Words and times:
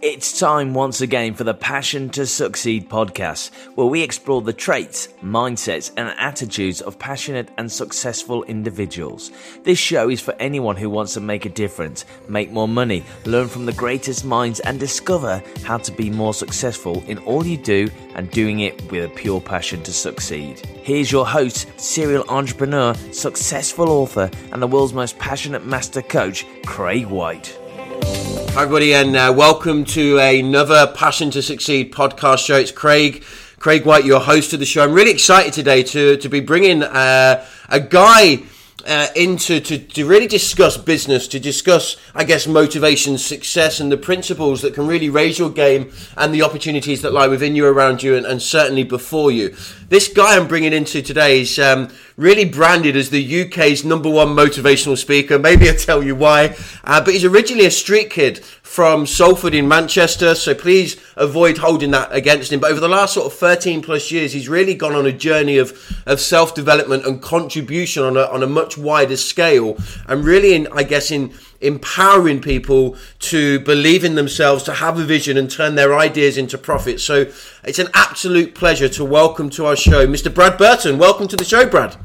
It's 0.00 0.38
time 0.38 0.74
once 0.74 1.00
again 1.00 1.34
for 1.34 1.42
the 1.42 1.54
Passion 1.54 2.08
to 2.10 2.24
Succeed 2.24 2.88
podcast, 2.88 3.52
where 3.74 3.88
we 3.88 4.00
explore 4.00 4.40
the 4.40 4.52
traits, 4.52 5.08
mindsets, 5.24 5.90
and 5.96 6.14
attitudes 6.16 6.80
of 6.80 7.00
passionate 7.00 7.48
and 7.58 7.70
successful 7.70 8.44
individuals. 8.44 9.32
This 9.64 9.80
show 9.80 10.08
is 10.08 10.20
for 10.20 10.36
anyone 10.38 10.76
who 10.76 10.88
wants 10.88 11.14
to 11.14 11.20
make 11.20 11.46
a 11.46 11.48
difference, 11.50 12.04
make 12.28 12.52
more 12.52 12.68
money, 12.68 13.02
learn 13.24 13.48
from 13.48 13.66
the 13.66 13.72
greatest 13.72 14.24
minds, 14.24 14.60
and 14.60 14.78
discover 14.78 15.42
how 15.64 15.78
to 15.78 15.90
be 15.90 16.10
more 16.10 16.32
successful 16.32 17.02
in 17.08 17.18
all 17.18 17.44
you 17.44 17.56
do 17.56 17.90
and 18.14 18.30
doing 18.30 18.60
it 18.60 18.80
with 18.92 19.04
a 19.04 19.14
pure 19.16 19.40
passion 19.40 19.82
to 19.82 19.92
succeed. 19.92 20.64
Here's 20.84 21.10
your 21.10 21.26
host, 21.26 21.66
serial 21.76 22.24
entrepreneur, 22.28 22.94
successful 23.10 23.88
author, 23.88 24.30
and 24.52 24.62
the 24.62 24.68
world's 24.68 24.92
most 24.92 25.18
passionate 25.18 25.66
master 25.66 26.02
coach, 26.02 26.46
Craig 26.64 27.06
White. 27.06 27.57
Hi, 28.52 28.62
everybody, 28.64 28.92
and 28.92 29.14
uh, 29.14 29.32
welcome 29.36 29.84
to 29.84 30.18
another 30.18 30.88
Passion 30.88 31.30
to 31.30 31.42
Succeed 31.42 31.92
podcast 31.92 32.44
show. 32.44 32.56
It's 32.56 32.72
Craig, 32.72 33.22
Craig 33.60 33.84
White, 33.86 34.04
your 34.04 34.18
host 34.18 34.52
of 34.52 34.58
the 34.58 34.66
show. 34.66 34.82
I'm 34.82 34.92
really 34.92 35.12
excited 35.12 35.52
today 35.52 35.84
to 35.84 36.16
to 36.16 36.28
be 36.28 36.40
bringing 36.40 36.82
uh, 36.82 37.46
a 37.68 37.80
guy. 37.80 38.42
Uh, 38.86 39.08
into 39.16 39.58
to, 39.60 39.76
to 39.76 40.06
really 40.06 40.28
discuss 40.28 40.76
business, 40.76 41.26
to 41.26 41.40
discuss, 41.40 41.96
I 42.14 42.22
guess, 42.22 42.46
motivation, 42.46 43.18
success, 43.18 43.80
and 43.80 43.90
the 43.90 43.96
principles 43.96 44.62
that 44.62 44.72
can 44.72 44.86
really 44.86 45.10
raise 45.10 45.36
your 45.36 45.50
game 45.50 45.90
and 46.16 46.32
the 46.32 46.42
opportunities 46.42 47.02
that 47.02 47.12
lie 47.12 47.26
within 47.26 47.56
you, 47.56 47.66
around 47.66 48.04
you, 48.04 48.14
and, 48.14 48.24
and 48.24 48.40
certainly 48.40 48.84
before 48.84 49.32
you. 49.32 49.54
This 49.88 50.06
guy 50.06 50.36
I'm 50.36 50.46
bringing 50.46 50.72
into 50.72 51.02
today 51.02 51.40
is 51.40 51.58
um, 51.58 51.88
really 52.16 52.44
branded 52.44 52.94
as 52.94 53.10
the 53.10 53.42
UK's 53.42 53.84
number 53.84 54.10
one 54.10 54.28
motivational 54.28 54.98
speaker. 54.98 55.38
Maybe 55.38 55.68
I'll 55.68 55.76
tell 55.76 56.02
you 56.02 56.14
why. 56.14 56.56
Uh, 56.84 57.02
but 57.02 57.14
he's 57.14 57.24
originally 57.24 57.66
a 57.66 57.70
street 57.70 58.10
kid 58.10 58.44
from 58.68 59.06
Salford 59.06 59.54
in 59.54 59.66
Manchester, 59.66 60.34
so 60.34 60.54
please 60.54 60.98
avoid 61.16 61.56
holding 61.56 61.90
that 61.92 62.12
against 62.12 62.52
him. 62.52 62.60
But 62.60 62.70
over 62.70 62.80
the 62.80 62.88
last 62.88 63.14
sort 63.14 63.26
of 63.26 63.36
13 63.36 63.80
plus 63.80 64.12
years, 64.12 64.34
he's 64.34 64.46
really 64.46 64.74
gone 64.74 64.94
on 64.94 65.06
a 65.06 65.10
journey 65.10 65.56
of, 65.56 65.72
of 66.06 66.20
self 66.20 66.54
development 66.54 67.06
and 67.06 67.20
contribution 67.20 68.04
on 68.04 68.18
a, 68.18 68.24
on 68.24 68.42
a 68.42 68.46
much 68.46 68.76
wider 68.76 69.16
scale. 69.16 69.78
And 70.06 70.22
really, 70.22 70.54
in, 70.54 70.68
I 70.70 70.82
guess, 70.82 71.10
in 71.10 71.32
empowering 71.62 72.42
people 72.42 72.96
to 73.20 73.58
believe 73.60 74.04
in 74.04 74.16
themselves, 74.16 74.62
to 74.64 74.74
have 74.74 74.98
a 74.98 75.04
vision 75.04 75.38
and 75.38 75.50
turn 75.50 75.74
their 75.74 75.98
ideas 75.98 76.36
into 76.36 76.58
profit. 76.58 77.00
So 77.00 77.22
it's 77.64 77.78
an 77.78 77.88
absolute 77.94 78.54
pleasure 78.54 78.90
to 78.90 79.04
welcome 79.04 79.48
to 79.50 79.64
our 79.64 79.76
show 79.76 80.06
Mr. 80.06 80.32
Brad 80.32 80.58
Burton. 80.58 80.98
Welcome 80.98 81.26
to 81.28 81.36
the 81.36 81.44
show, 81.44 81.66
Brad. 81.66 81.96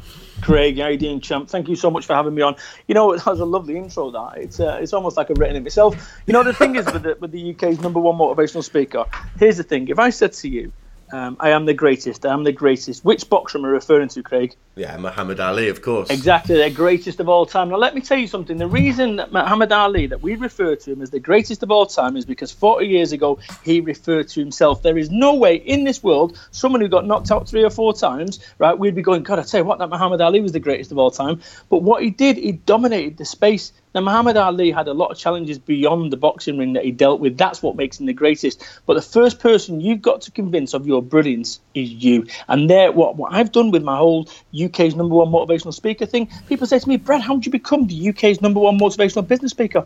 Craig, 0.43 0.77
how 0.77 0.87
you 0.89 0.97
doing, 0.97 1.21
champ? 1.21 1.49
Thank 1.49 1.69
you 1.69 1.75
so 1.75 1.89
much 1.89 2.05
for 2.05 2.13
having 2.13 2.35
me 2.35 2.41
on. 2.41 2.55
You 2.87 2.95
know, 2.95 3.13
it 3.13 3.25
was 3.25 3.39
a 3.39 3.45
lovely 3.45 3.77
intro. 3.77 4.11
That 4.11 4.37
it's 4.37 4.59
uh, 4.59 4.79
it's 4.81 4.93
almost 4.93 5.15
like 5.17 5.31
I've 5.31 5.37
written 5.37 5.55
it 5.55 5.63
myself. 5.63 6.13
You 6.27 6.33
know, 6.33 6.43
the 6.43 6.53
thing 6.53 6.75
is 6.75 6.85
with 6.85 7.03
the, 7.03 7.17
with 7.19 7.31
the 7.31 7.51
UK's 7.51 7.79
number 7.79 7.99
one 7.99 8.17
motivational 8.17 8.63
speaker. 8.63 9.05
Here's 9.39 9.57
the 9.57 9.63
thing: 9.63 9.87
if 9.87 9.99
I 9.99 10.09
said 10.09 10.33
to 10.33 10.49
you, 10.49 10.73
um, 11.13 11.37
I 11.39 11.51
am 11.51 11.65
the 11.65 11.75
greatest. 11.75 12.25
I 12.25 12.33
am 12.33 12.43
the 12.43 12.51
greatest. 12.51 13.05
Which 13.05 13.29
boxer 13.29 13.59
am 13.59 13.65
I 13.65 13.67
referring 13.67 14.09
to, 14.09 14.23
Craig? 14.23 14.55
Yeah, 14.75 14.97
Muhammad 14.97 15.39
Ali, 15.39 15.69
of 15.69 15.83
course. 15.83 16.09
Exactly, 16.09 16.57
the 16.57 16.71
greatest 16.71 17.19
of 17.19 17.29
all 17.29 17.45
time. 17.45 17.69
Now, 17.69 17.75
let 17.75 17.93
me 17.93 18.01
tell 18.01 18.17
you 18.17 18.25
something. 18.25 18.57
The 18.57 18.65
reason 18.65 19.17
that 19.17 19.31
Muhammad 19.31 19.71
Ali, 19.71 20.07
that 20.07 20.23
we 20.23 20.33
refer 20.33 20.75
to 20.75 20.91
him 20.91 21.03
as 21.03 21.11
the 21.11 21.19
greatest 21.19 21.61
of 21.61 21.69
all 21.69 21.85
time, 21.85 22.17
is 22.17 22.25
because 22.25 22.51
40 22.51 22.87
years 22.87 23.11
ago 23.11 23.37
he 23.63 23.79
referred 23.79 24.29
to 24.29 24.39
himself. 24.39 24.81
There 24.81 24.97
is 24.97 25.11
no 25.11 25.35
way 25.35 25.57
in 25.57 25.83
this 25.83 26.01
world 26.01 26.35
someone 26.49 26.81
who 26.81 26.87
got 26.87 27.05
knocked 27.05 27.29
out 27.29 27.47
three 27.47 27.63
or 27.63 27.69
four 27.69 27.93
times, 27.93 28.39
right? 28.57 28.77
We'd 28.77 28.95
be 28.95 29.03
going, 29.03 29.21
God, 29.21 29.37
I 29.37 29.43
tell 29.43 29.59
you 29.59 29.65
what, 29.65 29.77
that 29.77 29.91
Muhammad 29.91 30.19
Ali 30.19 30.41
was 30.41 30.51
the 30.51 30.59
greatest 30.59 30.91
of 30.91 30.97
all 30.97 31.11
time. 31.11 31.41
But 31.69 31.83
what 31.83 32.01
he 32.01 32.09
did, 32.09 32.37
he 32.37 32.53
dominated 32.53 33.17
the 33.17 33.25
space. 33.25 33.71
Now, 33.93 34.01
Muhammad 34.01 34.37
Ali 34.37 34.71
had 34.71 34.87
a 34.87 34.93
lot 34.93 35.11
of 35.11 35.17
challenges 35.17 35.59
beyond 35.59 36.11
the 36.11 36.17
boxing 36.17 36.57
ring 36.57 36.73
that 36.73 36.83
he 36.83 36.91
dealt 36.91 37.19
with. 37.19 37.37
That's 37.37 37.61
what 37.61 37.75
makes 37.75 37.99
him 37.99 38.07
the 38.07 38.13
greatest. 38.13 38.65
But 38.85 38.95
the 38.95 39.01
first 39.01 39.39
person 39.39 39.81
you've 39.81 40.01
got 40.01 40.21
to 40.21 40.31
convince 40.31 40.73
of 40.73 40.87
your 40.87 41.01
brilliance 41.01 41.59
is 41.75 41.91
you. 41.91 42.25
And 42.47 42.69
there, 42.69 42.91
what, 42.91 43.17
what 43.17 43.33
I've 43.33 43.51
done 43.51 43.69
with 43.69 43.83
my 43.83 43.97
whole 43.97 44.27
UK's 44.59 44.95
number 44.95 45.15
one 45.15 45.27
motivational 45.27 45.73
speaker 45.73 46.07
thing, 46.07 46.29
people 46.47 46.65
say 46.65 46.79
to 46.79 46.89
me, 46.89 46.97
Brad, 46.97 47.21
how 47.21 47.35
did 47.35 47.45
you 47.45 47.51
become 47.51 47.85
the 47.85 48.09
UK's 48.09 48.41
number 48.41 48.59
one 48.59 48.79
motivational 48.79 49.27
business 49.27 49.51
speaker? 49.51 49.85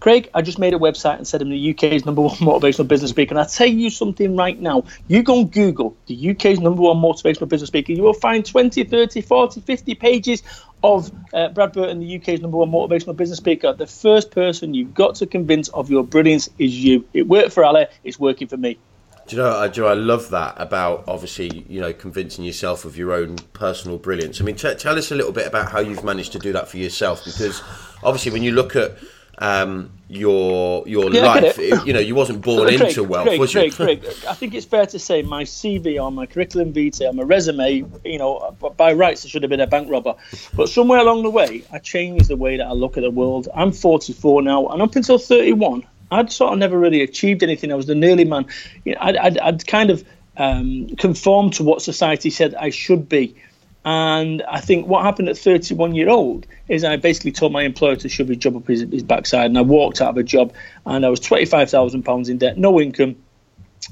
Craig, 0.00 0.30
I 0.32 0.42
just 0.42 0.60
made 0.60 0.74
a 0.74 0.78
website 0.78 1.16
and 1.16 1.26
said 1.26 1.42
I'm 1.42 1.50
the 1.50 1.70
UK's 1.70 2.06
number 2.06 2.22
one 2.22 2.36
motivational 2.36 2.86
business 2.86 3.10
speaker. 3.10 3.32
And 3.32 3.40
I'll 3.40 3.46
tell 3.46 3.66
you 3.66 3.90
something 3.90 4.36
right 4.36 4.58
now. 4.58 4.84
You 5.08 5.22
go 5.22 5.40
and 5.40 5.50
Google 5.50 5.96
the 6.06 6.30
UK's 6.30 6.60
number 6.60 6.82
one 6.82 6.98
motivational 6.98 7.48
business 7.48 7.68
speaker. 7.68 7.92
You 7.92 8.02
will 8.02 8.12
find 8.12 8.46
20, 8.46 8.84
30, 8.84 9.20
40, 9.20 9.60
50 9.60 9.94
pages 9.96 10.42
of 10.82 11.10
uh, 11.32 11.48
Brad 11.48 11.72
Burton, 11.72 12.00
the 12.00 12.16
UK's 12.16 12.40
number 12.40 12.56
one 12.56 12.70
motivational 12.70 13.16
business 13.16 13.38
speaker. 13.38 13.72
The 13.72 13.86
first 13.86 14.30
person 14.30 14.74
you've 14.74 14.94
got 14.94 15.16
to 15.16 15.26
convince 15.26 15.68
of 15.68 15.90
your 15.90 16.04
brilliance 16.04 16.48
is 16.58 16.82
you. 16.82 17.06
It 17.12 17.26
worked 17.26 17.52
for 17.52 17.64
Ali, 17.64 17.86
it's 18.04 18.18
working 18.18 18.48
for 18.48 18.56
me. 18.56 18.78
Do 19.26 19.36
you 19.36 19.42
know, 19.42 19.58
I, 19.58 19.68
do 19.68 19.84
I 19.84 19.92
love 19.92 20.30
that 20.30 20.54
about 20.56 21.04
obviously, 21.06 21.64
you 21.68 21.82
know, 21.82 21.92
convincing 21.92 22.44
yourself 22.44 22.86
of 22.86 22.96
your 22.96 23.12
own 23.12 23.36
personal 23.52 23.98
brilliance. 23.98 24.40
I 24.40 24.44
mean, 24.44 24.56
t- 24.56 24.74
tell 24.76 24.96
us 24.96 25.10
a 25.10 25.14
little 25.14 25.32
bit 25.32 25.46
about 25.46 25.70
how 25.70 25.80
you've 25.80 26.02
managed 26.02 26.32
to 26.32 26.38
do 26.38 26.52
that 26.54 26.68
for 26.68 26.78
yourself, 26.78 27.24
because 27.24 27.62
obviously, 28.02 28.32
when 28.32 28.42
you 28.42 28.52
look 28.52 28.74
at 28.74 28.96
um, 29.38 29.90
your 30.08 30.86
your 30.88 31.12
Yeah, 31.12 31.26
life, 31.26 31.58
it. 31.58 31.72
it- 31.72 31.86
you 31.86 31.92
know, 31.92 32.00
you 32.00 32.14
wasn't 32.14 32.40
born 32.42 32.66
Craig, 32.66 32.80
into 32.80 33.04
wealth, 33.04 33.26
Craig, 33.26 33.40
was 33.40 33.54
you? 33.54 33.70
Craig, 33.70 34.04
I 34.28 34.34
think 34.34 34.54
it's 34.54 34.66
fair 34.66 34.86
to 34.86 34.98
say 34.98 35.22
my 35.22 35.44
CV 35.44 35.98
on 36.02 36.14
my 36.14 36.26
curriculum 36.26 36.72
vitae, 36.72 37.06
on 37.08 37.16
my 37.16 37.22
resume, 37.22 37.84
you 38.04 38.18
know, 38.18 38.56
by 38.76 38.92
rights 38.92 39.24
I 39.24 39.28
should 39.28 39.42
have 39.42 39.50
been 39.50 39.60
a 39.60 39.66
bank 39.66 39.90
robber. 39.90 40.14
But 40.54 40.68
somewhere 40.68 40.98
along 40.98 41.22
the 41.22 41.30
way, 41.30 41.62
I 41.72 41.78
changed 41.78 42.28
the 42.28 42.36
way 42.36 42.56
that 42.56 42.66
I 42.66 42.72
look 42.72 42.96
at 42.96 43.02
the 43.02 43.10
world. 43.10 43.48
I'm 43.54 43.72
44 43.72 44.42
now, 44.42 44.66
and 44.68 44.82
up 44.82 44.96
until 44.96 45.18
31, 45.18 45.84
I'd 46.10 46.32
sort 46.32 46.52
of 46.54 46.58
never 46.58 46.78
really 46.78 47.02
achieved 47.02 47.42
anything. 47.42 47.70
I 47.70 47.74
was 47.74 47.86
the 47.86 47.94
nearly 47.94 48.24
man. 48.24 48.46
You 48.84 48.94
know, 48.94 49.00
I'd, 49.02 49.16
I'd, 49.16 49.38
I'd 49.38 49.66
kind 49.66 49.90
of 49.90 50.04
um, 50.38 50.88
conformed 50.96 51.52
to 51.54 51.62
what 51.64 51.82
society 51.82 52.30
said 52.30 52.54
I 52.54 52.70
should 52.70 53.08
be. 53.08 53.36
And 53.84 54.42
I 54.42 54.60
think 54.60 54.86
what 54.86 55.04
happened 55.04 55.28
at 55.28 55.38
31 55.38 55.94
year 55.94 56.10
old 56.10 56.46
is 56.68 56.84
I 56.84 56.96
basically 56.96 57.32
told 57.32 57.52
my 57.52 57.62
employer 57.62 57.96
to 57.96 58.08
shove 58.08 58.28
his 58.28 58.36
job 58.36 58.56
up 58.56 58.66
his, 58.66 58.80
his 58.80 59.02
backside, 59.02 59.46
and 59.46 59.56
I 59.56 59.62
walked 59.62 60.00
out 60.00 60.10
of 60.10 60.16
a 60.16 60.22
job, 60.22 60.52
and 60.84 61.06
I 61.06 61.08
was 61.08 61.20
25,000 61.20 62.02
pounds 62.02 62.28
in 62.28 62.38
debt, 62.38 62.58
no 62.58 62.80
income, 62.80 63.16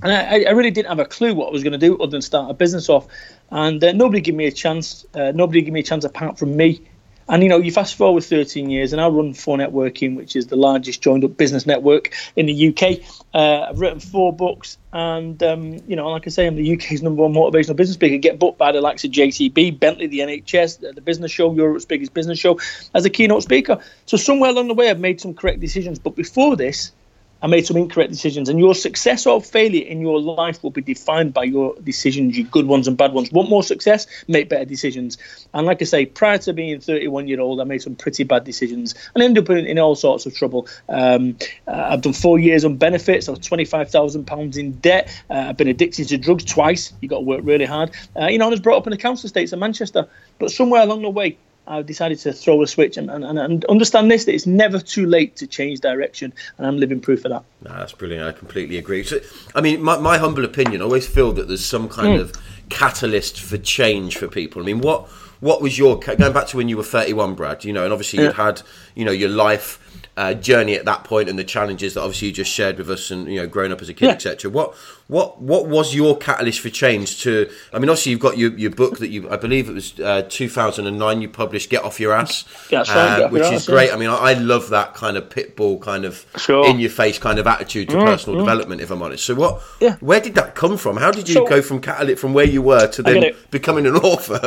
and 0.02 0.12
I, 0.12 0.48
I 0.48 0.50
really 0.50 0.70
didn't 0.70 0.88
have 0.88 0.98
a 0.98 1.04
clue 1.04 1.34
what 1.34 1.48
I 1.48 1.50
was 1.52 1.62
going 1.62 1.72
to 1.72 1.78
do 1.78 1.96
other 1.98 2.10
than 2.10 2.22
start 2.22 2.50
a 2.50 2.54
business 2.54 2.88
off. 2.88 3.06
And 3.50 3.82
uh, 3.82 3.92
nobody 3.92 4.20
gave 4.20 4.34
me 4.34 4.46
a 4.46 4.52
chance. 4.52 5.06
Uh, 5.14 5.32
nobody 5.34 5.62
gave 5.62 5.72
me 5.72 5.80
a 5.80 5.84
chance 5.84 6.04
apart 6.04 6.38
from 6.38 6.56
me. 6.56 6.82
And 7.28 7.42
you 7.42 7.48
know, 7.48 7.58
you 7.58 7.72
fast 7.72 7.96
forward 7.96 8.22
13 8.22 8.70
years, 8.70 8.92
and 8.92 9.00
I 9.00 9.08
run 9.08 9.32
4Networking, 9.32 10.16
which 10.16 10.36
is 10.36 10.46
the 10.46 10.56
largest 10.56 11.02
joined-up 11.02 11.36
business 11.36 11.66
network 11.66 12.14
in 12.36 12.46
the 12.46 12.68
UK. 12.68 13.00
Uh, 13.34 13.66
I've 13.68 13.80
written 13.80 13.98
four 13.98 14.32
books, 14.32 14.78
and 14.92 15.42
um, 15.42 15.78
you 15.88 15.96
know, 15.96 16.08
like 16.08 16.26
I 16.26 16.30
say, 16.30 16.46
I'm 16.46 16.54
the 16.54 16.74
UK's 16.74 17.02
number 17.02 17.22
one 17.22 17.32
motivational 17.32 17.74
business 17.74 17.94
speaker. 17.94 18.16
Get 18.18 18.38
booked 18.38 18.58
by 18.58 18.70
the 18.70 18.80
likes 18.80 19.04
of 19.04 19.10
JCB, 19.10 19.78
Bentley, 19.78 20.06
the 20.06 20.20
NHS, 20.20 20.80
the, 20.80 20.92
the 20.92 21.00
Business 21.00 21.32
Show, 21.32 21.52
Europe's 21.52 21.84
biggest 21.84 22.14
business 22.14 22.38
show, 22.38 22.60
as 22.94 23.04
a 23.04 23.10
keynote 23.10 23.42
speaker. 23.42 23.80
So 24.06 24.16
somewhere 24.16 24.50
along 24.50 24.68
the 24.68 24.74
way, 24.74 24.88
I've 24.88 25.00
made 25.00 25.20
some 25.20 25.34
correct 25.34 25.58
decisions. 25.58 25.98
But 25.98 26.14
before 26.14 26.56
this, 26.56 26.92
I 27.42 27.46
made 27.48 27.66
some 27.66 27.76
incorrect 27.76 28.10
decisions, 28.10 28.48
and 28.48 28.58
your 28.58 28.74
success 28.74 29.26
or 29.26 29.42
failure 29.42 29.84
in 29.86 30.00
your 30.00 30.20
life 30.20 30.62
will 30.62 30.70
be 30.70 30.80
defined 30.80 31.34
by 31.34 31.44
your 31.44 31.74
decisions, 31.84 32.36
your 32.36 32.46
good 32.46 32.66
ones 32.66 32.88
and 32.88 32.96
bad 32.96 33.12
ones. 33.12 33.30
Want 33.30 33.50
more 33.50 33.62
success? 33.62 34.06
Make 34.26 34.48
better 34.48 34.64
decisions. 34.64 35.18
And 35.52 35.66
like 35.66 35.82
I 35.82 35.84
say, 35.84 36.06
prior 36.06 36.38
to 36.38 36.52
being 36.52 36.80
31 36.80 37.28
year 37.28 37.40
old, 37.40 37.60
I 37.60 37.64
made 37.64 37.82
some 37.82 37.94
pretty 37.94 38.24
bad 38.24 38.44
decisions 38.44 38.94
and 39.14 39.22
ended 39.22 39.44
up 39.44 39.50
in, 39.50 39.66
in 39.66 39.78
all 39.78 39.94
sorts 39.94 40.24
of 40.26 40.34
trouble. 40.34 40.66
Um, 40.88 41.36
uh, 41.68 41.88
I've 41.90 42.02
done 42.02 42.14
four 42.14 42.38
years 42.38 42.64
on 42.64 42.76
benefits. 42.76 43.28
I 43.28 43.32
was 43.32 43.40
25,000 43.40 44.26
pounds 44.26 44.56
in 44.56 44.72
debt. 44.72 45.08
Uh, 45.28 45.46
I've 45.48 45.56
been 45.56 45.68
addicted 45.68 46.08
to 46.08 46.18
drugs 46.18 46.44
twice. 46.44 46.92
You 47.00 47.08
got 47.08 47.16
to 47.18 47.24
work 47.24 47.40
really 47.44 47.66
hard. 47.66 47.90
Uh, 48.18 48.26
you 48.26 48.38
know, 48.38 48.46
I 48.46 48.50
was 48.50 48.60
brought 48.60 48.78
up 48.78 48.86
in 48.86 48.92
the 48.92 48.96
council 48.96 49.26
estates 49.26 49.52
in 49.52 49.58
Manchester, 49.58 50.08
but 50.38 50.50
somewhere 50.50 50.82
along 50.82 51.02
the 51.02 51.10
way, 51.10 51.36
I 51.68 51.82
decided 51.82 52.18
to 52.20 52.32
throw 52.32 52.62
a 52.62 52.66
switch 52.66 52.96
and, 52.96 53.10
and, 53.10 53.24
and 53.38 53.64
understand 53.66 54.10
this 54.10 54.24
that 54.26 54.34
it's 54.34 54.46
never 54.46 54.78
too 54.78 55.06
late 55.06 55.36
to 55.36 55.46
change 55.46 55.80
direction, 55.80 56.32
and 56.58 56.66
I'm 56.66 56.76
living 56.78 57.00
proof 57.00 57.24
of 57.24 57.30
that. 57.32 57.44
No, 57.62 57.76
that's 57.76 57.92
brilliant. 57.92 58.24
I 58.26 58.32
completely 58.32 58.78
agree. 58.78 59.02
So, 59.04 59.18
I 59.54 59.60
mean, 59.60 59.82
my, 59.82 59.98
my 59.98 60.18
humble 60.18 60.44
opinion, 60.44 60.80
I 60.80 60.84
always 60.84 61.06
feel 61.06 61.32
that 61.32 61.48
there's 61.48 61.64
some 61.64 61.88
kind 61.88 62.06
Mm. 62.18 62.20
of 62.20 62.32
catalyst 62.68 63.40
for 63.40 63.58
change 63.58 64.16
for 64.16 64.28
people. 64.28 64.62
I 64.62 64.64
mean, 64.64 64.80
what 64.80 65.08
what 65.40 65.60
was 65.60 65.76
your 65.78 65.98
going 66.00 66.32
back 66.32 66.46
to 66.48 66.56
when 66.56 66.68
you 66.68 66.76
were 66.78 66.82
31, 66.82 67.34
Brad? 67.34 67.62
You 67.64 67.72
know, 67.72 67.84
and 67.84 67.92
obviously 67.92 68.20
you 68.20 68.26
Yeah. 68.26 68.32
had 68.32 68.62
you 68.94 69.04
know 69.04 69.12
your 69.12 69.28
life 69.28 69.78
uh, 70.16 70.32
journey 70.34 70.74
at 70.74 70.84
that 70.86 71.04
point 71.04 71.28
and 71.28 71.38
the 71.38 71.44
challenges 71.44 71.92
that 71.94 72.00
obviously 72.00 72.28
you 72.28 72.32
just 72.34 72.50
shared 72.50 72.78
with 72.78 72.88
us, 72.90 73.10
and 73.10 73.28
you 73.28 73.36
know, 73.40 73.46
growing 73.46 73.70
up 73.72 73.82
as 73.82 73.88
a 73.88 73.94
kid, 73.94 74.06
Yeah. 74.06 74.12
etc. 74.12 74.50
What 74.50 74.74
what 75.08 75.40
what 75.40 75.66
was 75.68 75.94
your 75.94 76.16
catalyst 76.18 76.60
for 76.60 76.68
change? 76.70 77.22
To 77.22 77.48
I 77.72 77.78
mean, 77.78 77.88
obviously 77.88 78.10
you've 78.12 78.20
got 78.20 78.38
your, 78.38 78.50
your 78.58 78.70
book 78.72 78.98
that 78.98 79.08
you 79.08 79.30
I 79.30 79.36
believe 79.36 79.68
it 79.68 79.72
was 79.74 79.98
uh, 80.00 80.22
2009 80.28 81.22
you 81.22 81.28
published, 81.28 81.70
Get 81.70 81.84
Off 81.84 82.00
Your 82.00 82.12
Ass, 82.12 82.44
right, 82.72 82.88
uh, 82.88 83.24
Off 83.26 83.30
which 83.30 83.42
Your 83.44 83.52
is 83.52 83.60
Ass, 83.62 83.66
great. 83.66 83.88
yeah. 83.88 83.94
I 83.94 83.98
mean, 83.98 84.08
I, 84.08 84.16
I 84.16 84.32
love 84.34 84.70
that 84.70 84.94
kind 84.94 85.16
of 85.16 85.28
pitbull 85.28 85.80
kind 85.80 86.04
of 86.04 86.26
Sure. 86.36 86.64
Mm, 86.64 86.70
in 86.70 86.80
your 86.80 86.90
face 86.90 87.18
kind 87.18 87.38
of 87.38 87.46
attitude 87.46 87.88
to 87.90 87.96
personal 87.96 88.38
development. 88.40 88.80
If 88.80 88.90
I'm 88.90 89.02
honest, 89.02 89.24
so 89.24 89.34
what? 89.34 89.62
Yeah. 89.80 89.96
Where 90.00 90.20
did 90.20 90.34
that 90.34 90.54
come 90.54 90.76
from? 90.76 90.96
How 90.96 91.10
did 91.12 91.28
you 91.28 91.34
So- 91.34 91.46
go 91.46 91.62
from 91.62 91.80
catalyst 91.80 92.20
from 92.20 92.34
where 92.34 92.46
you 92.46 92.62
were 92.62 92.86
to 92.88 93.02
then 93.02 93.32
becoming 93.50 93.86
an 93.86 93.96
author 93.96 94.40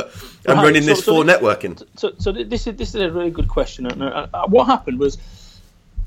and 0.45 0.57
Right, 0.57 0.63
running 0.63 0.81
so- 0.83 0.87
this 0.87 1.05
so 1.05 1.15
for 1.15 1.23
networking? 1.23 1.81
So, 1.95 2.11
so 2.17 2.31
this 2.31 2.67
is 2.67 2.75
this 2.75 2.89
is 2.95 3.01
a 3.01 3.11
really 3.11 3.31
good 3.31 3.47
question. 3.47 3.85
And, 3.85 4.03
uh, 4.03 4.27
uh, 4.33 4.47
what 4.47 4.65
happened 4.65 4.99
was, 4.99 5.17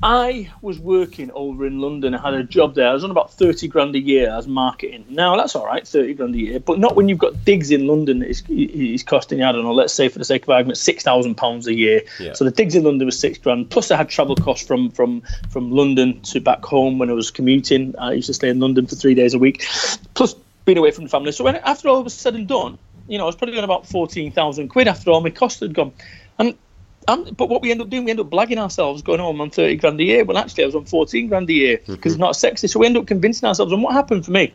I 0.03 0.51
was 0.61 0.79
working 0.79 1.31
over 1.31 1.65
in 1.65 1.79
London. 1.79 2.13
I 2.13 2.21
had 2.21 2.33
a 2.33 2.43
job 2.43 2.75
there. 2.75 2.89
I 2.89 2.93
was 2.93 3.05
on 3.05 3.11
about 3.11 3.31
30 3.31 3.69
grand 3.69 3.95
a 3.95 3.99
year 3.99 4.29
as 4.29 4.47
marketing. 4.47 5.05
Now, 5.07 5.37
that's 5.37 5.55
all 5.55 5.65
right, 5.65 5.87
30 5.87 6.13
grand 6.15 6.35
a 6.35 6.37
year, 6.37 6.59
but 6.59 6.77
not 6.77 6.97
when 6.97 7.07
you've 7.07 7.19
got 7.19 7.45
digs 7.45 7.71
in 7.71 7.87
London. 7.87 8.21
It's, 8.21 8.43
it's 8.49 9.01
costing, 9.01 9.43
I 9.43 9.53
don't 9.53 9.63
know, 9.63 9.73
let's 9.73 9.93
say 9.93 10.09
for 10.09 10.19
the 10.19 10.25
sake 10.25 10.43
of 10.43 10.49
argument, 10.49 10.77
£6,000 10.77 11.67
a 11.67 11.73
year. 11.73 12.01
Yeah. 12.19 12.33
So 12.33 12.43
the 12.43 12.51
digs 12.51 12.75
in 12.75 12.83
London 12.83 13.05
was 13.05 13.17
six 13.17 13.37
grand. 13.37 13.69
Plus, 13.69 13.91
I 13.91 13.95
had 13.95 14.09
travel 14.09 14.35
costs 14.35 14.67
from, 14.67 14.91
from, 14.91 15.23
from 15.49 15.71
London 15.71 16.19
to 16.23 16.41
back 16.41 16.65
home 16.65 16.99
when 16.99 17.09
I 17.09 17.13
was 17.13 17.31
commuting. 17.31 17.95
I 17.97 18.11
used 18.11 18.27
to 18.27 18.33
stay 18.33 18.49
in 18.49 18.59
London 18.59 18.85
for 18.87 18.95
three 18.95 19.15
days 19.15 19.33
a 19.33 19.39
week, 19.39 19.65
plus 20.15 20.35
being 20.65 20.77
away 20.77 20.91
from 20.91 21.05
the 21.05 21.09
family. 21.09 21.31
So 21.31 21.45
when, 21.45 21.55
after 21.55 21.87
all 21.87 22.03
was 22.03 22.13
said 22.13 22.35
and 22.35 22.45
done, 22.45 22.77
you 23.07 23.17
know, 23.17 23.23
I 23.23 23.27
was 23.27 23.37
probably 23.37 23.57
on 23.57 23.63
about 23.63 23.87
14,000 23.87 24.67
quid 24.67 24.89
after 24.89 25.11
all 25.11 25.21
my 25.21 25.29
costs 25.29 25.61
had 25.61 25.73
gone. 25.73 25.93
And 26.39 26.57
um, 27.07 27.25
but 27.35 27.49
what 27.49 27.61
we 27.61 27.71
end 27.71 27.81
up 27.81 27.89
doing, 27.89 28.05
we 28.05 28.11
end 28.11 28.19
up 28.19 28.29
blagging 28.29 28.57
ourselves, 28.57 29.01
going, 29.01 29.19
oh, 29.19 29.29
I'm 29.29 29.41
on 29.41 29.49
30 29.49 29.75
grand 29.77 29.99
a 29.99 30.03
year. 30.03 30.23
Well, 30.23 30.37
actually, 30.37 30.63
I 30.63 30.67
was 30.67 30.75
on 30.75 30.85
14 30.85 31.27
grand 31.27 31.49
a 31.49 31.53
year 31.53 31.77
because 31.77 31.95
mm-hmm. 31.95 32.07
it's 32.09 32.17
not 32.17 32.35
sexy. 32.35 32.67
So 32.67 32.79
we 32.79 32.85
end 32.85 32.97
up 32.97 33.07
convincing 33.07 33.47
ourselves. 33.47 33.71
And 33.71 33.83
what 33.83 33.93
happened 33.93 34.25
for 34.25 34.31
me 34.31 34.53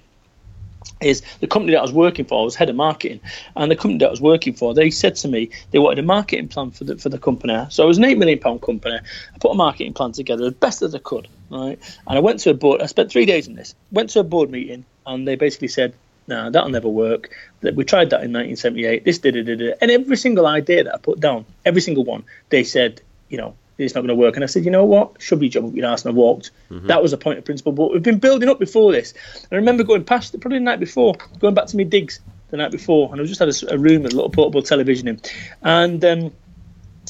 is 1.01 1.23
the 1.41 1.47
company 1.47 1.73
that 1.73 1.79
I 1.79 1.83
was 1.83 1.93
working 1.93 2.25
for, 2.25 2.41
I 2.41 2.45
was 2.45 2.55
head 2.55 2.71
of 2.71 2.77
marketing, 2.77 3.21
and 3.57 3.71
the 3.71 3.77
company 3.77 3.99
that 3.99 4.07
I 4.07 4.11
was 4.11 4.21
working 4.21 4.55
for, 4.55 4.75
they 4.75 4.91
said 4.91 5.17
to 5.17 5.29
me 5.29 5.51
they 5.71 5.79
wanted 5.79 5.99
a 5.99 6.03
marketing 6.03 6.49
plan 6.49 6.71
for 6.71 6.85
the 6.85 6.97
for 6.97 7.09
the 7.09 7.19
company. 7.19 7.67
So 7.71 7.85
it 7.85 7.87
was 7.87 7.99
an 7.99 8.05
eight 8.05 8.19
million 8.19 8.39
pound 8.39 8.63
company. 8.63 8.97
I 8.97 9.39
put 9.39 9.53
a 9.53 9.55
marketing 9.55 9.95
plan 9.95 10.13
together 10.13 10.47
as 10.47 10.55
best 10.55 10.83
as 10.83 10.95
I 10.95 10.99
could, 10.99 11.29
right? 11.51 11.79
And 12.07 12.19
I 12.19 12.21
went 12.21 12.41
to 12.41 12.51
a 12.51 12.55
board. 12.55 12.81
I 12.81 12.87
spent 12.87 13.11
three 13.11 13.27
days 13.27 13.47
in 13.47 13.55
this. 13.55 13.75
Went 13.93 14.11
to 14.11 14.21
a 14.21 14.25
board 14.25 14.51
meeting, 14.51 14.85
and 15.07 15.27
they 15.27 15.37
basically 15.37 15.69
said, 15.69 15.95
no, 16.29 16.51
that'll 16.51 16.69
never 16.69 16.89
work. 16.89 17.31
We 17.63 17.85
tried 17.85 18.11
that 18.11 18.23
in 18.23 18.33
1978. 18.33 19.05
This 19.05 19.19
did 19.19 19.37
it, 19.37 19.79
and 19.81 19.91
every 19.91 20.17
single 20.17 20.47
idea 20.47 20.85
that 20.85 20.95
I 20.95 20.99
put 20.99 21.19
down, 21.19 21.45
every 21.65 21.81
single 21.81 22.05
one, 22.05 22.25
they 22.51 22.63
said, 22.63 23.01
you 23.29 23.37
know, 23.37 23.55
it's 23.79 23.95
not 23.95 24.01
going 24.01 24.09
to 24.09 24.15
work. 24.15 24.35
And 24.35 24.45
I 24.45 24.47
said, 24.47 24.65
you 24.65 24.71
know 24.71 24.85
what? 24.85 25.23
Should 25.23 25.41
be 25.41 25.49
job 25.49 25.67
up 25.67 25.75
your 25.75 25.87
ass, 25.87 26.05
and 26.05 26.13
I 26.13 26.17
walked. 26.17 26.51
Mm-hmm. 26.71 26.89
That 26.89 27.03
was 27.03 27.13
a 27.13 27.19
point 27.19 27.39
of 27.39 27.45
principle. 27.45 27.73
But 27.73 27.93
we've 27.93 28.03
been 28.03 28.19
building 28.19 28.49
up 28.49 28.59
before 28.59 28.93
this. 28.93 29.15
I 29.51 29.57
remember 29.57 29.85
going 29.85 30.05
past 30.05 30.39
probably 30.41 30.59
the 30.59 30.65
night 30.65 30.81
before, 30.81 31.15
going 31.39 31.55
back 31.55 31.67
to 31.67 31.77
my 31.77 31.85
digs 31.85 32.21
the 32.51 32.57
night 32.57 32.71
before, 32.71 33.11
and 33.13 33.21
I 33.21 33.25
just 33.25 33.41
had 33.41 33.49
a, 33.49 33.75
a 33.75 33.79
room 33.79 34.03
with 34.03 34.13
a 34.13 34.17
little 34.17 34.31
portable 34.31 34.63
television 34.63 35.09
in, 35.09 35.21
and. 35.63 36.05
Um, 36.05 36.33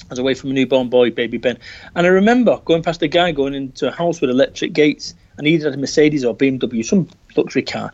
I 0.04 0.10
was 0.10 0.20
away 0.20 0.34
from 0.34 0.50
a 0.50 0.52
newborn 0.52 0.88
boy, 0.90 1.10
baby 1.10 1.38
Ben, 1.38 1.58
and 1.96 2.06
I 2.06 2.10
remember 2.10 2.58
going 2.64 2.84
past 2.84 3.02
a 3.02 3.08
guy 3.08 3.32
going 3.32 3.52
into 3.52 3.88
a 3.88 3.90
house 3.90 4.20
with 4.20 4.30
electric 4.30 4.72
gates, 4.72 5.12
and 5.36 5.44
he 5.44 5.58
had 5.58 5.74
a 5.74 5.76
Mercedes 5.76 6.24
or 6.24 6.36
BMW, 6.36 6.84
some 6.84 7.08
luxury 7.36 7.62
car, 7.62 7.92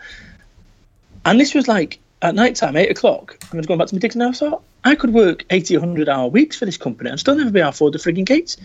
and 1.25 1.41
this 1.41 1.55
was 1.55 1.67
like 1.67 1.99
at 2.25 2.35
night 2.35 2.57
time, 2.57 2.75
eight 2.75 2.91
o'clock. 2.91 3.37
I 3.53 3.57
was 3.57 3.67
going 3.67 3.79
back 3.79 3.89
to 3.89 3.95
my 3.95 3.99
digs, 3.99 4.15
and 4.15 4.25
I 4.25 4.33
thought 4.33 4.65
I 4.83 4.95
could 4.95 5.13
work 5.13 5.45
80, 5.51 5.77
100 5.77 6.09
hour 6.09 6.27
weeks 6.27 6.57
for 6.57 6.65
this 6.65 6.79
company 6.79 7.11
and 7.11 7.21
still 7.21 7.35
never 7.35 7.51
be 7.51 7.61
able 7.61 7.71
to 7.71 7.75
afford 7.75 7.93
the 7.93 7.99
frigging 7.99 8.25
gates. 8.25 8.57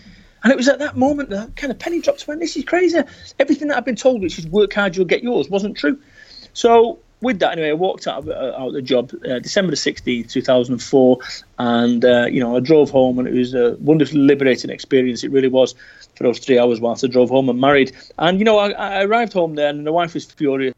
And 0.42 0.50
it 0.50 0.56
was 0.56 0.66
at 0.66 0.78
that 0.78 0.96
moment 0.96 1.28
that 1.28 1.54
kind 1.56 1.70
of 1.70 1.78
penny 1.78 2.00
dropped. 2.00 2.26
When 2.26 2.38
this 2.38 2.56
is 2.56 2.64
crazy. 2.64 2.98
Everything 3.38 3.68
that 3.68 3.76
I've 3.76 3.84
been 3.84 3.96
told, 3.96 4.22
which 4.22 4.38
is 4.38 4.46
work 4.46 4.72
hard, 4.72 4.96
you'll 4.96 5.04
get 5.04 5.22
yours, 5.22 5.50
wasn't 5.50 5.76
true. 5.76 5.98
So 6.54 6.98
with 7.20 7.40
that, 7.40 7.52
anyway, 7.52 7.68
I 7.68 7.74
walked 7.74 8.06
out 8.06 8.20
of, 8.20 8.28
uh, 8.30 8.56
out 8.56 8.68
of 8.68 8.72
the 8.72 8.80
job 8.80 9.12
uh, 9.28 9.40
December 9.40 9.72
the 9.72 9.76
16th, 9.76 10.30
2004, 10.30 11.18
and 11.58 12.02
uh, 12.02 12.26
you 12.30 12.40
know 12.40 12.56
I 12.56 12.60
drove 12.60 12.88
home, 12.88 13.18
and 13.18 13.28
it 13.28 13.34
was 13.34 13.52
a 13.52 13.76
wonderfully 13.80 14.22
liberating 14.22 14.70
experience. 14.70 15.22
It 15.22 15.30
really 15.30 15.48
was 15.48 15.74
for 16.14 16.24
those 16.24 16.38
three 16.38 16.58
hours 16.58 16.80
whilst 16.80 17.04
I 17.04 17.08
drove 17.08 17.28
home 17.28 17.50
and 17.50 17.60
married. 17.60 17.92
And 18.18 18.38
you 18.38 18.46
know 18.46 18.56
I, 18.56 18.70
I 18.70 19.04
arrived 19.04 19.34
home 19.34 19.54
then 19.54 19.78
and 19.78 19.86
the 19.86 19.92
wife 19.92 20.14
was 20.14 20.24
furious 20.24 20.74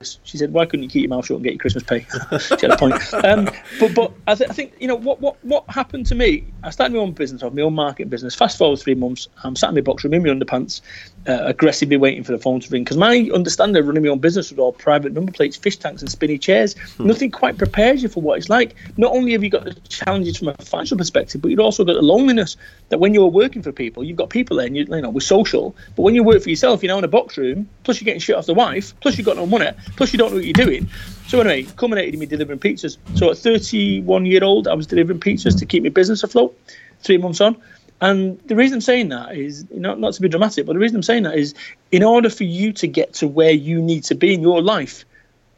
she 0.00 0.38
said, 0.38 0.52
"Why 0.52 0.64
couldn't 0.64 0.84
you 0.84 0.88
keep 0.88 1.02
your 1.02 1.08
mouth 1.08 1.26
shut 1.26 1.34
and 1.36 1.44
get 1.44 1.54
your 1.54 1.58
Christmas 1.58 1.82
pay?" 1.82 2.06
she 2.38 2.66
had 2.66 2.70
a 2.70 2.76
point. 2.76 2.94
Um, 3.14 3.50
but 3.80 3.94
but 3.96 4.12
I, 4.28 4.36
th- 4.36 4.48
I, 4.48 4.52
think 4.52 4.74
you 4.78 4.86
know 4.86 4.94
what 4.94 5.20
what 5.20 5.44
what 5.44 5.64
happened 5.68 6.06
to 6.06 6.14
me. 6.14 6.46
I 6.62 6.70
started 6.70 6.94
my 6.94 7.00
own 7.00 7.12
business, 7.12 7.42
off 7.42 7.52
my 7.52 7.62
own 7.62 7.74
marketing 7.74 8.08
business. 8.08 8.32
Fast 8.32 8.58
forward 8.58 8.78
three 8.78 8.94
months, 8.94 9.26
I'm 9.42 9.56
sat 9.56 9.70
in 9.70 9.74
my 9.74 9.80
box 9.80 10.04
room 10.04 10.14
in 10.14 10.22
my 10.22 10.28
underpants, 10.28 10.82
uh, 11.28 11.42
aggressively 11.44 11.96
waiting 11.96 12.24
for 12.24 12.32
the 12.32 12.38
phone 12.38 12.58
to 12.60 12.70
ring 12.70 12.82
because 12.82 12.96
my 12.96 13.30
understanding 13.34 13.80
of 13.80 13.86
running 13.86 14.02
my 14.02 14.08
own 14.08 14.18
business 14.18 14.50
with 14.50 14.58
all 14.58 14.72
private 14.72 15.12
number 15.12 15.30
plates, 15.30 15.56
fish 15.56 15.76
tanks, 15.76 16.00
and 16.00 16.10
spinny 16.10 16.38
chairs. 16.38 16.76
Hmm. 16.96 17.06
Nothing 17.06 17.30
quite 17.30 17.58
prepares 17.58 18.02
you 18.02 18.08
for 18.08 18.22
what 18.22 18.38
it's 18.38 18.48
like. 18.48 18.74
Not 18.96 19.12
only 19.12 19.32
have 19.32 19.44
you 19.44 19.50
got 19.50 19.64
the 19.64 19.74
challenges 19.88 20.38
from 20.38 20.48
a 20.48 20.54
financial 20.54 20.96
perspective, 20.96 21.42
but 21.42 21.50
you've 21.50 21.60
also 21.60 21.84
got 21.84 21.94
the 21.94 22.02
loneliness 22.02 22.56
that 22.88 22.98
when 22.98 23.12
you're 23.12 23.26
working 23.26 23.62
for 23.62 23.72
people, 23.72 24.02
you've 24.02 24.16
got 24.16 24.30
people 24.30 24.56
there, 24.56 24.66
and 24.66 24.76
you, 24.76 24.84
you 24.88 25.00
know 25.00 25.10
we're 25.10 25.20
social. 25.20 25.76
But 25.94 26.02
when 26.02 26.14
you 26.14 26.24
work 26.24 26.42
for 26.42 26.48
yourself, 26.48 26.82
you're 26.82 26.92
now 26.92 26.98
in 26.98 27.04
a 27.04 27.08
box 27.08 27.36
room. 27.36 27.68
Plus, 27.84 28.00
you're 28.00 28.06
getting 28.06 28.20
shit 28.20 28.36
off 28.36 28.46
the 28.46 28.54
wife. 28.54 28.98
Plus, 29.00 29.18
you've 29.18 29.26
got 29.26 29.36
no 29.36 29.46
money 29.46 29.68
Plus, 29.96 30.12
you 30.12 30.18
don't 30.18 30.30
know 30.30 30.36
what 30.36 30.44
you're 30.44 30.52
doing. 30.52 30.88
So 31.26 31.40
anyway, 31.40 31.64
culminated 31.76 32.14
in 32.14 32.20
me 32.20 32.26
delivering 32.26 32.58
pizzas. 32.58 32.96
So 33.16 33.30
at 33.30 33.38
31 33.38 34.24
year 34.26 34.44
old, 34.44 34.66
I 34.66 34.74
was 34.74 34.86
delivering 34.86 35.20
pizzas 35.20 35.58
to 35.58 35.66
keep 35.66 35.82
my 35.82 35.90
business 35.90 36.22
afloat. 36.22 36.58
Three 37.00 37.18
months 37.18 37.40
on, 37.40 37.56
and 38.00 38.38
the 38.46 38.56
reason 38.56 38.76
I'm 38.76 38.80
saying 38.80 39.08
that 39.08 39.36
is 39.36 39.66
not 39.70 39.98
not 39.98 40.14
to 40.14 40.20
be 40.20 40.28
dramatic, 40.28 40.66
but 40.66 40.74
the 40.74 40.78
reason 40.78 40.96
I'm 40.96 41.02
saying 41.02 41.24
that 41.24 41.36
is 41.36 41.54
in 41.90 42.02
order 42.02 42.30
for 42.30 42.44
you 42.44 42.72
to 42.74 42.86
get 42.86 43.14
to 43.14 43.28
where 43.28 43.50
you 43.50 43.80
need 43.80 44.04
to 44.04 44.14
be 44.14 44.34
in 44.34 44.42
your 44.42 44.62
life, 44.62 45.04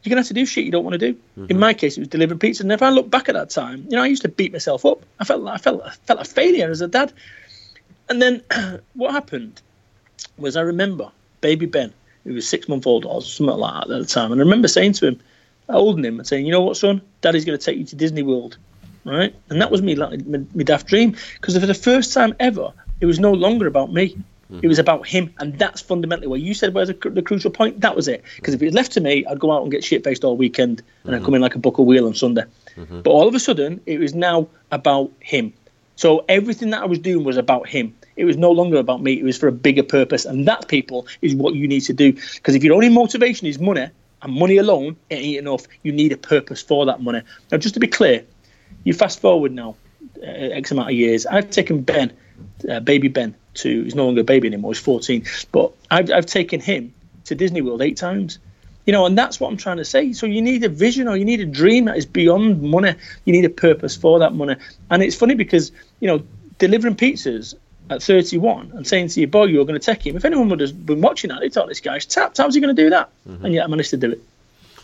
you're 0.03 0.09
gonna 0.09 0.21
have 0.21 0.27
to 0.27 0.33
do 0.33 0.45
shit 0.45 0.65
you 0.65 0.71
don't 0.71 0.83
want 0.83 0.99
to 0.99 1.11
do. 1.11 1.13
Mm-hmm. 1.13 1.45
In 1.49 1.59
my 1.59 1.73
case, 1.73 1.97
it 1.97 2.01
was 2.01 2.07
delivering 2.07 2.39
pizza. 2.39 2.63
And 2.63 2.71
if 2.71 2.81
I 2.81 2.89
look 2.89 3.09
back 3.09 3.29
at 3.29 3.35
that 3.35 3.49
time, 3.49 3.85
you 3.89 3.95
know, 3.95 4.03
I 4.03 4.07
used 4.07 4.23
to 4.23 4.29
beat 4.29 4.51
myself 4.51 4.85
up. 4.85 5.03
I 5.19 5.23
felt 5.23 5.47
I 5.47 5.57
felt 5.57 5.83
I 5.83 5.91
felt 5.91 6.21
a 6.21 6.25
failure 6.25 6.69
as 6.69 6.81
a 6.81 6.87
dad. 6.87 7.13
And 8.09 8.21
then 8.21 8.41
what 8.93 9.11
happened 9.11 9.61
was 10.37 10.55
I 10.55 10.61
remember 10.61 11.11
baby 11.41 11.65
Ben 11.65 11.93
he 12.23 12.31
was 12.31 12.47
six 12.47 12.67
months 12.67 12.85
old 12.85 13.05
or 13.05 13.21
something 13.21 13.55
like 13.55 13.87
that 13.87 13.93
at 13.93 13.99
the 13.99 14.05
time. 14.05 14.31
And 14.31 14.39
I 14.39 14.43
remember 14.43 14.67
saying 14.67 14.93
to 14.93 15.07
him, 15.07 15.19
holding 15.69 16.05
him 16.05 16.19
and 16.19 16.27
saying, 16.27 16.45
"You 16.45 16.51
know 16.51 16.61
what, 16.61 16.77
son? 16.77 17.01
Daddy's 17.21 17.45
going 17.45 17.57
to 17.57 17.63
take 17.63 17.77
you 17.77 17.85
to 17.85 17.95
Disney 17.95 18.23
World." 18.23 18.57
Right, 19.03 19.33
and 19.49 19.59
that 19.61 19.71
was 19.71 19.81
me, 19.81 19.95
like 19.95 20.25
my, 20.27 20.41
my 20.53 20.63
daft 20.63 20.87
dream, 20.87 21.15
because 21.35 21.57
for 21.57 21.65
the 21.65 21.73
first 21.73 22.13
time 22.13 22.35
ever, 22.39 22.71
it 22.99 23.07
was 23.07 23.19
no 23.19 23.31
longer 23.31 23.65
about 23.65 23.91
me. 23.91 24.15
Mm-hmm. 24.51 24.59
It 24.63 24.67
was 24.67 24.77
about 24.79 25.07
him, 25.07 25.33
and 25.39 25.57
that's 25.57 25.81
fundamentally 25.81 26.27
what 26.27 26.41
you 26.41 26.53
said 26.53 26.73
was 26.73 26.89
the, 26.89 27.09
the 27.09 27.21
crucial 27.21 27.49
point. 27.49 27.81
That 27.81 27.95
was 27.95 28.07
it. 28.07 28.23
Because 28.35 28.53
if 28.53 28.61
it 28.61 28.65
was 28.65 28.73
left 28.75 28.91
to 28.91 29.01
me, 29.01 29.25
I'd 29.25 29.39
go 29.39 29.51
out 29.51 29.63
and 29.63 29.71
get 29.71 29.83
shit 29.83 30.03
faced 30.03 30.23
all 30.23 30.37
weekend, 30.37 30.83
and 31.03 31.13
mm-hmm. 31.13 31.15
I'd 31.15 31.25
come 31.25 31.33
in 31.33 31.41
like 31.41 31.55
a 31.55 31.59
buckle 31.59 31.85
wheel 31.85 32.05
on 32.05 32.13
Sunday. 32.13 32.43
Mm-hmm. 32.75 33.01
But 33.01 33.11
all 33.11 33.27
of 33.27 33.33
a 33.33 33.39
sudden, 33.39 33.81
it 33.85 33.99
was 33.99 34.13
now 34.13 34.47
about 34.71 35.11
him. 35.19 35.53
So 35.95 36.25
everything 36.29 36.69
that 36.71 36.81
I 36.81 36.85
was 36.85 36.99
doing 36.99 37.23
was 37.23 37.37
about 37.37 37.67
him. 37.67 37.95
It 38.15 38.25
was 38.25 38.37
no 38.37 38.51
longer 38.51 38.77
about 38.77 39.01
me. 39.01 39.13
It 39.13 39.23
was 39.23 39.37
for 39.37 39.47
a 39.47 39.51
bigger 39.51 39.83
purpose. 39.83 40.25
And 40.25 40.47
that, 40.47 40.67
people, 40.67 41.07
is 41.21 41.33
what 41.33 41.55
you 41.55 41.67
need 41.67 41.81
to 41.81 41.93
do. 41.93 42.13
Because 42.13 42.55
if 42.55 42.63
your 42.63 42.75
only 42.75 42.89
motivation 42.89 43.47
is 43.47 43.59
money, 43.59 43.87
and 44.21 44.33
money 44.33 44.57
alone 44.57 44.95
it 45.09 45.15
ain't 45.15 45.39
enough, 45.39 45.67
you 45.83 45.91
need 45.91 46.11
a 46.11 46.17
purpose 46.17 46.61
for 46.61 46.85
that 46.85 47.01
money. 47.01 47.21
Now, 47.51 47.57
just 47.57 47.73
to 47.75 47.79
be 47.79 47.87
clear, 47.87 48.23
you 48.83 48.93
fast 48.93 49.19
forward 49.19 49.51
now 49.51 49.75
uh, 50.21 50.25
X 50.25 50.71
amount 50.71 50.89
of 50.89 50.95
years. 50.95 51.25
I've 51.25 51.49
taken 51.49 51.81
Ben, 51.81 52.13
uh, 52.69 52.79
baby 52.79 53.07
Ben, 53.07 53.35
to, 53.55 53.83
he's 53.83 53.95
no 53.95 54.05
longer 54.05 54.21
a 54.21 54.23
baby 54.23 54.47
anymore, 54.47 54.71
he's 54.71 54.79
14. 54.79 55.25
But 55.51 55.73
I've, 55.89 56.11
I've 56.11 56.25
taken 56.25 56.59
him 56.59 56.93
to 57.25 57.35
Disney 57.35 57.61
World 57.61 57.81
eight 57.81 57.97
times. 57.97 58.39
You 58.85 58.93
know, 58.93 59.05
and 59.05 59.15
that's 59.15 59.39
what 59.39 59.51
I'm 59.51 59.57
trying 59.57 59.77
to 59.77 59.85
say. 59.85 60.11
So 60.13 60.25
you 60.25 60.41
need 60.41 60.63
a 60.63 60.69
vision 60.69 61.07
or 61.07 61.15
you 61.15 61.23
need 61.23 61.39
a 61.39 61.45
dream 61.45 61.85
that 61.85 61.97
is 61.97 62.05
beyond 62.07 62.63
money. 62.63 62.95
You 63.25 63.33
need 63.33 63.45
a 63.45 63.49
purpose 63.49 63.95
for 63.95 64.19
that 64.19 64.33
money. 64.33 64.55
And 64.89 65.03
it's 65.03 65.15
funny 65.15 65.35
because, 65.35 65.71
you 65.99 66.07
know, 66.07 66.23
delivering 66.57 66.95
pizzas 66.95 67.53
at 67.91 68.01
31 68.01 68.71
and 68.73 68.87
saying 68.87 69.09
to 69.09 69.19
your 69.19 69.29
boy 69.29 69.45
you're 69.45 69.65
going 69.65 69.79
to 69.79 69.85
take 69.85 70.05
him, 70.05 70.15
if 70.15 70.25
anyone 70.25 70.49
would 70.49 70.61
have 70.61 70.85
been 70.85 71.01
watching 71.01 71.29
that, 71.29 71.41
they 71.41 71.49
thought 71.49 71.67
this 71.67 71.79
guy's 71.79 72.07
tapped. 72.07 72.37
How's 72.37 72.55
he 72.55 72.61
going 72.61 72.75
to 72.75 72.83
do 72.83 72.89
that? 72.89 73.11
Mm-hmm. 73.27 73.45
And 73.45 73.53
yet 73.53 73.65
I 73.65 73.67
managed 73.67 73.91
to 73.91 73.97
do 73.97 74.11
it. 74.13 74.21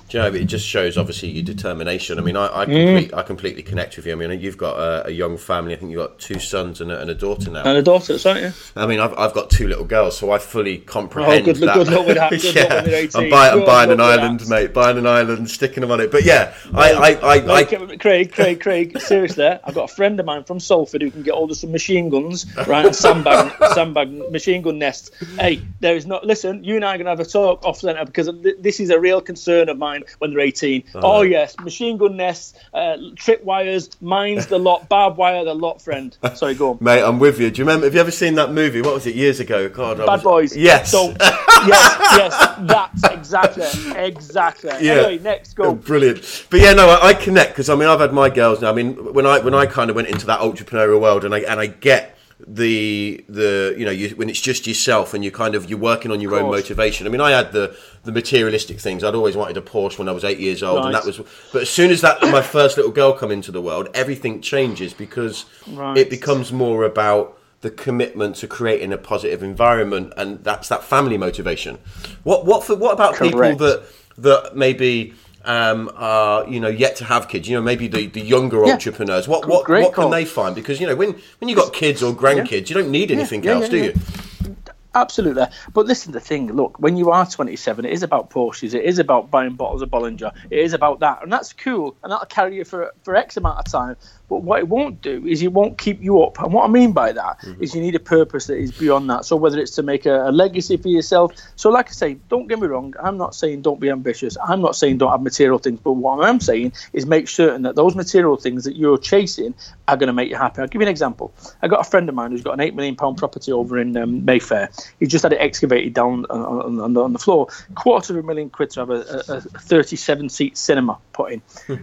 Do 0.10 0.18
you 0.18 0.24
know, 0.24 0.34
it 0.34 0.46
just 0.46 0.66
shows 0.66 0.98
obviously 0.98 1.30
your 1.30 1.44
determination. 1.44 2.18
I 2.18 2.22
mean, 2.22 2.38
I 2.38 2.48
I, 2.48 2.66
complete, 2.66 3.12
mm. 3.12 3.18
I 3.18 3.24
completely 3.24 3.64
connect 3.64 3.98
with 3.98 4.06
you. 4.06 4.14
I 4.14 4.16
mean, 4.16 4.40
you've 4.40 4.58
got 4.58 4.78
a, 4.78 5.08
a 5.08 5.12
young 5.12 5.38
family. 5.38 5.74
I 5.74 5.76
think 5.76 5.92
you've 5.92 6.00
got 6.00 6.18
two 6.18 6.40
sons 6.40 6.80
and 6.80 6.92
a, 6.92 7.02
and 7.02 7.10
a 7.10 7.16
daughter 7.16 7.52
now. 7.52 7.64
And 7.64 7.78
a 7.78 7.82
daughter, 7.82 8.14
that's 8.14 8.26
right, 8.26 8.42
yeah. 8.42 8.52
I 8.76 8.88
mean, 8.88 9.02
I've, 9.02 9.14
I've 9.18 9.34
got 9.34 9.50
two 9.50 9.68
little 9.68 9.84
girls, 9.84 10.18
so 10.18 10.32
I 10.32 10.40
fully 10.40 10.78
comprehend 10.78 11.42
oh, 11.42 11.46
good, 11.46 11.56
that. 11.58 11.76
Good 11.76 11.90
luck 11.90 12.08
with 12.08 12.16
that. 12.16 12.30
Good 12.30 12.44
yeah. 12.56 12.74
luck 12.76 12.86
with 12.86 13.16
I'm, 13.18 13.30
buy, 13.30 13.50
I'm 13.50 13.66
buying 13.66 13.92
an 13.92 14.00
island, 14.00 14.40
that. 14.42 14.50
mate. 14.50 14.74
Buying 14.74 14.98
an 14.98 15.08
island, 15.08 15.50
sticking 15.50 15.82
them 15.82 15.92
on 15.92 16.00
it. 16.00 16.10
But 16.10 16.24
yeah, 16.24 16.54
I, 16.74 16.94
I, 16.94 17.36
I, 17.36 17.56
I, 17.56 17.98
Craig, 17.98 18.32
Craig, 18.32 18.62
Craig, 18.62 19.00
seriously, 19.02 19.46
I've 19.46 19.76
got 19.76 19.92
a 19.92 19.94
friend 19.94 20.18
of 20.22 20.26
mine 20.26 20.46
from 20.46 20.62
Salford 20.62 21.02
who 21.02 21.12
can 21.12 21.24
get 21.24 21.34
hold 21.34 21.52
of 21.52 21.58
some 21.58 21.72
machine 21.74 22.10
guns, 22.10 22.46
right? 22.66 22.96
sandbag, 22.96 23.52
sandbag, 23.74 24.32
machine 24.32 24.62
gun 24.62 24.80
nests. 24.80 25.12
Hey, 25.38 25.62
there 25.82 25.98
is 25.98 26.06
not. 26.06 26.26
Listen, 26.26 26.64
you 26.64 26.78
and 26.78 26.86
I 26.86 26.96
are 26.96 26.98
going 26.98 27.06
to 27.06 27.12
have 27.12 27.20
a 27.20 27.26
talk 27.26 27.66
off 27.66 27.80
centre 27.80 28.06
because 28.06 28.30
this 28.60 28.80
is 28.80 28.90
a 28.90 29.00
real 29.00 29.22
concern 29.22 29.68
of 29.68 29.78
mine 29.78 29.97
when 30.20 30.32
they're 30.32 30.40
18 30.40 30.84
Oh, 30.96 31.22
yes, 31.22 31.58
machine 31.60 31.98
gun 31.98 32.18
nests, 32.18 32.54
uh, 32.74 32.98
trip 33.16 33.44
wires, 33.44 33.90
mines 34.02 34.48
the 34.48 34.58
lot, 34.58 34.88
barbed 34.90 35.18
wire 35.18 35.44
the 35.44 35.54
lot, 35.54 35.82
friend. 35.82 36.18
Sorry, 36.36 36.56
go 36.56 36.72
on. 36.72 36.78
Mate, 36.82 37.04
I'm 37.04 37.20
with 37.20 37.40
you. 37.40 37.50
Do 37.52 37.60
you 37.60 37.66
remember? 37.66 37.86
Have 37.86 37.94
you 37.94 38.02
ever 38.02 38.12
seen 38.12 38.36
that 38.36 38.52
movie? 38.52 38.82
What 38.82 38.94
was 38.94 39.08
it 39.08 39.16
years 39.16 39.40
ago? 39.40 39.70
God, 39.70 39.98
Bad 39.98 40.08
was... 40.08 40.24
Boys. 40.24 40.58
Yes. 40.58 40.92
So, 40.92 41.10
yes, 41.20 41.98
yes, 42.18 42.56
that's 42.62 43.04
exactly, 43.04 43.66
exactly. 43.96 44.72
Yeah. 44.82 44.94
Anyway, 44.94 45.20
next 45.20 45.54
go. 45.54 45.66
Oh, 45.66 45.76
brilliant. 45.76 46.48
But 46.50 46.62
yeah, 46.62 46.74
no, 46.74 46.90
I, 46.90 47.10
I 47.10 47.14
connect 47.14 47.52
because 47.52 47.70
I 47.70 47.76
mean 47.76 47.88
I've 47.88 48.00
had 48.00 48.14
my 48.14 48.30
girls 48.30 48.62
now. 48.62 48.70
I 48.70 48.74
mean 48.74 49.14
when 49.14 49.26
I 49.26 49.40
when 49.40 49.54
I 49.54 49.66
kind 49.66 49.90
of 49.90 49.96
went 49.96 50.10
into 50.10 50.26
that 50.28 50.40
entrepreneurial 50.40 51.02
world 51.02 51.26
and 51.26 51.34
I 51.34 51.40
and 51.40 51.60
I 51.60 51.68
get 51.68 52.17
the 52.40 53.24
the 53.28 53.74
you 53.78 53.84
know 53.84 53.92
you, 53.92 54.10
when 54.10 54.30
it's 54.30 54.40
just 54.40 54.68
yourself 54.68 55.14
and 55.14 55.24
you 55.24 55.32
kind 55.32 55.56
of 55.56 55.70
you're 55.70 55.80
working 55.80 56.12
on 56.12 56.22
your 56.22 56.36
own 56.36 56.52
motivation. 56.52 57.08
I 57.08 57.10
mean, 57.10 57.22
I 57.22 57.32
had 57.32 57.52
the 57.52 57.76
the 58.04 58.12
materialistic 58.12 58.80
things. 58.80 59.04
I'd 59.04 59.16
always 59.16 59.36
wanted 59.36 59.58
a 59.58 59.62
Porsche 59.62 59.98
when 59.98 60.08
I 60.08 60.12
was 60.12 60.24
eight 60.24 60.40
years 60.40 60.62
old, 60.62 60.78
right. 60.78 60.86
and 60.86 60.96
that 60.96 61.06
was. 61.06 61.20
But 61.52 61.64
as 61.64 61.70
soon 61.70 61.90
as 61.90 62.02
that 62.02 62.22
my 62.22 62.42
first 62.42 62.78
little 62.78 62.92
girl 62.92 63.14
come 63.14 63.32
into 63.32 63.52
the 63.52 63.62
world, 63.62 63.90
everything 63.94 64.42
changes 64.42 64.94
because 64.94 65.46
right. 65.72 65.98
it 65.98 66.10
becomes 66.10 66.52
more 66.54 66.84
about 66.84 67.40
the 67.62 67.72
commitment 67.72 68.36
to 68.38 68.48
creating 68.48 68.94
a 68.94 68.98
positive 68.98 69.42
environment, 69.42 70.14
and 70.16 70.44
that's 70.44 70.70
that 70.70 70.84
family 70.84 71.18
motivation. 71.18 71.80
What 72.24 72.46
what 72.46 72.64
for, 72.64 72.76
what 72.76 72.94
about 72.94 73.16
Correct. 73.16 73.34
people 73.34 73.56
that 73.56 73.84
that 74.20 74.56
maybe 74.56 75.16
um, 75.48 75.90
are 75.96 76.48
you 76.48 76.60
know 76.60 76.68
yet 76.68 76.96
to 76.98 77.06
have 77.06 77.28
kids? 77.28 77.48
You 77.50 77.56
know, 77.56 77.62
maybe 77.62 77.88
the, 77.88 78.08
the 78.08 78.22
younger 78.22 78.66
Yeah. 78.66 78.74
entrepreneurs. 78.74 79.28
What 79.28 79.48
what 79.48 79.66
Great 79.66 79.84
what 79.86 79.94
can 79.94 80.12
they 80.12 80.26
find? 80.26 80.54
Because 80.54 80.80
you 80.80 80.88
know 80.88 80.96
when 80.96 81.16
when 81.40 81.50
you 81.50 81.56
got 81.56 81.74
kids 81.74 82.04
or 82.04 82.14
grandkids, 82.14 82.70
you 82.70 82.76
don't 82.76 82.92
need 82.92 83.10
anything 83.12 83.44
yeah, 83.44 83.54
else, 83.54 83.64
yeah, 83.66 83.70
do 83.70 83.78
yeah. 83.78 83.84
you? 83.86 84.56
Absolutely. 84.98 85.46
But 85.74 85.86
listen, 85.86 86.12
the 86.12 86.20
thing, 86.20 86.52
look, 86.54 86.80
when 86.80 86.98
you 86.98 87.12
are 87.12 87.24
27, 87.26 87.86
it 87.86 87.92
is 87.92 88.02
about 88.02 88.32
Porsches. 88.32 88.74
It 88.74 88.84
is 88.84 88.98
about 88.98 89.30
buying 89.30 89.54
bottles 89.54 89.84
of 89.84 89.90
Bollinger. 89.90 90.34
It 90.50 90.58
is 90.58 90.74
about 90.74 91.02
that. 91.02 91.22
And 91.22 91.32
that's 91.32 91.54
cool. 91.54 91.96
And 92.02 92.12
that'll 92.12 92.26
carry 92.26 92.56
you 92.56 92.66
for, 92.66 92.92
for 93.04 93.16
X 93.16 93.38
amount 93.38 93.60
of 93.60 93.66
time. 93.66 93.96
But 94.28 94.42
what 94.42 94.60
it 94.60 94.68
won't 94.68 95.02
do 95.02 95.26
is 95.28 95.42
it 95.44 95.54
won't 95.54 95.78
keep 95.78 96.02
you 96.02 96.24
up. 96.24 96.40
And 96.40 96.52
what 96.52 96.66
I 96.66 96.68
mean 96.68 96.94
by 96.94 97.12
that 97.12 97.38
is 97.44 97.48
Mm-hmm. 97.48 97.78
you 97.78 97.84
need 97.84 97.96
a 97.96 98.00
purpose 98.00 98.48
that 98.48 98.58
is 98.58 98.72
beyond 98.72 99.10
that. 99.10 99.24
So 99.26 99.36
whether 99.36 99.60
it's 99.60 99.76
to 99.76 99.84
make 99.84 100.06
a, 100.06 100.30
a 100.30 100.32
legacy 100.32 100.78
for 100.78 100.88
yourself. 100.90 101.34
So, 101.56 101.70
like 101.70 101.90
I 101.90 101.92
say, 101.92 102.14
don't 102.30 102.48
get 102.48 102.60
me 102.60 102.68
wrong. 102.68 102.94
I'm 103.02 103.18
not 103.18 103.36
saying 103.36 103.62
don't 103.62 103.80
be 103.80 103.90
ambitious. 103.90 104.36
I'm 104.44 104.62
not 104.62 104.76
saying 104.76 104.98
don't 104.98 105.12
have 105.12 105.22
material 105.22 105.60
things. 105.60 105.80
But 105.80 105.94
what 105.94 106.26
I'm 106.28 106.40
saying 106.40 106.74
is 106.94 107.06
make 107.06 107.28
certain 107.30 107.62
that 107.64 107.76
those 107.76 107.96
material 107.96 108.36
things 108.36 108.64
that 108.66 108.76
you're 108.76 108.98
chasing 108.98 109.54
are 109.88 109.96
going 109.96 110.08
to 110.08 110.14
make 110.14 110.30
you 110.30 110.36
happy. 110.36 110.62
I'll 110.62 110.68
give 110.68 110.82
you 110.82 110.88
an 110.88 110.92
example. 110.92 111.34
I 111.62 111.68
got 111.68 111.80
a 111.80 111.90
friend 111.90 112.10
of 112.10 112.16
mine 112.16 112.32
who's 112.32 112.42
got 112.44 112.54
an 112.54 112.60
eight 112.62 112.76
million 112.76 112.96
pound 112.96 113.18
property 113.18 113.52
over 113.52 113.78
in 113.78 113.96
um, 113.96 114.26
Mayfair. 114.26 114.70
He 115.00 115.08
just 115.08 115.24
had 115.24 115.34
it 115.34 115.38
excavated 115.38 115.94
down 115.94 116.26
on, 116.30 116.80
on, 116.80 116.98
on, 116.98 117.14
the, 117.14 117.20
floor. 117.20 117.48
Quarter 117.76 118.18
of 118.18 118.24
a 118.24 118.28
million 118.28 118.50
quid 118.50 118.72
to 118.72 118.82
have 118.82 118.90
a, 118.90 119.24
a, 119.30 119.34
a 119.38 119.42
37 119.42 120.30
seat 120.30 120.58
cinema 120.58 120.98
put 121.14 121.32
in. 121.32 121.42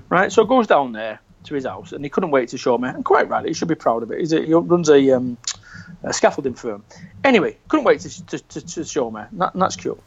right, 0.08 0.32
so 0.32 0.42
it 0.42 0.48
goes 0.48 0.66
down 0.66 0.92
there 0.92 1.20
to 1.44 1.54
his 1.54 1.64
house, 1.64 1.92
and 1.92 2.04
he 2.04 2.08
couldn't 2.08 2.30
wait 2.30 2.48
to 2.50 2.58
show 2.58 2.76
me. 2.78 2.88
And 2.88 3.04
quite 3.04 3.28
right, 3.28 3.46
he 3.46 3.54
should 3.54 3.68
be 3.68 3.74
proud 3.74 4.02
of 4.02 4.10
it. 4.10 4.20
He's 4.20 4.32
a, 4.32 4.42
he 4.44 4.54
runs 4.54 4.88
a, 4.88 5.10
um, 5.10 5.36
a 6.02 6.12
scaffolding 6.12 6.54
firm. 6.54 6.84
Anyway, 7.22 7.56
couldn't 7.68 7.84
wait 7.84 8.00
to, 8.00 8.26
to, 8.26 8.38
to, 8.38 8.60
to 8.60 8.84
show 8.84 9.10
me. 9.10 9.22
And, 9.30 9.40
that, 9.40 9.54
and 9.54 9.62
that's 9.62 9.76
cool. 9.76 10.02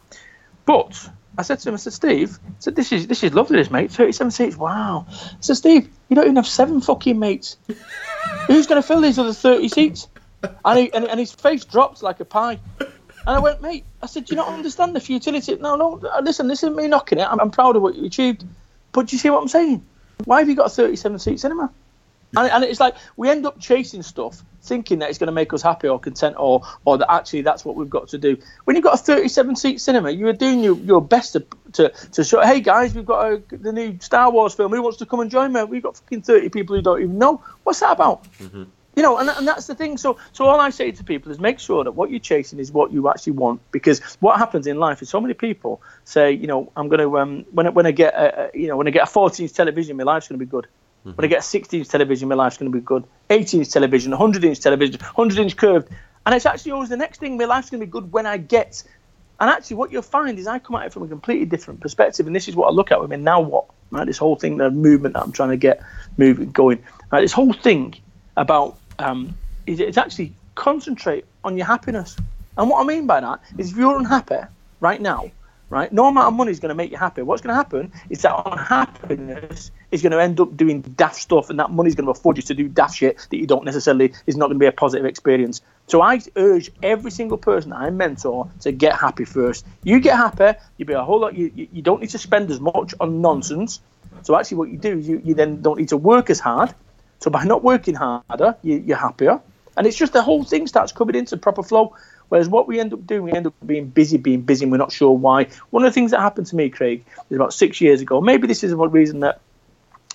But 0.66 1.10
I 1.38 1.44
said 1.44 1.60
to 1.60 1.70
him, 1.70 1.76
I 1.76 1.78
said, 1.78 1.94
Steve, 1.94 2.40
I 2.46 2.52
said, 2.60 2.76
this 2.76 2.92
is 2.92 3.08
this 3.08 3.24
is 3.24 3.34
lovely, 3.34 3.58
this 3.58 3.70
mate. 3.70 3.92
37 3.92 4.32
seats, 4.32 4.58
wow. 4.58 5.06
I 5.10 5.36
said, 5.40 5.58
Steve, 5.58 5.90
you 6.10 6.16
don't 6.16 6.26
even 6.26 6.36
have 6.36 6.48
seven 6.48 6.82
fucking 6.82 7.18
mates. 7.18 7.58
Who's 8.48 8.68
going 8.68 8.82
to 8.82 8.88
fill 8.88 9.02
these 9.02 9.20
other 9.20 9.34
30 9.34 9.70
seats? 9.70 10.08
And, 10.66 10.80
he, 10.80 10.94
and, 10.94 11.06
and 11.06 11.20
his 11.20 11.32
face 11.32 11.66
dropped 11.66 12.04
like 12.04 12.20
a 12.20 12.26
pie. 12.26 12.60
And 12.80 13.36
I 13.36 13.40
went, 13.40 13.62
mate, 13.62 13.84
I 14.02 14.06
said, 14.06 14.26
do 14.26 14.36
you 14.36 14.38
not 14.38 14.48
understand 14.48 14.96
the 14.96 15.00
futility? 15.00 15.56
No, 15.56 15.76
no, 15.76 16.00
uh, 16.00 16.22
listen, 16.22 16.48
this 16.48 16.64
isn't 16.64 16.76
me 16.76 16.88
knocking 16.88 17.20
it. 17.20 17.28
I'm, 17.28 17.40
I'm 17.40 17.52
proud 17.52 17.76
of 17.76 17.82
what 17.82 17.96
you 17.96 18.06
achieved. 18.06 18.46
But 18.92 19.08
do 19.08 19.16
you 19.16 19.20
see 19.20 19.30
what 19.30 19.42
I'm 19.42 19.48
saying? 19.48 19.86
Why 20.24 20.40
have 20.40 20.50
you 20.50 20.56
got 20.56 20.68
a 20.68 20.70
37 20.70 21.20
seat 21.20 21.40
cinema? 21.40 21.72
And, 22.36 22.52
and 22.52 22.64
it's 22.64 22.80
like 22.80 22.96
we 23.16 23.30
end 23.30 23.46
up 23.46 23.60
chasing 23.60 24.02
stuff, 24.02 24.42
thinking 24.62 25.00
that 25.00 25.10
it's 25.10 25.18
going 25.18 25.28
to 25.28 25.34
make 25.34 25.54
us 25.54 25.62
happy 25.62 25.88
or 25.88 25.98
content, 25.98 26.36
or 26.38 26.62
or 26.84 26.98
that 26.98 27.10
actually 27.10 27.42
that's 27.42 27.64
what 27.64 27.76
we've 27.76 27.90
got 27.90 28.10
to 28.10 28.18
do. 28.18 28.38
When 28.66 28.76
you've 28.76 28.84
got 28.84 28.96
a 28.96 28.98
37 28.98 29.56
seat 29.56 29.82
cinema, 29.82 30.12
you 30.12 30.28
are 30.28 30.34
doing 30.34 30.62
your, 30.62 30.76
your 30.78 31.02
best 31.02 31.34
to, 31.34 31.46
to 31.74 31.90
to 31.90 32.24
show, 32.26 32.42
hey 32.42 32.60
guys, 32.60 32.94
we've 32.94 33.06
got 33.06 33.32
a, 33.32 33.42
the 33.56 33.72
new 33.72 33.98
Star 34.02 34.30
Wars 34.30 34.54
film. 34.54 34.74
Who 34.74 34.82
wants 34.82 34.98
to 34.98 35.06
come 35.06 35.22
and 35.22 35.32
join 35.32 35.54
me? 35.54 35.64
We've 35.64 35.84
got 35.84 35.98
fucking 35.98 36.24
30 36.24 36.50
people 36.50 36.76
who 36.76 36.82
don't 36.82 37.02
even 37.02 37.18
know. 37.18 37.42
What's 37.64 37.80
that 37.80 37.94
about? 37.94 38.26
Mm-hmm. 38.40 38.64
You 38.98 39.04
know, 39.04 39.18
and, 39.20 39.30
and 39.30 39.48
that's 39.48 39.68
the 39.68 39.76
thing. 39.76 39.96
So, 39.96 40.18
so 40.34 40.46
all 40.46 40.60
I 40.60 40.72
say 40.72 40.92
to 40.92 41.04
people 41.04 41.32
is 41.32 41.40
make 41.40 41.60
sure 41.60 41.84
that 41.84 41.92
what 41.92 42.10
you're 42.10 42.20
chasing 42.20 42.58
is 42.58 42.72
what 42.72 42.92
you 42.92 43.08
actually 43.10 43.34
want. 43.34 43.62
Because 43.72 44.02
what 44.22 44.40
happens 44.40 44.66
in 44.66 44.80
life 44.80 45.04
is 45.04 45.10
so 45.10 45.22
many 45.22 45.36
people 45.36 45.84
say, 46.04 46.32
you 46.32 46.48
know, 46.48 46.72
I'm 46.76 46.90
going 46.90 47.02
to 47.02 47.20
um, 47.20 47.46
when 47.52 47.68
I, 47.68 47.70
when 47.70 47.86
I 47.86 47.92
get 47.92 48.16
a, 48.16 48.46
a 48.46 48.58
you 48.58 48.68
know 48.68 48.76
when 48.76 48.88
I 48.88 48.90
get 48.90 49.04
a 49.04 49.06
14 49.06 49.44
inch 49.44 49.54
television, 49.54 49.96
my 49.98 50.04
life's 50.04 50.28
going 50.28 50.40
to 50.40 50.46
be 50.46 50.50
good. 50.50 50.66
When 51.04 51.24
I 51.24 51.28
get 51.28 51.40
a 51.40 51.44
16 51.44 51.80
inch 51.80 51.90
television, 51.90 52.28
my 52.28 52.36
life's 52.36 52.58
going 52.58 52.72
to 52.72 52.76
be 52.76 52.84
good. 52.84 53.06
18 53.30 53.62
inch 53.62 53.70
television, 53.70 54.12
100 54.12 54.44
inch 54.44 54.60
television, 54.60 55.00
100 55.00 55.40
inch 55.42 55.56
curved, 55.56 55.90
and 56.26 56.36
it's 56.36 56.46
actually 56.46 56.74
always 56.74 56.90
the 56.90 56.98
next 56.98 57.20
thing. 57.20 57.38
My 57.38 57.46
life's 57.46 57.70
going 57.70 57.80
to 57.80 57.86
be 57.86 57.92
good 57.92 58.12
when 58.12 58.26
I 58.26 58.38
get. 58.38 58.84
And 59.40 59.50
actually, 59.50 59.78
what 59.78 59.92
you'll 59.92 60.02
find 60.02 60.40
is 60.40 60.48
I 60.48 60.58
come 60.58 60.76
at 60.76 60.88
it 60.88 60.94
from 60.94 61.04
a 61.04 61.08
completely 61.08 61.46
different 61.46 61.80
perspective, 61.80 62.26
and 62.26 62.36
this 62.36 62.48
is 62.48 62.56
what 62.56 62.68
I 62.68 62.72
look 62.72 62.92
at 62.92 63.00
with 63.00 63.12
me. 63.12 63.18
Now 63.18 63.42
what? 63.42 63.66
Right, 63.92 64.06
this 64.06 64.18
whole 64.18 64.36
thing, 64.36 64.58
the 64.58 64.72
movement 64.72 65.14
that 65.14 65.22
I'm 65.22 65.32
trying 65.32 65.52
to 65.52 65.58
get 65.58 65.82
moving, 66.18 66.52
going. 66.52 66.84
Right, 67.12 67.22
this 67.22 67.32
whole 67.32 67.54
thing 67.54 67.96
about 68.36 68.78
um, 69.00 69.38
is 69.66 69.80
it's 69.80 69.98
actually 69.98 70.34
concentrate 70.56 71.26
on 71.44 71.58
your 71.58 71.66
happiness. 71.66 72.18
And 72.58 72.70
what 72.70 72.82
I 72.82 72.88
mean 72.88 73.06
by 73.08 73.20
that 73.22 73.40
is 73.58 73.72
if 73.72 73.78
you're 73.78 73.98
unhappy 73.98 74.40
right 74.80 75.00
now, 75.00 75.32
right, 75.70 75.92
no 75.92 76.08
amount 76.08 76.28
of 76.28 76.34
money 76.34 76.52
is 76.52 76.60
going 76.60 76.70
to 76.70 76.76
make 76.76 76.92
you 76.92 76.98
happy. 76.98 77.22
What's 77.22 77.42
going 77.42 77.52
to 77.52 77.56
happen 77.56 77.92
is 78.10 78.22
that 78.22 78.42
unhappiness 78.46 79.72
is 79.92 80.02
going 80.02 80.12
to 80.12 80.22
end 80.22 80.40
up 80.40 80.56
doing 80.58 80.82
daft 80.82 81.16
stuff, 81.16 81.50
and 81.50 81.60
that 81.60 81.72
money 81.72 81.90
is 81.90 81.96
going 81.96 82.06
to 82.06 82.12
afford 82.12 82.38
you 82.38 82.44
to 82.44 82.54
do 82.54 82.68
daft 82.68 82.96
shit 82.96 83.28
that 83.30 83.38
you 83.38 83.46
don't 83.46 83.66
necessarily 83.66 84.14
is 84.26 84.36
not 84.36 84.48
going 84.48 84.56
to 84.56 84.60
be 84.60 84.66
a 84.66 84.72
positive 84.72 85.06
experience. 85.06 85.62
So 85.88 86.02
I 86.02 86.20
urge 86.36 86.72
every 86.82 87.12
single 87.12 87.38
person 87.38 87.74
I 87.74 87.90
mentor 87.90 88.50
to 88.62 88.72
get 88.72 88.96
happy 88.96 89.26
first. 89.26 89.66
You 89.84 90.00
get 90.00 90.16
happy, 90.16 90.58
you'll 90.78 90.88
be 90.88 90.94
a 90.94 91.04
whole 91.04 91.20
lot. 91.20 91.36
You, 91.36 91.52
you, 91.54 91.68
you 91.72 91.82
don't 91.82 92.02
need 92.02 92.10
to 92.10 92.18
spend 92.18 92.50
as 92.50 92.60
much 92.60 92.94
on 93.00 93.22
nonsense. 93.22 93.80
So 94.24 94.36
actually, 94.38 94.58
what 94.58 94.70
you 94.70 94.78
do 94.78 94.98
is 94.98 95.08
you, 95.08 95.22
you 95.24 95.34
then 95.36 95.62
don't 95.62 95.78
need 95.78 95.90
to 95.90 95.98
work 95.98 96.30
as 96.30 96.40
hard. 96.40 96.74
So 97.20 97.32
by 97.32 97.44
not 97.44 97.64
working 97.64 97.96
harder, 97.96 98.56
you, 98.62 98.78
you're 98.86 98.98
happier. 98.98 99.42
And 99.76 99.86
it's 99.86 99.98
just 99.98 100.14
the 100.14 100.22
whole 100.22 100.44
thing 100.44 100.68
starts 100.68 100.92
coming 100.92 101.16
into 101.16 101.38
proper 101.38 101.64
flow. 101.64 101.96
Whereas 102.30 102.50
what 102.50 102.68
we 102.68 102.80
end 102.80 102.94
up 102.94 103.06
doing, 103.08 103.24
we 103.24 103.32
end 103.32 103.48
up 103.48 103.54
being 103.66 103.88
busy, 103.88 104.18
being 104.18 104.42
busy, 104.42 104.66
and 104.66 104.72
we're 104.72 104.78
not 104.78 104.92
sure 104.92 105.12
why. 105.12 105.48
One 105.70 105.86
of 105.86 105.90
the 105.90 105.94
things 105.94 106.12
that 106.12 106.20
happened 106.20 106.48
to 106.48 106.56
me, 106.56 106.70
Craig, 106.70 107.06
is 107.30 107.36
about 107.36 107.54
six 107.54 107.80
years 107.80 108.02
ago. 108.02 108.20
Maybe 108.20 108.48
this 108.48 108.64
is 108.64 108.76
one 108.76 108.92
reason 108.92 109.22
that 109.22 109.40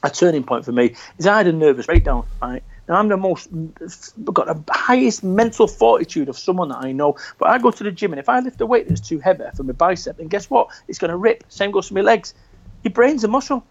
a 0.02 0.10
turning 0.10 0.42
point 0.42 0.64
for 0.64 0.72
me 0.72 0.96
is 1.18 1.26
I 1.26 1.38
had 1.38 1.46
a 1.46 1.52
nervous 1.52 1.86
breakdown. 1.86 2.26
Right 2.42 2.62
now, 2.88 2.96
I'm 2.96 3.08
the 3.08 3.16
most 3.16 3.48
got 4.24 4.46
the 4.46 4.72
highest 4.72 5.22
mental 5.22 5.68
fortitude 5.68 6.28
of 6.28 6.36
someone 6.36 6.68
that 6.68 6.84
I 6.84 6.92
know. 6.92 7.16
But 7.38 7.48
I 7.48 7.58
go 7.58 7.70
to 7.70 7.84
the 7.84 7.92
gym, 7.92 8.12
and 8.12 8.18
if 8.18 8.28
I 8.28 8.40
lift 8.40 8.60
a 8.60 8.66
weight 8.66 8.88
that's 8.88 9.00
too 9.00 9.20
heavy 9.20 9.44
for 9.56 9.62
my 9.62 9.72
bicep, 9.72 10.16
then 10.18 10.28
guess 10.28 10.50
what? 10.50 10.68
It's 10.88 10.98
going 10.98 11.12
to 11.12 11.16
rip. 11.16 11.44
Same 11.48 11.70
goes 11.70 11.88
for 11.88 11.94
my 11.94 12.00
legs. 12.00 12.34
Your 12.82 12.92
brain's 12.92 13.24
a 13.24 13.28
muscle. 13.28 13.64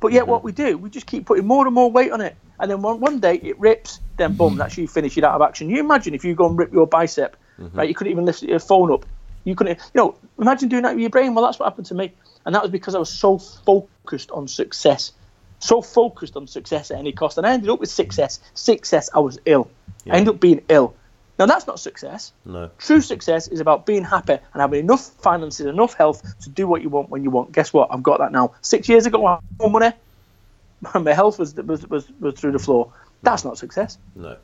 But 0.00 0.12
yet, 0.12 0.22
mm-hmm. 0.22 0.30
what 0.30 0.44
we 0.44 0.52
do, 0.52 0.78
we 0.78 0.90
just 0.90 1.06
keep 1.06 1.26
putting 1.26 1.46
more 1.46 1.66
and 1.66 1.74
more 1.74 1.90
weight 1.90 2.12
on 2.12 2.20
it, 2.20 2.36
and 2.60 2.70
then 2.70 2.82
one, 2.82 3.00
one 3.00 3.20
day 3.20 3.34
it 3.36 3.58
rips. 3.58 4.00
Then 4.16 4.34
boom, 4.34 4.50
mm-hmm. 4.50 4.58
that's 4.58 4.78
you 4.78 4.86
finish 4.86 5.16
it 5.18 5.24
out 5.24 5.34
of 5.34 5.42
action. 5.42 5.70
You 5.70 5.80
imagine 5.80 6.14
if 6.14 6.24
you 6.24 6.34
go 6.34 6.48
and 6.48 6.58
rip 6.58 6.72
your 6.72 6.86
bicep, 6.86 7.36
mm-hmm. 7.58 7.76
right? 7.76 7.88
You 7.88 7.94
couldn't 7.94 8.12
even 8.12 8.24
lift 8.24 8.42
your 8.42 8.58
phone 8.58 8.92
up. 8.92 9.06
You 9.44 9.54
couldn't, 9.54 9.78
you 9.78 10.00
know. 10.00 10.14
Imagine 10.38 10.68
doing 10.68 10.82
that 10.82 10.94
with 10.94 11.00
your 11.00 11.10
brain. 11.10 11.34
Well, 11.34 11.44
that's 11.44 11.58
what 11.58 11.66
happened 11.66 11.86
to 11.86 11.94
me, 11.94 12.12
and 12.44 12.54
that 12.54 12.62
was 12.62 12.70
because 12.70 12.94
I 12.94 12.98
was 12.98 13.10
so 13.10 13.38
focused 13.38 14.30
on 14.30 14.46
success, 14.46 15.12
so 15.58 15.82
focused 15.82 16.36
on 16.36 16.46
success 16.46 16.90
at 16.90 16.98
any 16.98 17.12
cost, 17.12 17.38
and 17.38 17.46
I 17.46 17.52
ended 17.52 17.70
up 17.70 17.80
with 17.80 17.90
success. 17.90 18.40
Success, 18.54 19.10
I 19.14 19.18
was 19.20 19.38
ill. 19.46 19.70
I 20.08 20.16
ended 20.16 20.34
up 20.34 20.40
being 20.40 20.62
ill. 20.68 20.94
Now 21.38 21.46
that's 21.46 21.66
not 21.66 21.78
success. 21.78 22.32
No. 22.44 22.70
True 22.78 23.00
success 23.00 23.48
is 23.48 23.60
about 23.60 23.86
being 23.86 24.04
happy 24.04 24.32
and 24.32 24.60
having 24.60 24.80
enough 24.80 25.06
finances, 25.20 25.66
enough 25.66 25.94
health 25.94 26.22
to 26.40 26.50
do 26.50 26.66
what 26.66 26.82
you 26.82 26.88
want 26.88 27.10
when 27.10 27.22
you 27.22 27.30
want. 27.30 27.52
Guess 27.52 27.72
what? 27.72 27.88
I've 27.92 28.02
got 28.02 28.18
that 28.18 28.32
now. 28.32 28.54
Six 28.60 28.88
years 28.88 29.06
ago, 29.06 29.24
I 29.24 29.34
had 29.34 29.40
more 29.58 29.70
money. 29.70 29.92
And 30.94 31.04
my 31.04 31.12
health 31.12 31.38
was, 31.38 31.54
was 31.54 31.86
was 31.88 32.10
was 32.20 32.34
through 32.34 32.52
the 32.52 32.58
floor. 32.58 32.92
That's 33.22 33.44
not 33.44 33.58
success. 33.58 33.98
No. 34.14 34.36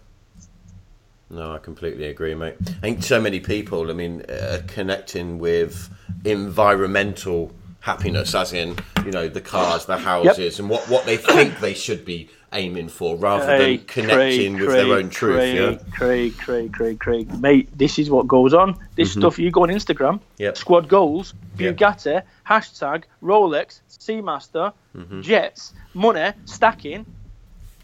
No, 1.30 1.52
I 1.52 1.58
completely 1.58 2.04
agree, 2.04 2.34
mate. 2.34 2.54
I 2.60 2.70
think 2.72 3.02
so 3.02 3.20
many 3.20 3.40
people, 3.40 3.90
I 3.90 3.94
mean, 3.94 4.22
uh, 4.22 4.60
connecting 4.68 5.38
with 5.38 5.90
environmental 6.24 7.50
happiness, 7.80 8.34
as 8.34 8.52
in, 8.52 8.76
you 9.04 9.10
know, 9.10 9.28
the 9.28 9.40
cars, 9.40 9.86
the 9.86 9.96
houses, 9.96 10.60
and 10.60 10.70
what, 10.70 10.88
what 10.88 11.06
they 11.06 11.16
think 11.16 11.58
they 11.60 11.74
should 11.74 12.04
be 12.04 12.28
aiming 12.54 12.88
for, 12.88 13.16
rather 13.16 13.44
Hey, 13.44 13.76
than 13.76 13.87
connecting 13.87 14.56
Craig, 14.56 14.66
with 14.66 14.70
their 14.70 14.96
own 14.96 15.11
truth. 15.11 15.37
Craig, 15.37 15.56
yeah. 15.56 15.96
Craig, 15.96 16.38
Craig, 16.38 16.73
Craig, 16.73 16.99
Craig, 17.00 17.40
mate. 17.40 17.68
This 17.76 17.99
is 17.99 18.11
what 18.11 18.26
goes 18.26 18.54
on. 18.54 18.78
This 18.94 19.11
mm-hmm. 19.11 19.20
stuff 19.20 19.38
you 19.38 19.50
go 19.50 19.62
on 19.62 19.68
Instagram, 19.68 20.20
Yep. 20.38 20.56
squad 20.56 20.88
goals, 20.88 21.34
Yep. 21.58 21.76
Bugatti, 21.76 22.23
hashtag 22.46 23.04
Rolex, 23.23 23.80
Seamaster, 23.90 24.73
mm-hmm. 24.96 25.20
jets, 25.20 25.75
money, 25.92 26.32
stacking. 26.44 27.04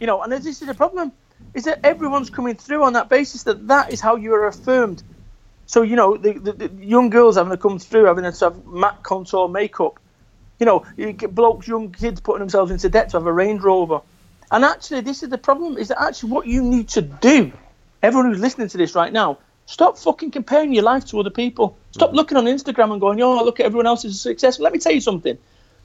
You 0.00 0.06
know, 0.06 0.22
and 0.22 0.32
this 0.32 0.46
is 0.46 0.60
the 0.60 0.74
problem: 0.74 1.12
is 1.54 1.64
that 1.64 1.80
everyone's 1.84 2.30
coming 2.30 2.54
through 2.54 2.84
on 2.84 2.92
that 2.94 3.08
basis 3.08 3.42
that 3.44 3.68
that 3.68 3.92
is 3.92 4.00
how 4.00 4.16
you 4.16 4.32
are 4.34 4.46
affirmed. 4.46 5.02
So 5.66 5.82
you 5.82 5.96
know, 5.96 6.16
the, 6.16 6.32
the, 6.32 6.52
the 6.52 6.84
young 6.84 7.10
girls 7.10 7.36
having 7.36 7.52
to 7.52 7.56
come 7.56 7.78
through 7.78 8.04
having 8.04 8.24
to 8.24 8.44
have 8.44 8.66
matte 8.66 9.02
contour 9.02 9.48
makeup. 9.48 9.98
You 10.58 10.66
know, 10.66 10.84
you 10.96 11.12
get 11.12 11.34
blokes, 11.34 11.66
young 11.66 11.90
kids 11.90 12.20
putting 12.20 12.40
themselves 12.40 12.70
into 12.70 12.88
debt 12.90 13.08
to 13.10 13.16
have 13.16 13.26
a 13.26 13.32
Range 13.32 13.62
Rover. 13.62 14.00
And 14.50 14.64
actually, 14.64 15.02
this 15.02 15.22
is 15.22 15.28
the 15.28 15.38
problem: 15.38 15.76
is 15.76 15.88
that 15.88 16.00
actually 16.02 16.30
what 16.30 16.46
you 16.46 16.62
need 16.62 16.88
to 16.90 17.02
do. 17.02 17.52
Everyone 18.02 18.30
who's 18.30 18.40
listening 18.40 18.68
to 18.68 18.78
this 18.78 18.94
right 18.94 19.12
now, 19.12 19.38
stop 19.66 19.98
fucking 19.98 20.30
comparing 20.30 20.72
your 20.72 20.82
life 20.82 21.04
to 21.06 21.20
other 21.20 21.30
people. 21.30 21.76
Stop 21.92 22.10
mm. 22.10 22.14
looking 22.14 22.36
on 22.36 22.44
Instagram 22.44 22.92
and 22.92 23.00
going, 23.00 23.20
"Oh, 23.22 23.44
look 23.44 23.60
at 23.60 23.66
everyone 23.66 23.86
else's 23.86 24.20
success." 24.20 24.58
Let 24.58 24.72
me 24.72 24.78
tell 24.78 24.92
you 24.92 25.00
something. 25.00 25.38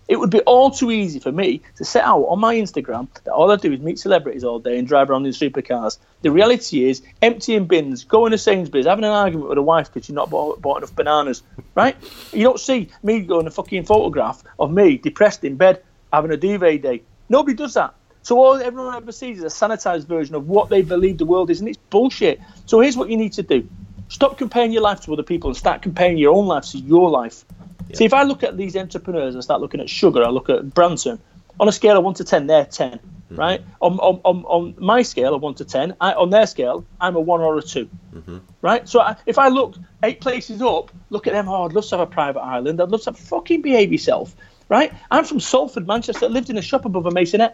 It 0.07 0.19
would 0.19 0.29
be 0.29 0.41
all 0.41 0.69
too 0.69 0.91
easy 0.91 1.19
for 1.19 1.31
me 1.31 1.61
to 1.77 1.85
set 1.85 2.03
out 2.03 2.25
on 2.25 2.39
my 2.39 2.55
Instagram 2.55 3.07
that 3.23 3.33
all 3.33 3.51
I 3.51 3.55
do 3.55 3.73
is 3.73 3.79
meet 3.79 3.97
celebrities 3.97 4.43
all 4.43 4.59
day 4.59 4.77
and 4.77 4.87
drive 4.87 5.09
around 5.09 5.25
in 5.25 5.31
supercars. 5.31 5.97
The 6.21 6.29
reality 6.29 6.87
is 6.87 7.01
emptying 7.23 7.65
bins, 7.65 8.03
going 8.03 8.31
to 8.31 8.37
Sainsbury's, 8.37 8.85
having 8.85 9.03
an 9.03 9.11
argument 9.11 9.49
with 9.49 9.57
a 9.57 9.63
wife 9.63 9.91
because 9.91 10.07
you're 10.07 10.15
not 10.15 10.29
bought, 10.29 10.61
bought 10.61 10.77
enough 10.77 10.95
bananas, 10.95 11.41
right? 11.73 11.95
You 12.31 12.43
don't 12.43 12.59
see 12.59 12.89
me 13.01 13.21
going 13.21 13.47
a 13.47 13.51
fucking 13.51 13.85
photograph 13.85 14.43
of 14.59 14.71
me 14.71 14.97
depressed 14.97 15.43
in 15.43 15.55
bed 15.55 15.81
having 16.13 16.29
a 16.29 16.37
duvet 16.37 16.83
day. 16.83 17.01
Nobody 17.27 17.55
does 17.55 17.73
that. 17.73 17.95
So 18.25 18.43
all 18.43 18.55
everyone 18.55 18.95
ever 18.95 19.11
sees 19.11 19.37
is 19.37 19.43
a 19.43 19.55
sanitized 19.55 20.07
version 20.07 20.33
of 20.33 20.47
what 20.47 20.69
they 20.69 20.81
believe 20.81 21.19
the 21.19 21.27
world 21.27 21.51
is, 21.51 21.59
and 21.59 21.69
it's 21.69 21.77
bullshit. 21.91 22.41
So 22.65 22.79
here's 22.79 22.97
what 22.97 23.07
you 23.11 23.17
need 23.17 23.33
to 23.33 23.43
do: 23.43 23.69
stop 24.07 24.39
comparing 24.39 24.71
your 24.71 24.81
life 24.81 25.01
to 25.01 25.13
other 25.13 25.21
people 25.21 25.51
and 25.51 25.55
start 25.55 25.83
comparing 25.83 26.17
your 26.17 26.33
own 26.33 26.47
life 26.47 26.65
to 26.71 26.79
your 26.79 27.11
life. 27.11 27.45
Yeah. 27.87 27.97
See, 27.97 28.05
if 28.05 28.15
I 28.15 28.23
look 28.23 28.41
at 28.41 28.57
these 28.57 28.75
entrepreneurs 28.75 29.35
and 29.35 29.43
start 29.43 29.61
looking 29.61 29.79
at 29.79 29.91
Sugar, 29.91 30.23
I 30.23 30.29
look 30.29 30.49
at 30.49 30.73
Branson. 30.73 31.19
On 31.59 31.67
a 31.67 31.71
scale 31.71 31.99
of 31.99 32.03
one 32.03 32.15
to 32.15 32.23
ten, 32.23 32.47
they're 32.47 32.65
10 32.65 32.93
mm-hmm. 32.93 33.35
right? 33.35 33.61
On, 33.79 33.99
on, 33.99 34.19
on, 34.23 34.43
on 34.45 34.75
my 34.79 35.03
scale 35.03 35.35
of 35.35 35.43
one 35.43 35.53
to 35.53 35.63
ten, 35.63 35.95
I, 36.01 36.13
on 36.13 36.31
their 36.31 36.47
scale, 36.47 36.83
I'm 36.99 37.15
a 37.15 37.19
one 37.19 37.41
or 37.41 37.55
a 37.59 37.61
2 37.61 37.87
mm-hmm. 38.15 38.37
right? 38.63 38.89
So 38.89 39.01
I, 39.01 39.17
if 39.27 39.37
I 39.37 39.49
look 39.49 39.75
eight 40.01 40.19
places 40.19 40.63
up, 40.63 40.89
look 41.11 41.27
at 41.27 41.33
them. 41.33 41.47
Oh, 41.47 41.65
I'd 41.65 41.73
love 41.73 41.85
to 41.85 41.97
have 41.97 42.07
a 42.07 42.11
private 42.11 42.41
island. 42.41 42.81
I'd 42.81 42.89
love 42.89 43.03
to 43.03 43.13
fucking 43.13 43.61
behave 43.61 43.91
yourself, 43.91 44.35
right? 44.67 44.91
I'm 45.11 45.25
from 45.25 45.39
Salford, 45.39 45.85
Manchester. 45.85 46.25
I 46.25 46.29
lived 46.29 46.49
in 46.49 46.57
a 46.57 46.63
shop 46.63 46.85
above 46.85 47.05
a 47.05 47.11
masonette. 47.11 47.53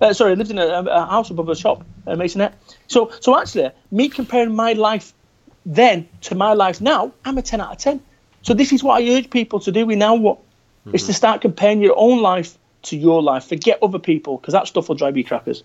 Uh, 0.00 0.12
sorry, 0.12 0.32
I 0.32 0.34
lived 0.34 0.50
in 0.50 0.58
a, 0.58 0.66
a, 0.66 1.06
house 1.06 1.30
above 1.30 1.48
a 1.48 1.56
shop, 1.56 1.84
a 2.06 2.16
masonette. 2.16 2.54
So, 2.86 3.12
so 3.20 3.38
actually, 3.38 3.70
me 3.90 4.08
comparing 4.08 4.54
my 4.54 4.72
life 4.72 5.12
then 5.66 6.08
to 6.22 6.34
my 6.34 6.54
life 6.54 6.80
now, 6.80 7.12
I'm 7.24 7.36
a 7.36 7.42
10 7.42 7.60
out 7.60 7.72
of 7.72 7.78
10. 7.78 8.00
So 8.42 8.54
this 8.54 8.72
is 8.72 8.82
what 8.82 9.02
I 9.02 9.08
urge 9.10 9.28
people 9.28 9.60
to 9.60 9.72
do. 9.72 9.84
We 9.84 9.96
now 9.96 10.14
what 10.14 10.38
mm-hmm. 10.38 10.94
is 10.94 11.06
to 11.06 11.12
start 11.12 11.42
comparing 11.42 11.82
your 11.82 11.94
own 11.98 12.22
life 12.22 12.56
to 12.82 12.96
your 12.96 13.22
life. 13.22 13.44
Forget 13.44 13.78
other 13.82 13.98
people 13.98 14.38
because 14.38 14.52
that 14.52 14.66
stuff 14.66 14.88
will 14.88 14.96
drive 14.96 15.16
you 15.16 15.24
crackers. 15.24 15.62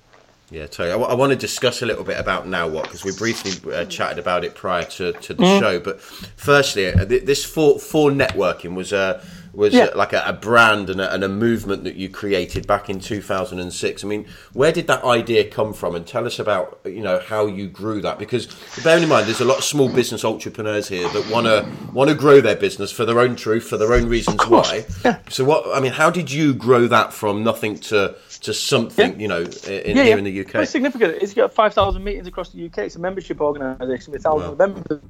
Yeah, 0.51 0.67
totally. 0.67 0.89
I, 0.89 0.91
w- 0.91 1.09
I 1.09 1.15
want 1.15 1.31
to 1.31 1.35
discuss 1.35 1.81
a 1.81 1.85
little 1.85 2.03
bit 2.03 2.19
about 2.19 2.47
now 2.47 2.67
what 2.67 2.83
because 2.83 3.03
we 3.03 3.15
briefly 3.15 3.73
uh, 3.73 3.85
chatted 3.85 4.19
about 4.19 4.43
it 4.43 4.53
prior 4.53 4.83
to, 4.83 5.13
to 5.13 5.33
the 5.33 5.43
mm. 5.43 5.59
show. 5.59 5.79
But 5.79 5.99
firstly, 6.01 6.87
uh, 6.87 7.05
this 7.05 7.43
for 7.43 7.79
for 7.79 8.11
networking 8.11 8.75
was 8.75 8.93
a 8.93 8.97
uh, 8.97 9.23
was 9.55 9.73
yeah. 9.73 9.89
like 9.95 10.13
a, 10.13 10.23
a 10.25 10.33
brand 10.33 10.89
and 10.89 10.99
a, 10.99 11.13
and 11.13 11.23
a, 11.23 11.29
movement 11.29 11.83
that 11.83 11.95
you 11.95 12.09
created 12.09 12.67
back 12.67 12.89
in 12.89 12.99
2006. 12.99 14.03
I 14.03 14.07
mean, 14.07 14.25
where 14.53 14.71
did 14.71 14.87
that 14.87 15.03
idea 15.03 15.45
come 15.49 15.73
from? 15.73 15.95
And 15.95 16.05
tell 16.05 16.25
us 16.25 16.39
about 16.39 16.79
you 16.85 17.01
know 17.01 17.19
how 17.19 17.47
you 17.47 17.67
grew 17.67 18.01
that 18.01 18.19
because 18.19 18.47
bearing 18.83 19.03
in 19.03 19.09
mind 19.09 19.27
there's 19.27 19.41
a 19.41 19.45
lot 19.45 19.57
of 19.57 19.63
small 19.63 19.89
business 19.89 20.25
entrepreneurs 20.25 20.87
here 20.87 21.07
that 21.09 21.29
want 21.29 21.47
to 21.47 21.67
want 21.93 22.09
to 22.09 22.15
grow 22.15 22.41
their 22.41 22.55
business 22.55 22.91
for 22.91 23.05
their 23.05 23.19
own 23.19 23.35
truth, 23.35 23.67
for 23.67 23.77
their 23.77 23.93
own 23.93 24.07
reasons 24.07 24.45
why. 24.47 24.85
Yeah. 25.03 25.19
So 25.29 25.45
what 25.45 25.65
I 25.75 25.79
mean, 25.79 25.93
how 25.93 26.09
did 26.09 26.31
you 26.31 26.53
grow 26.53 26.87
that 26.87 27.13
from 27.13 27.43
nothing 27.43 27.77
to 27.79 28.15
to 28.41 28.53
something 28.53 29.13
yeah. 29.13 29.17
you 29.17 29.27
know 29.27 29.41
in, 29.41 29.97
here 29.97 30.17
in 30.17 30.23
the 30.23 30.41
UK? 30.41 30.55
It's 30.55 30.71
significant. 30.71 31.17
It's 31.21 31.33
got 31.33 31.53
5,000 31.53 32.03
meetings 32.03 32.27
across 32.27 32.49
the 32.49 32.65
UK. 32.65 32.79
It's 32.79 32.95
a 32.95 32.99
membership 32.99 33.41
organisation 33.41 34.13
with 34.13 34.23
thousands 34.23 34.47
wow. 34.47 34.51
of 34.51 34.57
members. 34.57 35.01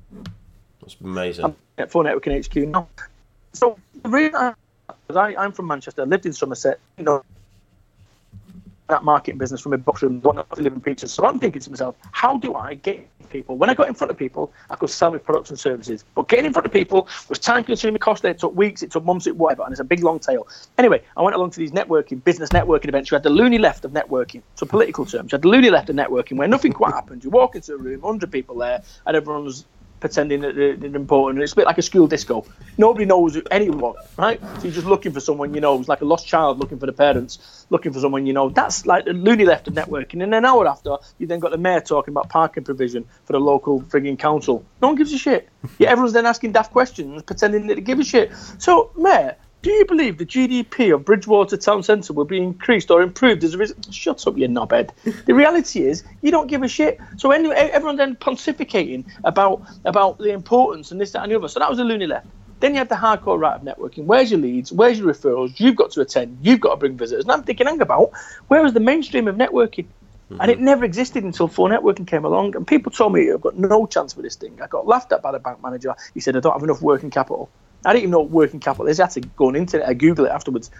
That's 0.81 0.97
amazing. 1.03 1.45
I'm 1.45 1.55
at 1.77 1.91
4Networking 1.91 2.45
HQ 2.45 2.69
now. 2.69 2.87
So 3.53 3.79
reason 4.09 4.35
I, 4.35 5.35
I'm 5.35 5.51
from 5.51 5.67
Manchester, 5.67 6.01
I 6.01 6.05
lived 6.05 6.25
in 6.25 6.33
Somerset, 6.33 6.79
you 6.97 7.03
know, 7.03 7.23
that 8.87 9.03
marketing 9.03 9.39
business 9.39 9.61
from 9.61 9.73
a 9.73 9.77
box 9.77 10.03
room, 10.03 10.21
one 10.21 10.37
of 10.37 10.45
living 10.59 10.79
pizzas. 10.79 11.09
So 11.09 11.25
I'm 11.25 11.39
thinking 11.39 11.61
to 11.61 11.69
myself, 11.71 11.95
how 12.11 12.37
do 12.37 12.53
I 12.53 12.75
get 12.75 13.07
people? 13.29 13.57
When 13.57 13.69
I 13.69 13.73
got 13.73 13.87
in 13.87 13.95
front 13.95 14.11
of 14.11 14.17
people, 14.17 14.53
I 14.69 14.75
could 14.75 14.91
sell 14.91 15.11
my 15.11 15.17
products 15.17 15.49
and 15.49 15.59
services. 15.59 16.05
But 16.13 16.27
getting 16.27 16.45
in 16.45 16.53
front 16.53 16.67
of 16.67 16.71
people 16.71 17.07
was 17.27 17.39
time 17.39 17.63
consuming, 17.63 17.99
costly. 17.99 18.29
It 18.29 18.39
took 18.39 18.55
weeks, 18.55 18.83
it 18.83 18.91
took 18.91 19.03
months, 19.03 19.25
it 19.25 19.35
whatever, 19.37 19.63
and 19.63 19.71
it's 19.71 19.79
a 19.79 19.85
big 19.85 20.03
long 20.03 20.19
tail. 20.19 20.47
Anyway, 20.77 21.01
I 21.17 21.23
went 21.23 21.35
along 21.35 21.51
to 21.51 21.59
these 21.59 21.71
networking, 21.71 22.23
business 22.23 22.49
networking 22.49 22.89
events. 22.89 23.09
You 23.09 23.15
had 23.15 23.23
the 23.23 23.31
loony 23.31 23.57
left 23.57 23.85
of 23.85 23.91
networking, 23.91 24.43
so 24.53 24.67
political 24.67 25.05
terms. 25.05 25.31
You 25.31 25.37
had 25.37 25.41
the 25.41 25.49
loony 25.49 25.71
left 25.71 25.89
of 25.89 25.95
networking 25.95 26.37
where 26.37 26.47
nothing 26.47 26.71
quite 26.71 26.93
happened. 26.93 27.23
You 27.23 27.31
walk 27.31 27.55
into 27.55 27.73
a 27.73 27.77
room, 27.77 28.01
100 28.01 28.31
people 28.31 28.55
there, 28.57 28.83
and 29.07 29.17
everyone's 29.17 29.65
pretending 30.05 30.41
that 30.41 30.55
they're, 30.55 30.95
important. 30.95 31.41
It's 31.41 31.53
a 31.53 31.55
bit 31.55 31.65
like 31.65 31.79
a 31.79 31.81
school 31.81 32.05
disco. 32.05 32.45
Nobody 32.77 33.05
knows 33.05 33.41
anyone, 33.49 33.95
right? 34.17 34.39
So 34.39 34.65
you're 34.65 34.73
just 34.73 34.85
looking 34.85 35.11
for 35.11 35.19
someone 35.19 35.55
you 35.55 35.61
know. 35.61 35.79
It's 35.79 35.89
like 35.89 36.01
a 36.01 36.05
lost 36.05 36.27
child 36.27 36.59
looking 36.59 36.77
for 36.77 36.85
the 36.85 36.93
parents, 36.93 37.65
looking 37.71 37.91
for 37.91 37.99
someone 37.99 38.27
you 38.27 38.33
know. 38.33 38.49
That's 38.49 38.85
like 38.85 39.05
the 39.05 39.13
loony 39.13 39.45
left 39.45 39.67
of 39.67 39.73
networking. 39.73 40.21
And 40.21 40.35
an 40.35 40.45
hour 40.45 40.67
after, 40.67 40.97
you 41.17 41.25
then 41.25 41.39
got 41.39 41.49
the 41.49 41.57
mayor 41.57 41.81
talking 41.81 42.11
about 42.11 42.29
parking 42.29 42.63
provision 42.63 43.03
for 43.23 43.33
the 43.33 43.39
local 43.39 43.81
frigging 43.81 44.19
council. 44.19 44.63
No 44.79 44.89
one 44.89 44.95
gives 44.95 45.11
a 45.11 45.17
shit. 45.17 45.49
Yeah, 45.79 45.89
everyone's 45.89 46.13
then 46.13 46.27
asking 46.27 46.51
daft 46.51 46.71
questions, 46.71 47.23
pretending 47.23 47.65
that 47.65 47.75
they 47.75 47.81
give 47.81 47.99
a 47.99 48.03
shit. 48.03 48.31
So, 48.59 48.91
mayor, 48.95 49.37
do 49.65 49.71
you 49.71 49.85
believe 49.85 50.19
the 50.19 50.27
GDP 50.27 50.93
of 50.93 51.05
Bridgwater 51.05 51.57
Town 51.57 51.81
Centre 51.81 52.13
will 52.13 52.25
be 52.25 52.37
increased 52.37 52.91
or 52.91 53.01
improved 53.01 53.43
as 53.43 53.55
a 53.55 53.57
result? 53.57 53.91
Shut 53.91 54.27
up, 54.27 54.37
you 54.37 54.47
knobhead. 54.47 54.91
the 55.25 55.33
reality 55.33 55.87
is, 55.87 56.03
you 56.21 56.29
don't 56.29 56.45
give 56.45 56.61
a 56.61 56.67
shit. 56.67 56.99
So 57.17 57.31
anyway, 57.31 57.55
everyone 57.55 57.95
then 57.95 58.15
pontificating 58.15 59.05
about 59.23 59.63
about 59.83 60.19
the 60.19 60.29
importance 60.29 60.91
and 60.91 61.01
this, 61.01 61.13
that, 61.13 61.23
and 61.23 61.31
the 61.31 61.37
other. 61.37 61.47
So 61.47 61.59
that 61.59 61.67
was 61.67 61.79
a 61.79 61.83
loony 61.83 62.05
left. 62.05 62.27
Then 62.59 62.73
you 62.73 62.77
have 62.77 62.89
the 62.89 62.95
hardcore 62.95 63.39
right 63.39 63.55
of 63.55 63.63
networking. 63.63 64.05
Where's 64.05 64.29
your 64.29 64.39
leads? 64.39 64.71
Where's 64.71 64.99
your 64.99 65.11
referrals? 65.11 65.59
You've 65.59 65.75
got 65.75 65.89
to 65.93 66.01
attend. 66.01 66.37
You've 66.43 66.59
got 66.59 66.75
to 66.75 66.77
bring 66.77 66.95
visitors. 66.95 67.25
And 67.25 67.31
I'm 67.31 67.41
thinking, 67.41 67.65
hang 67.65 67.81
about, 67.81 68.11
where 68.49 68.61
was 68.61 68.73
the 68.73 68.79
mainstream 68.79 69.27
of 69.27 69.35
networking? 69.35 69.87
Mm-hmm. 70.29 70.41
And 70.41 70.51
it 70.51 70.59
never 70.59 70.85
existed 70.85 71.23
until 71.23 71.49
4Networking 71.49 72.05
came 72.05 72.23
along. 72.23 72.55
And 72.55 72.67
people 72.67 72.91
told 72.91 73.13
me 73.13 73.31
I've 73.31 73.41
got 73.41 73.57
no 73.57 73.87
chance 73.87 74.13
for 74.13 74.21
this 74.21 74.35
thing. 74.35 74.61
I 74.61 74.67
got 74.67 74.85
laughed 74.85 75.11
at 75.11 75.23
by 75.23 75.31
the 75.31 75.39
bank 75.39 75.63
manager. 75.63 75.95
He 76.13 76.19
said, 76.19 76.37
I 76.37 76.39
don't 76.39 76.53
have 76.53 76.63
enough 76.63 76.83
working 76.83 77.09
capital. 77.09 77.49
I 77.85 77.93
didn't 77.93 78.03
even 78.03 78.11
know 78.11 78.19
what 78.19 78.31
working 78.31 78.59
capital 78.59 78.87
is. 78.87 78.99
I 78.99 79.03
had 79.03 79.11
to 79.11 79.21
go 79.21 79.47
on 79.47 79.55
internet, 79.55 79.87
I 79.87 79.93
Google 79.93 80.25
it 80.25 80.31
afterwards. 80.31 80.71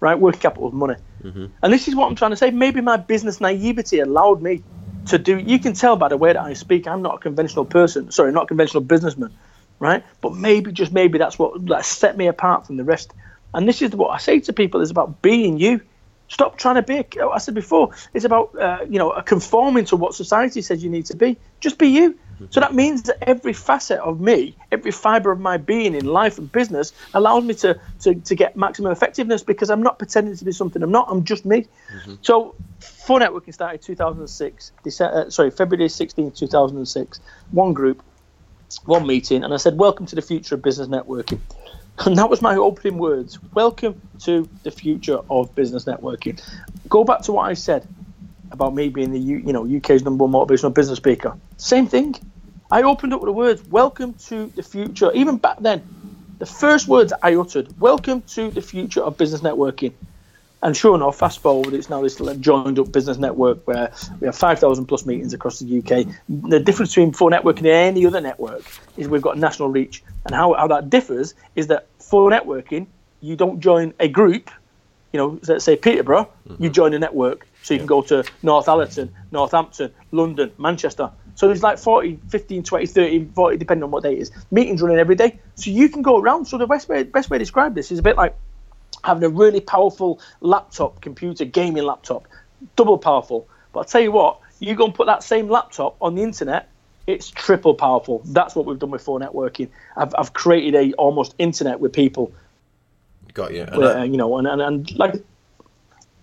Right, 0.00 0.18
working 0.18 0.40
capital 0.40 0.68
is 0.68 0.74
money. 0.74 0.96
Mm-hmm. 1.22 1.46
And 1.62 1.72
this 1.72 1.88
is 1.88 1.94
what 1.94 2.08
I'm 2.08 2.14
trying 2.14 2.32
to 2.32 2.36
say. 2.36 2.50
Maybe 2.50 2.82
my 2.82 2.98
business 2.98 3.40
naivety 3.40 4.00
allowed 4.00 4.42
me 4.42 4.62
to 5.06 5.18
do. 5.18 5.38
You 5.38 5.58
can 5.58 5.72
tell 5.72 5.96
by 5.96 6.08
the 6.08 6.16
way 6.16 6.32
that 6.32 6.42
I 6.42 6.52
speak, 6.52 6.86
I'm 6.86 7.00
not 7.00 7.14
a 7.14 7.18
conventional 7.18 7.64
person. 7.64 8.10
Sorry, 8.10 8.30
not 8.32 8.44
a 8.44 8.46
conventional 8.46 8.82
businessman, 8.82 9.32
right? 9.78 10.04
But 10.20 10.34
maybe, 10.34 10.72
just 10.72 10.92
maybe, 10.92 11.16
that's 11.16 11.38
what 11.38 11.64
that 11.66 11.86
set 11.86 12.16
me 12.18 12.26
apart 12.26 12.66
from 12.66 12.76
the 12.76 12.84
rest. 12.84 13.14
And 13.54 13.66
this 13.66 13.80
is 13.80 13.92
what 13.92 14.08
I 14.08 14.18
say 14.18 14.40
to 14.40 14.52
people: 14.52 14.80
is 14.82 14.90
about 14.90 15.22
being 15.22 15.58
you. 15.58 15.80
Stop 16.28 16.56
trying 16.56 16.76
to 16.76 16.82
be. 16.82 17.04
I 17.20 17.38
said 17.38 17.54
before, 17.54 17.90
it's 18.12 18.24
about 18.24 18.58
uh, 18.58 18.84
you 18.88 18.98
know 18.98 19.10
conforming 19.24 19.84
to 19.86 19.96
what 19.96 20.14
society 20.14 20.62
says 20.62 20.82
you 20.82 20.90
need 20.90 21.06
to 21.06 21.16
be. 21.16 21.36
Just 21.60 21.78
be 21.78 21.88
you. 21.88 22.18
So 22.50 22.60
that 22.60 22.74
means 22.74 23.02
that 23.04 23.16
every 23.22 23.52
facet 23.52 23.98
of 24.00 24.20
me, 24.20 24.56
every 24.72 24.90
fiber 24.90 25.30
of 25.30 25.40
my 25.40 25.56
being 25.56 25.94
in 25.94 26.06
life 26.06 26.38
and 26.38 26.50
business 26.50 26.92
allows 27.12 27.44
me 27.44 27.54
to, 27.54 27.78
to, 28.00 28.14
to 28.14 28.34
get 28.34 28.56
maximum 28.56 28.92
effectiveness 28.92 29.42
because 29.42 29.70
I'm 29.70 29.82
not 29.82 29.98
pretending 29.98 30.36
to 30.36 30.44
be 30.44 30.52
something 30.52 30.82
I'm 30.82 30.90
not. 30.90 31.06
I'm 31.10 31.24
just 31.24 31.44
me. 31.44 31.66
Mm-hmm. 31.96 32.14
So 32.22 32.54
4Networking 32.80 33.54
started 33.54 33.82
2006, 33.82 34.72
December, 34.82 35.26
uh, 35.26 35.30
sorry, 35.30 35.50
February 35.50 35.88
16, 35.88 36.32
2006. 36.32 37.20
One 37.52 37.72
group, 37.72 38.02
one 38.84 39.06
meeting, 39.06 39.44
and 39.44 39.54
I 39.54 39.56
said, 39.56 39.78
Welcome 39.78 40.06
to 40.06 40.16
the 40.16 40.22
future 40.22 40.56
of 40.56 40.62
business 40.62 40.88
networking. 40.88 41.40
And 41.98 42.18
that 42.18 42.28
was 42.28 42.42
my 42.42 42.56
opening 42.56 42.98
words. 42.98 43.38
Welcome 43.54 44.00
to 44.24 44.48
the 44.64 44.70
future 44.70 45.18
of 45.30 45.54
business 45.54 45.84
networking. 45.84 46.42
Go 46.88 47.04
back 47.04 47.22
to 47.22 47.32
what 47.32 47.48
I 47.48 47.54
said 47.54 47.86
about 48.50 48.74
me 48.74 48.88
being 48.88 49.12
the 49.12 49.18
you 49.18 49.52
know 49.52 49.64
UK's 49.64 50.02
number 50.02 50.24
one 50.24 50.32
motivational 50.32 50.74
business 50.74 50.98
speaker. 50.98 51.36
Same 51.56 51.86
thing. 51.86 52.16
I 52.70 52.82
opened 52.82 53.14
up 53.14 53.20
with 53.20 53.28
the 53.28 53.32
words 53.32 53.66
"Welcome 53.68 54.14
to 54.28 54.46
the 54.46 54.62
future." 54.62 55.12
Even 55.14 55.36
back 55.36 55.60
then, 55.60 55.82
the 56.40 56.46
first 56.46 56.88
words 56.88 57.12
I 57.22 57.36
uttered, 57.36 57.80
"Welcome 57.80 58.22
to 58.22 58.50
the 58.50 58.60
future 58.60 59.00
of 59.00 59.16
business 59.16 59.42
networking." 59.42 59.92
And 60.64 60.74
sure 60.74 60.94
enough, 60.94 61.18
fast 61.18 61.40
forward, 61.40 61.74
it's 61.74 61.90
now 61.90 62.00
this 62.00 62.16
joined 62.40 62.78
up 62.78 62.90
business 62.90 63.18
network 63.18 63.68
where 63.68 63.92
we 64.18 64.26
have 64.26 64.34
5,000 64.34 64.86
plus 64.86 65.04
meetings 65.04 65.34
across 65.34 65.58
the 65.58 65.78
UK. 65.78 66.06
The 66.26 66.58
difference 66.58 66.92
between 66.92 67.12
4Networking 67.12 67.58
and 67.58 67.66
any 67.66 68.06
other 68.06 68.22
network 68.22 68.62
is 68.96 69.06
we've 69.06 69.20
got 69.20 69.36
national 69.36 69.68
reach. 69.68 70.02
And 70.24 70.34
how, 70.34 70.54
how 70.54 70.66
that 70.68 70.88
differs 70.88 71.34
is 71.54 71.66
that 71.66 71.86
4Networking, 71.98 72.86
you 73.20 73.36
don't 73.36 73.60
join 73.60 73.92
a 74.00 74.08
group, 74.08 74.50
you 75.12 75.18
know, 75.18 75.38
let's 75.46 75.66
say 75.66 75.76
Peterborough, 75.76 76.30
mm-hmm. 76.48 76.64
you 76.64 76.70
join 76.70 76.94
a 76.94 76.98
network. 76.98 77.46
So 77.62 77.74
you 77.74 77.80
can 77.80 77.86
go 77.86 78.00
to 78.00 78.24
Northallerton, 78.42 79.10
Northampton, 79.32 79.92
London, 80.12 80.50
Manchester. 80.56 81.10
So 81.34 81.46
there's 81.46 81.62
like 81.62 81.78
40, 81.78 82.20
15, 82.30 82.62
20, 82.62 82.86
30, 82.86 83.24
40, 83.34 83.56
depending 83.58 83.84
on 83.84 83.90
what 83.90 84.02
day 84.02 84.14
it 84.14 84.20
is. 84.20 84.30
Meetings 84.50 84.80
running 84.80 84.98
every 84.98 85.14
day. 85.14 85.40
So 85.56 85.70
you 85.70 85.90
can 85.90 86.00
go 86.00 86.18
around. 86.18 86.46
So 86.46 86.56
the 86.56 86.66
best 86.66 86.88
way, 86.88 87.02
best 87.02 87.28
way 87.28 87.36
to 87.36 87.44
describe 87.44 87.74
this 87.74 87.92
is 87.92 87.98
a 87.98 88.02
bit 88.02 88.16
like 88.16 88.34
having 89.04 89.22
a 89.22 89.28
really 89.28 89.60
powerful 89.60 90.20
laptop, 90.40 91.00
computer, 91.00 91.44
gaming 91.44 91.84
laptop, 91.84 92.26
double 92.74 92.98
powerful. 92.98 93.46
But 93.72 93.80
I'll 93.80 93.84
tell 93.84 94.00
you 94.00 94.12
what, 94.12 94.40
you 94.60 94.74
go 94.74 94.86
and 94.86 94.94
put 94.94 95.06
that 95.06 95.22
same 95.22 95.48
laptop 95.48 95.96
on 96.00 96.14
the 96.14 96.22
internet, 96.22 96.68
it's 97.06 97.30
triple 97.30 97.74
powerful. 97.74 98.22
That's 98.24 98.54
what 98.54 98.64
we've 98.64 98.78
done 98.78 98.90
with 98.90 99.04
4Networking. 99.04 99.68
I've, 99.96 100.14
I've 100.16 100.32
created 100.32 100.74
a 100.74 100.94
almost 100.94 101.34
internet 101.38 101.80
with 101.80 101.92
people. 101.92 102.32
Got 103.34 103.52
you. 103.52 103.64
Where, 103.64 103.98
uh, 103.98 104.04
you 104.04 104.16
know, 104.16 104.38
and, 104.38 104.46
and, 104.46 104.62
and 104.62 104.98
like 104.98 105.22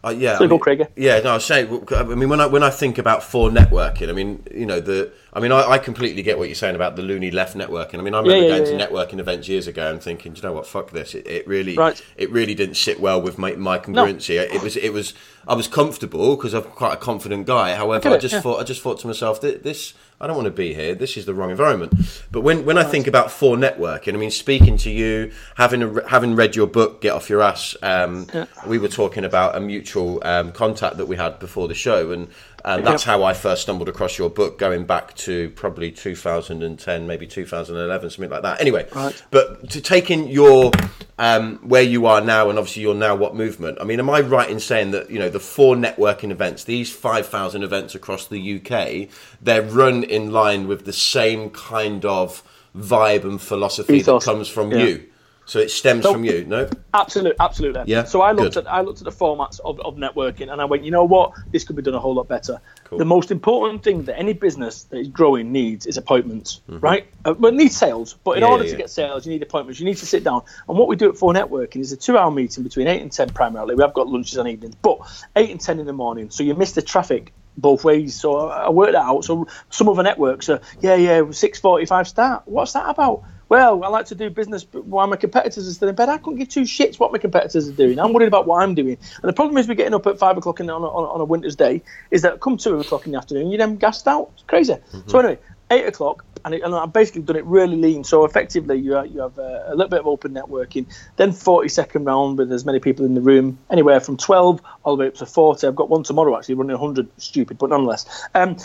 uh, 0.04 0.10
yeah, 0.10 0.38
so 0.38 0.46
I 0.46 0.48
mean, 0.48 0.60
Craig. 0.60 0.88
Yeah, 0.96 1.20
no, 1.20 1.38
saying. 1.38 1.88
I 1.96 2.04
mean, 2.04 2.28
when 2.28 2.42
I 2.42 2.48
when 2.48 2.64
I 2.64 2.72
think 2.72 2.98
about 2.98 3.22
4Networking, 3.22 4.10
I 4.10 4.14
mean, 4.14 4.44
you 4.54 4.66
know, 4.66 4.80
the. 4.80 5.12
I 5.34 5.40
mean, 5.40 5.52
I, 5.52 5.72
I 5.72 5.78
completely 5.78 6.24
get 6.24 6.40
what 6.40 6.50
you're 6.50 6.56
saying 6.56 6.76
about 6.76 6.96
the 6.96 7.04
loony 7.04 7.30
left 7.30 7.56
networking. 7.56 8.00
I 8.00 8.02
mean, 8.02 8.16
I 8.16 8.20
remember 8.20 8.36
yeah, 8.36 8.42
yeah, 8.42 8.58
going 8.66 8.80
yeah, 8.80 8.86
to 8.86 8.92
networking 8.92 9.20
events 9.20 9.48
years 9.48 9.68
ago 9.68 9.92
and 9.92 10.02
thinking, 10.02 10.36
you 10.36 10.42
know 10.42 10.54
what, 10.54 10.66
fuck 10.66 10.90
this. 10.90 11.14
It, 11.14 11.28
it 11.28 11.48
really, 11.48 11.78
right. 11.78 12.04
it 12.18 12.32
really 12.32 12.56
didn't 12.56 12.76
sit 12.76 13.00
well 13.00 13.22
with 13.22 13.38
my, 13.38 13.54
my 13.54 13.78
congruency. 13.78 14.38
No. 14.38 14.56
It 14.56 14.64
was, 14.64 14.76
it 14.76 14.92
was. 14.92 15.14
I 15.48 15.54
was 15.54 15.68
comfortable 15.68 16.36
because 16.36 16.54
I'm 16.54 16.64
quite 16.64 16.94
a 16.94 16.98
confident 16.98 17.46
guy. 17.46 17.76
However, 17.76 18.10
I, 18.10 18.14
I 18.14 18.18
just 18.18 18.42
thought, 18.42 18.60
I 18.60 18.64
just 18.64 18.82
thought 18.82 19.00
to 19.02 19.08
myself 19.08 19.40
that 19.42 19.64
this 19.64 19.94
I 20.22 20.28
don't 20.28 20.36
want 20.36 20.46
to 20.46 20.52
be 20.52 20.76
here. 20.76 20.94
This 20.94 21.18
is 21.18 21.26
the 21.26 21.34
wrong 21.34 21.50
environment. 21.50 21.94
But 22.32 22.42
when, 22.42 22.64
when 22.64 22.78
I 22.78 22.84
think 22.84 23.08
about 23.08 23.32
for 23.32 23.58
networking, 23.58 24.14
I 24.14 24.18
mean, 24.18 24.30
speaking 24.30 24.78
to 24.78 24.92
you, 24.92 25.32
having 25.56 25.82
a, 25.82 26.08
having 26.08 26.36
read 26.36 26.56
your 26.56 26.68
book, 26.68 27.02
Get 27.02 27.14
Off 27.14 27.28
Your 27.28 27.42
Ass, 27.42 27.76
um, 27.82 28.28
yeah. 28.32 28.46
we 28.68 28.78
were 28.78 28.88
talking 28.88 29.26
about 29.26 29.56
a 29.56 29.60
mutual 29.60 30.22
um, 30.24 30.52
contact 30.52 30.98
that 30.98 31.08
we 31.08 31.16
had 31.16 31.40
before 31.40 31.68
the 31.68 31.74
show, 31.74 32.12
and 32.12 32.28
and 32.64 32.86
that's 32.86 33.06
yep. 33.06 33.16
how 33.16 33.24
I 33.24 33.34
first 33.34 33.64
stumbled 33.64 33.90
across 33.90 34.18
your 34.18 34.30
book, 34.30 34.58
going 34.58 34.86
back 34.86 35.16
to 35.16 35.50
probably 35.52 35.92
2010, 35.92 37.08
maybe 37.08 37.28
2011, 37.28 38.10
something 38.10 38.30
like 38.30 38.42
that. 38.44 38.62
Anyway, 38.62 38.88
right. 38.94 39.24
but 39.32 39.70
to 39.72 39.82
taking 39.82 40.28
your 40.28 40.72
um, 41.18 41.58
where 41.58 41.82
you 41.84 42.06
are 42.06 42.22
now, 42.22 42.50
and 42.50 42.58
obviously 42.58 42.82
you're 42.82 42.96
now 42.96 43.16
what 43.16 43.36
movement. 43.36 43.78
I 43.80 43.84
mean, 43.84 44.00
am 44.00 44.10
I 44.10 44.22
right 44.22 44.50
in 44.50 44.60
saying 44.60 44.92
that 44.92 45.10
you 45.10 45.20
know 45.20 45.30
the 45.30 45.40
four 45.40 45.76
networking 45.76 46.32
events, 46.32 46.64
these 46.64 46.92
5,000 46.92 47.64
events 47.64 47.96
across 47.96 48.28
the 48.28 48.58
UK, 48.58 49.10
they're 49.42 49.62
run 49.62 50.04
in 50.04 50.32
line 50.32 50.68
with 50.68 50.86
the 50.86 50.94
same 50.94 51.50
kind 51.52 52.06
of 52.06 52.44
vibe 52.76 53.24
and 53.24 53.42
philosophy 53.42 53.98
Ethos. 53.98 54.26
that 54.26 54.32
comes 54.32 54.48
from 54.48 54.72
yeah. 54.72 54.78
you? 54.78 55.11
So 55.46 55.60
it 55.60 55.70
stems 55.70 56.04
so, 56.04 56.14
from 56.14 56.24
you, 56.24 56.46
no? 56.46 56.70
Absolutely, 56.94 57.38
absolutely. 57.40 57.84
Yeah. 57.88 58.04
So 58.04 58.22
I 58.22 58.32
looked 58.32 58.54
Good. 58.54 58.68
at 58.68 58.72
I 58.72 58.82
looked 58.82 59.00
at 59.00 59.06
the 59.06 59.12
formats 59.12 59.60
of, 59.60 59.80
of 59.82 59.96
networking, 59.96 60.52
and 60.52 60.62
I 60.62 60.66
went, 60.66 60.84
you 60.84 60.92
know 60.92 61.04
what, 61.04 61.34
this 61.52 61.64
could 61.64 61.76
be 61.76 61.82
done 61.82 61.94
a 61.94 62.00
whole 62.00 62.14
lot 62.14 62.28
better. 62.28 62.62
Cool. 62.86 63.00
The 63.00 63.06
most 63.06 63.32
important 63.32 63.84
thing 63.84 64.04
that 64.04 64.18
any 64.18 64.34
business 64.34 64.84
that 64.84 64.98
is 65.00 65.08
growing 65.08 65.52
needs 65.52 65.86
is 65.86 65.98
appointments, 65.98 66.62
mm-hmm. 66.70 66.80
right? 66.80 67.08
Uh, 67.26 67.34
well, 67.38 67.52
it 67.52 67.56
needs 67.56 67.76
sales, 67.76 68.16
but 68.24 68.38
in 68.38 68.44
yeah, 68.44 68.50
order 68.50 68.64
yeah, 68.64 68.72
to 68.72 68.78
get 68.78 68.90
sales, 68.90 69.26
you 69.26 69.32
need 69.34 69.42
appointments. 69.42 69.80
You 69.80 69.86
need 69.86 69.98
to 69.98 70.06
sit 70.06 70.24
down. 70.24 70.44
And 70.70 70.78
what 70.78 70.88
we 70.88 70.96
do 70.96 71.10
at 71.10 71.16
4Networking 71.16 71.82
is 71.82 71.92
a 71.92 71.98
two-hour 71.98 72.32
meeting 72.32 72.64
between 72.64 72.88
eight 72.88 73.02
and 73.02 73.12
ten 73.12 73.30
primarily. 73.30 73.76
We 73.76 73.84
have 73.84 73.94
got 73.94 74.08
lunches 74.08 74.38
and 74.38 74.48
evenings, 74.48 74.76
but 74.76 75.00
eight 75.36 75.50
and 75.50 75.60
ten 75.60 75.80
in 75.80 75.86
the 75.86 75.94
morning, 75.94 76.30
so 76.30 76.44
you 76.44 76.56
miss 76.56 76.74
the 76.74 76.82
traffic 76.82 77.34
both 77.58 77.84
ways. 77.84 78.20
So 78.20 78.48
I 78.48 78.70
worked 78.70 78.94
that 78.94 79.04
out. 79.04 79.26
So 79.26 79.48
some 79.70 79.90
other 79.90 80.04
networks 80.04 80.50
are, 80.50 80.62
yeah, 80.80 80.96
yeah, 80.96 81.32
six 81.32 81.60
forty-five 81.60 82.08
start. 82.08 82.44
What's 82.46 82.74
that 82.74 82.90
about? 82.90 83.24
Well, 83.52 83.84
I 83.84 83.90
like 83.90 84.06
to 84.06 84.16
do 84.16 84.30
business 84.30 84.66
while 84.72 85.08
my 85.08 85.18
competitors 85.18 85.68
are 85.68 85.74
still 85.74 85.90
in 85.90 85.96
bed. 85.96 86.08
I 86.08 86.18
couldn't 86.20 86.40
give 86.40 86.48
two 86.48 86.62
shits 86.62 86.98
what 86.98 87.12
my 87.12 87.18
competitors 87.18 87.68
are 87.68 87.74
doing. 87.74 88.00
I'm 88.00 88.14
worried 88.14 88.30
about 88.30 88.48
what 88.48 88.64
I'm 88.64 88.76
doing. 88.76 88.98
And 89.22 89.30
the 89.30 89.34
problem 89.34 89.58
is, 89.58 89.68
we're 89.68 89.74
getting 89.74 89.94
up 89.94 90.08
at 90.08 90.18
five 90.18 90.38
o'clock 90.38 90.62
in, 90.62 90.70
on, 90.70 90.82
a, 90.82 90.88
on 90.88 91.20
a 91.20 91.26
winter's 91.26 91.58
day, 91.58 91.82
is 92.12 92.22
that 92.22 92.40
come 92.40 92.56
two 92.56 92.80
o'clock 92.80 93.06
in 93.06 93.12
the 93.12 93.18
afternoon, 93.18 93.50
you're 93.52 93.58
then 93.58 93.76
gassed 93.76 94.08
out. 94.08 94.32
It's 94.36 94.44
crazy. 94.44 94.76
Mm-hmm. 94.76 95.10
So, 95.10 95.20
anyway, 95.20 95.38
eight 95.70 95.86
o'clock, 95.86 96.24
and, 96.46 96.54
it, 96.54 96.62
and, 96.62 96.74
I've 96.74 96.94
basically 96.94 97.24
done 97.24 97.36
it 97.36 97.44
really 97.44 97.76
lean. 97.76 98.06
So, 98.06 98.24
effectively, 98.24 98.78
you, 98.80 99.04
you 99.04 99.20
have 99.20 99.38
a, 99.38 99.66
a, 99.68 99.76
little 99.76 99.90
bit 99.90 100.00
of 100.00 100.08
open 100.08 100.34
networking, 100.34 100.86
then 101.18 101.34
40 101.34 101.68
second 101.68 102.06
round 102.06 102.38
with 102.38 102.54
as 102.54 102.64
many 102.64 102.80
people 102.80 103.04
in 103.04 103.16
the 103.16 103.22
room, 103.22 103.60
anywhere 103.70 104.00
from 104.00 104.16
12 104.16 104.62
all 104.86 104.96
the 104.96 105.02
way 105.02 105.08
up 105.08 105.16
to 105.16 105.26
40. 105.26 105.68
I've 105.68 105.76
got 105.76 105.90
one 105.90 106.04
tomorrow 106.04 106.38
actually 106.38 106.56
running 106.56 106.80
100, 106.80 107.10
stupid, 107.18 107.58
but 107.58 107.72
nonetheless. 107.72 108.06
Um, 108.34 108.56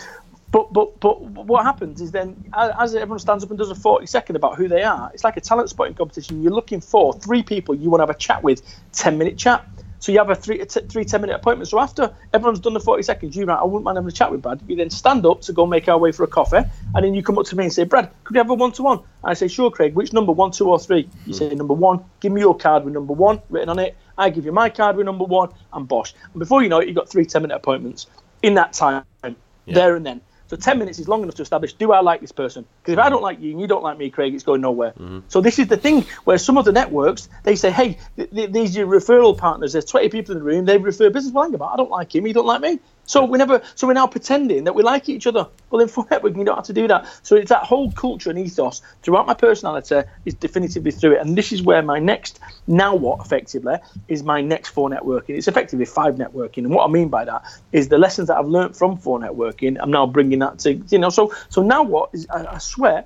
but 0.51 0.71
but 0.71 0.99
but 0.99 1.21
what 1.21 1.65
happens 1.65 2.01
is 2.01 2.11
then 2.11 2.49
as 2.53 2.95
everyone 2.95 3.19
stands 3.19 3.43
up 3.43 3.49
and 3.49 3.59
does 3.59 3.69
a 3.69 3.75
40 3.75 4.05
second 4.05 4.35
about 4.35 4.57
who 4.57 4.67
they 4.67 4.83
are, 4.83 5.11
it's 5.13 5.23
like 5.23 5.37
a 5.37 5.41
talent 5.41 5.69
spotting 5.69 5.93
competition. 5.93 6.41
You're 6.41 6.53
looking 6.53 6.81
for 6.81 7.13
three 7.13 7.43
people 7.43 7.75
you 7.75 7.89
want 7.89 7.99
to 7.99 8.03
have 8.03 8.15
a 8.15 8.19
chat 8.19 8.43
with, 8.43 8.61
10 8.93 9.17
minute 9.17 9.37
chat. 9.37 9.65
So 9.99 10.11
you 10.11 10.19
have 10.19 10.29
a 10.29 10.35
three, 10.35 10.63
t- 10.63 10.81
three 10.81 11.05
10 11.05 11.21
minute 11.21 11.35
appointment. 11.35 11.69
So 11.69 11.79
after 11.79 12.13
everyone's 12.33 12.59
done 12.59 12.73
the 12.73 12.79
40 12.79 13.03
seconds, 13.03 13.35
you 13.35 13.45
right, 13.45 13.59
I 13.59 13.63
wouldn't 13.63 13.83
mind 13.83 13.97
having 13.97 14.07
a 14.07 14.11
chat 14.11 14.31
with 14.31 14.41
Brad. 14.41 14.61
You 14.67 14.75
then 14.75 14.89
stand 14.89 15.25
up 15.25 15.41
to 15.41 15.53
go 15.53 15.65
make 15.65 15.89
our 15.89 15.97
way 15.97 16.11
for 16.11 16.23
a 16.23 16.27
coffee. 16.27 16.61
And 16.95 17.03
then 17.03 17.13
you 17.13 17.23
come 17.23 17.37
up 17.37 17.45
to 17.47 17.55
me 17.55 17.65
and 17.65 17.73
say, 17.73 17.83
Brad, 17.83 18.11
could 18.23 18.35
we 18.35 18.37
have 18.37 18.49
a 18.49 18.53
one 18.53 18.71
to 18.73 18.83
one? 18.83 18.99
I 19.23 19.33
say, 19.33 19.47
sure, 19.47 19.71
Craig. 19.71 19.95
Which 19.95 20.13
number, 20.13 20.31
one, 20.31 20.51
two, 20.51 20.69
or 20.69 20.79
three? 20.79 21.09
You 21.25 21.33
hmm. 21.33 21.33
say, 21.33 21.55
number 21.55 21.73
one. 21.73 22.05
Give 22.19 22.31
me 22.31 22.41
your 22.41 22.55
card 22.55 22.85
with 22.85 22.93
number 22.93 23.13
one 23.13 23.41
written 23.49 23.69
on 23.69 23.79
it. 23.79 23.97
I 24.17 24.29
give 24.29 24.45
you 24.45 24.51
my 24.51 24.69
card 24.69 24.95
with 24.97 25.05
number 25.05 25.25
one 25.25 25.49
and 25.73 25.87
bosh. 25.87 26.13
And 26.31 26.39
before 26.39 26.61
you 26.63 26.69
know 26.69 26.79
it, 26.79 26.87
you've 26.87 26.97
got 26.97 27.09
three 27.09 27.25
10 27.25 27.41
minute 27.41 27.55
appointments 27.55 28.07
in 28.41 28.53
that 28.55 28.73
time, 28.73 29.03
yeah. 29.23 29.33
there 29.65 29.95
and 29.95 30.05
then. 30.05 30.21
So 30.47 30.55
10 30.55 30.79
minutes 30.79 30.97
is 30.97 31.07
long 31.07 31.23
enough 31.23 31.35
to 31.35 31.41
establish 31.41 31.73
do 31.73 31.91
I 31.91 31.99
like 31.99 32.21
this 32.21 32.31
person? 32.31 32.65
Because 32.81 32.93
if 32.93 32.99
I 32.99 33.09
don't 33.09 33.21
like 33.21 33.39
you 33.39 33.51
and 33.51 33.59
you 33.59 33.67
don't 33.67 33.83
like 33.83 33.97
me, 33.97 34.09
Craig, 34.09 34.33
it's 34.33 34.43
going 34.43 34.61
nowhere. 34.61 34.91
Mm-hmm. 34.91 35.19
So 35.27 35.41
this 35.41 35.59
is 35.59 35.67
the 35.67 35.77
thing 35.77 36.05
where 36.23 36.37
some 36.37 36.57
of 36.57 36.65
the 36.65 36.71
networks, 36.71 37.29
they 37.43 37.55
say, 37.55 37.69
hey, 37.69 37.97
th- 38.15 38.31
th- 38.31 38.51
these 38.51 38.75
are 38.75 38.79
your 38.81 38.87
referral 38.87 39.37
partners. 39.37 39.73
There's 39.73 39.85
20 39.85 40.09
people 40.09 40.33
in 40.33 40.39
the 40.39 40.45
room. 40.45 40.65
They 40.65 40.77
refer 40.77 41.09
business. 41.09 41.33
Well, 41.33 41.53
about. 41.53 41.73
I 41.73 41.77
don't 41.77 41.91
like 41.91 42.15
him. 42.15 42.25
He 42.25 42.33
don't 42.33 42.45
like 42.45 42.61
me. 42.61 42.79
So 43.07 43.25
we 43.25 43.37
never, 43.37 43.63
so 43.73 43.87
we're 43.87 43.93
now 43.93 44.05
pretending 44.05 44.65
that 44.65 44.75
we 44.75 44.83
like 44.83 45.09
each 45.09 45.25
other. 45.25 45.47
Well, 45.69 45.81
in 45.81 45.87
networking, 45.87 46.37
you 46.37 46.43
don't 46.43 46.57
have 46.57 46.65
to 46.65 46.73
do 46.73 46.87
that. 46.89 47.07
So 47.23 47.37
it's 47.37 47.49
that 47.49 47.63
whole 47.63 47.89
culture 47.91 48.29
and 48.29 48.37
ethos 48.37 48.81
throughout 49.01 49.25
my 49.25 49.33
personality 49.33 50.01
is 50.25 50.33
definitively 50.33 50.91
through 50.91 51.13
it. 51.13 51.21
And 51.21 51.37
this 51.37 51.53
is 51.53 51.63
where 51.63 51.81
my 51.81 51.99
next, 51.99 52.39
now 52.67 52.93
what, 52.95 53.25
effectively, 53.25 53.75
is 54.09 54.23
my 54.23 54.41
next 54.41 54.69
four 54.69 54.89
networking. 54.89 55.37
It's 55.37 55.47
effectively 55.47 55.85
five 55.85 56.15
networking. 56.15 56.59
And 56.59 56.71
what 56.71 56.87
I 56.87 56.91
mean 56.91 57.07
by 57.07 57.23
that 57.25 57.43
is 57.71 57.87
the 57.87 57.97
lessons 57.97 58.27
that 58.27 58.37
I've 58.37 58.47
learned 58.47 58.75
from 58.75 58.97
four 58.97 59.19
networking, 59.19 59.77
I'm 59.79 59.89
now 59.89 60.05
bringing 60.05 60.39
that 60.39 60.59
to, 60.59 60.73
you 60.73 60.99
know, 60.99 61.09
so 61.09 61.33
so 61.47 61.63
now 61.63 61.83
what 61.83 62.09
is, 62.13 62.27
I, 62.29 62.55
I 62.55 62.57
swear, 62.57 63.05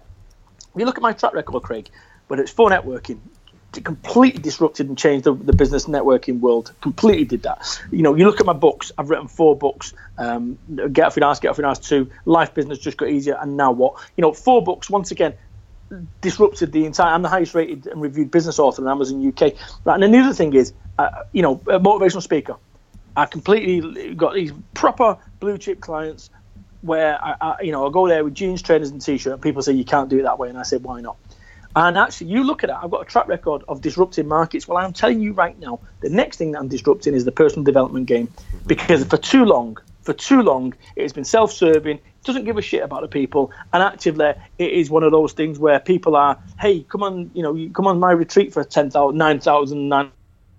if 0.73 0.79
you 0.79 0.85
look 0.85 0.97
at 0.97 1.03
my 1.03 1.13
track 1.13 1.33
record, 1.33 1.61
Craig, 1.61 1.89
whether 2.27 2.41
it's 2.41 2.51
four 2.51 2.71
networking, 2.71 3.19
completely 3.79 4.41
disrupted 4.41 4.89
and 4.89 4.97
changed 4.97 5.23
the, 5.23 5.34
the, 5.34 5.53
business 5.53 5.86
networking 5.86 6.41
world. 6.41 6.73
Completely 6.81 7.23
did 7.23 7.43
that. 7.43 7.79
You 7.89 8.01
know, 8.01 8.15
you 8.15 8.25
look 8.25 8.41
at 8.41 8.45
my 8.45 8.53
books. 8.53 8.91
I've 8.97 9.10
written 9.10 9.27
four 9.27 9.55
books. 9.55 9.93
Um, 10.17 10.57
Get 10.91 11.05
Off 11.05 11.15
Your 11.15 11.25
Ass, 11.25 11.39
Get 11.39 11.49
Off 11.49 11.57
Your 11.57 11.67
Ass 11.67 11.79
Two, 11.79 12.10
Life 12.25 12.53
Business 12.53 12.79
Just 12.79 12.97
Got 12.97 13.10
Easier, 13.10 13.38
and 13.39 13.55
Now 13.55 13.71
What? 13.71 13.93
You 14.17 14.23
know, 14.23 14.34
four 14.34 14.62
books. 14.62 14.89
Once 14.89 15.12
again, 15.12 15.36
disrupted 16.19 16.71
the 16.71 16.86
entire. 16.86 17.13
I'm 17.13 17.21
the 17.21 17.29
highest 17.29 17.55
rated 17.55 17.88
and 17.88 18.01
reviewed 18.01 18.29
business 18.29 18.60
author 18.60 18.81
in 18.81 18.89
Amazon 18.89 19.25
UK. 19.25 19.53
Right, 19.86 20.01
and 20.01 20.13
the 20.13 20.17
other 20.19 20.34
thing 20.34 20.53
is, 20.53 20.73
uh, 20.97 21.23
you 21.31 21.41
know, 21.41 21.62
a 21.67 21.79
motivational 21.79 22.21
speaker. 22.21 22.57
I 23.15 23.25
completely 23.25 24.15
got 24.15 24.34
these 24.34 24.51
proper 24.73 25.17
blue 25.39 25.57
chip 25.57 25.81
clients 25.81 26.29
where 26.81 27.23
I, 27.23 27.36
I, 27.41 27.62
you 27.62 27.71
know, 27.71 27.88
I 27.88 27.91
go 27.91 28.07
there 28.07 28.23
with 28.23 28.34
jeans, 28.34 28.62
trainers, 28.62 28.89
and 28.89 29.01
t-shirt. 29.01 29.34
And 29.34 29.41
people 29.41 29.62
say 29.62 29.73
you 29.73 29.86
can't 29.86 30.10
do 30.10 30.19
it 30.19 30.23
that 30.23 30.39
way, 30.39 30.49
and 30.49 30.57
I 30.57 30.63
say 30.63 30.77
why 30.77 31.01
not? 31.01 31.17
And 31.75 31.97
actually, 31.97 32.27
you 32.27 32.43
look 32.43 32.63
at 32.63 32.69
it, 32.69 32.75
I've 32.81 32.91
got 32.91 33.01
a 33.01 33.05
track 33.05 33.27
record 33.27 33.63
of 33.67 33.81
disrupting 33.81 34.27
markets. 34.27 34.67
Well, 34.67 34.77
I'm 34.77 34.93
telling 34.93 35.21
you 35.21 35.34
right 35.34 35.57
now, 35.60 35.79
the 36.01 36.10
next 36.10 36.38
thing 36.38 36.51
that 36.51 36.60
I'm 36.60 36.67
disrupting 36.67 37.13
is 37.13 37.25
the 37.25 37.31
personal 37.31 37.63
development 37.63 38.07
game. 38.07 38.27
Mm-hmm. 38.27 38.67
Because 38.67 39.05
for 39.05 39.17
too 39.17 39.45
long, 39.45 39.77
for 40.01 40.13
too 40.13 40.41
long, 40.41 40.73
it 40.95 41.03
has 41.03 41.13
been 41.13 41.23
self 41.23 41.51
serving, 41.51 41.99
doesn't 42.23 42.45
give 42.45 42.57
a 42.57 42.62
shit 42.62 42.84
about 42.84 43.01
the 43.01 43.07
people. 43.07 43.51
And 43.71 43.81
actively, 43.81 44.34
it 44.57 44.71
is 44.71 44.89
one 44.89 45.03
of 45.03 45.12
those 45.12 45.34
things 45.34 45.60
where 45.60 45.79
people 45.79 46.15
are, 46.15 46.38
hey, 46.60 46.84
come 46.84 47.03
on, 47.03 47.31
you 47.34 47.43
know, 47.43 47.69
come 47.73 47.88
on 47.88 47.99
my 47.99 48.12
retreat 48.12 48.51
for 48.53 48.63
10,000, 48.63 49.17
9,000, 49.17 49.89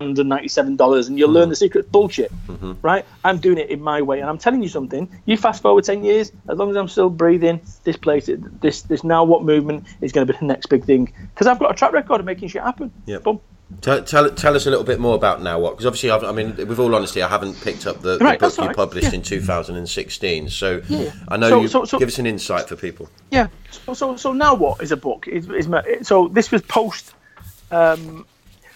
$197 0.03 1.07
and 1.07 1.17
you'll 1.17 1.27
mm-hmm. 1.27 1.35
learn 1.35 1.49
the 1.49 1.55
secret 1.55 1.91
bullshit, 1.91 2.31
mm-hmm. 2.47 2.73
right? 2.81 3.05
I'm 3.23 3.39
doing 3.39 3.57
it 3.57 3.69
in 3.69 3.81
my 3.81 4.01
way. 4.01 4.19
And 4.19 4.29
I'm 4.29 4.37
telling 4.37 4.61
you 4.61 4.69
something, 4.69 5.09
you 5.25 5.37
fast 5.37 5.61
forward 5.61 5.83
10 5.83 6.03
years, 6.03 6.31
as 6.49 6.57
long 6.57 6.69
as 6.69 6.75
I'm 6.75 6.87
still 6.87 7.09
breathing, 7.09 7.61
this 7.83 7.97
place, 7.97 8.29
this 8.61 8.83
this 8.83 9.03
now 9.03 9.23
what 9.23 9.43
movement 9.43 9.85
is 10.01 10.11
going 10.11 10.27
to 10.27 10.33
be 10.33 10.39
the 10.39 10.45
next 10.45 10.67
big 10.67 10.83
thing. 10.83 11.13
Because 11.33 11.47
I've 11.47 11.59
got 11.59 11.71
a 11.71 11.75
track 11.75 11.93
record 11.93 12.19
of 12.19 12.25
making 12.25 12.49
shit 12.49 12.63
happen. 12.63 12.91
Yeah. 13.05 13.19
Boom. 13.19 13.39
Tell, 13.81 14.03
tell, 14.03 14.29
tell, 14.29 14.55
us 14.55 14.65
a 14.65 14.69
little 14.69 14.85
bit 14.85 14.99
more 14.99 15.15
about 15.15 15.41
now 15.41 15.59
what 15.59 15.71
because 15.71 15.85
obviously 15.85 16.11
I've, 16.11 16.23
i 16.23 16.31
mean 16.31 16.55
with 16.55 16.79
all 16.79 16.93
honesty 16.93 17.21
I 17.23 17.27
haven't 17.27 17.59
picked 17.61 17.87
up 17.87 18.01
the, 18.01 18.17
right, 18.19 18.39
the 18.39 18.47
book 18.47 18.57
you 18.57 18.65
right. 18.65 18.75
published 18.75 19.07
yeah. 19.09 19.15
in 19.15 19.23
2016 19.23 20.49
so 20.49 20.81
yeah. 20.87 21.11
I 21.27 21.37
know 21.37 21.49
so, 21.49 21.61
you 21.61 21.67
so, 21.67 21.85
so, 21.85 21.97
give 21.97 22.07
us 22.07 22.19
an 22.19 22.27
insight 22.27 22.67
for 22.67 22.75
people 22.75 23.09
yeah 23.31 23.47
so 23.71 23.93
so, 23.93 24.15
so 24.15 24.31
now 24.31 24.53
what 24.53 24.81
is 24.81 24.91
a 24.91 24.97
book 24.97 25.27
is, 25.27 25.49
is 25.49 25.67
my, 25.67 25.83
so 26.01 26.27
this 26.27 26.51
was 26.51 26.61
post 26.61 27.15
um, 27.71 28.25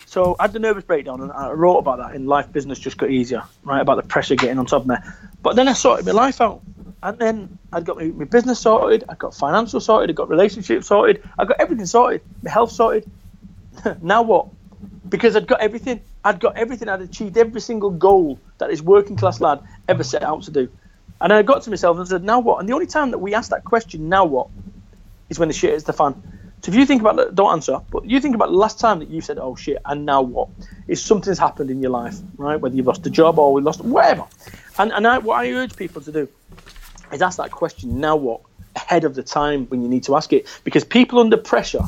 so 0.08 0.38
I 0.40 0.44
had 0.44 0.54
the 0.54 0.60
nervous 0.60 0.86
breakdown, 0.86 1.20
and 1.20 1.34
I 1.34 1.52
wrote 1.52 1.80
about 1.80 1.98
that 1.98 2.16
in 2.16 2.28
Life 2.28 2.54
Business 2.54 2.80
Just 2.80 2.96
Got 2.96 3.12
Easier, 3.12 3.44
right? 3.66 3.82
About 3.82 3.98
the 3.98 4.08
pressure 4.08 4.36
getting 4.36 4.58
on 4.58 4.66
top 4.66 4.84
of 4.84 4.88
me. 4.88 4.96
But 5.44 5.58
then 5.58 5.68
I 5.68 5.74
sorted 5.74 6.06
my 6.06 6.14
life 6.14 6.40
out, 6.40 6.62
and 7.04 7.20
then 7.20 7.60
I'd 7.74 7.84
got 7.84 7.98
my, 7.98 8.06
my 8.06 8.24
business 8.24 8.58
sorted, 8.58 9.04
I 9.10 9.16
got 9.16 9.36
financial 9.36 9.82
sorted, 9.82 10.10
I 10.10 10.14
got 10.14 10.30
relationships 10.30 10.88
sorted, 10.88 11.22
I 11.38 11.44
got 11.44 11.60
everything 11.60 11.86
sorted, 11.86 12.22
my 12.42 12.50
health 12.50 12.72
sorted. 12.72 13.12
now 14.02 14.22
what? 14.22 14.48
Because 15.10 15.36
I'd 15.36 15.46
got 15.46 15.60
everything. 15.60 16.00
I'd 16.24 16.40
got 16.40 16.56
everything. 16.56 16.88
I'd 16.88 17.02
achieved 17.02 17.38
every 17.38 17.60
single 17.60 17.90
goal 17.90 18.40
that 18.60 18.70
this 18.70 18.82
working 18.82 19.18
class 19.18 19.42
lad 19.42 19.62
ever 19.90 20.04
set 20.04 20.24
out 20.24 20.44
to 20.44 20.52
do. 20.52 20.70
And 21.20 21.34
I 21.34 21.42
got 21.42 21.64
to 21.64 21.70
myself 21.70 21.98
and 21.98 22.08
said, 22.08 22.24
now 22.24 22.40
what? 22.40 22.62
And 22.62 22.70
the 22.70 22.74
only 22.74 22.88
time 22.88 23.12
that 23.12 23.18
we 23.18 23.34
ask 23.34 23.50
that 23.50 23.66
question, 23.66 24.08
now 24.08 24.24
what, 24.24 24.48
is 25.30 25.38
when 25.38 25.50
the 25.50 25.54
shit 25.54 25.72
hits 25.72 25.84
the 25.84 25.92
fan. 25.92 26.37
So 26.68 26.74
if 26.74 26.78
you 26.78 26.86
think 26.86 27.00
about, 27.00 27.34
don't 27.34 27.54
answer, 27.54 27.80
but 27.92 28.04
you 28.04 28.20
think 28.20 28.36
about 28.36 28.50
the 28.50 28.58
last 28.58 28.78
time 28.78 29.00
that 29.00 29.10
you 29.10 29.22
said, 29.22 29.38
"Oh 29.40 29.56
shit," 29.56 29.78
and 29.86 30.06
now 30.06 30.22
what? 30.22 30.50
Is 30.90 31.02
something's 31.02 31.40
happened 31.40 31.70
in 31.70 31.82
your 31.82 31.92
life, 31.92 32.18
right? 32.36 32.60
Whether 32.60 32.76
you've 32.76 32.88
lost 32.88 33.08
a 33.08 33.10
job 33.10 33.40
or 33.40 33.54
we 33.54 33.62
lost 33.62 33.80
whatever. 33.80 34.26
And 34.78 34.92
and 34.92 35.08
I, 35.08 35.20
what 35.20 35.40
I 35.40 35.50
urge 35.54 35.78
people 35.78 36.02
to 36.02 36.12
do 36.12 36.28
is 37.14 37.22
ask 37.22 37.38
that 37.38 37.52
question, 37.52 38.02
"Now 38.02 38.18
what?" 38.18 38.42
ahead 38.76 39.06
of 39.06 39.16
the 39.16 39.24
time 39.24 39.66
when 39.68 39.82
you 39.82 39.88
need 39.88 40.04
to 40.04 40.18
ask 40.18 40.34
it, 40.34 40.46
because 40.66 40.84
people 40.84 41.20
under 41.20 41.38
pressure 41.38 41.84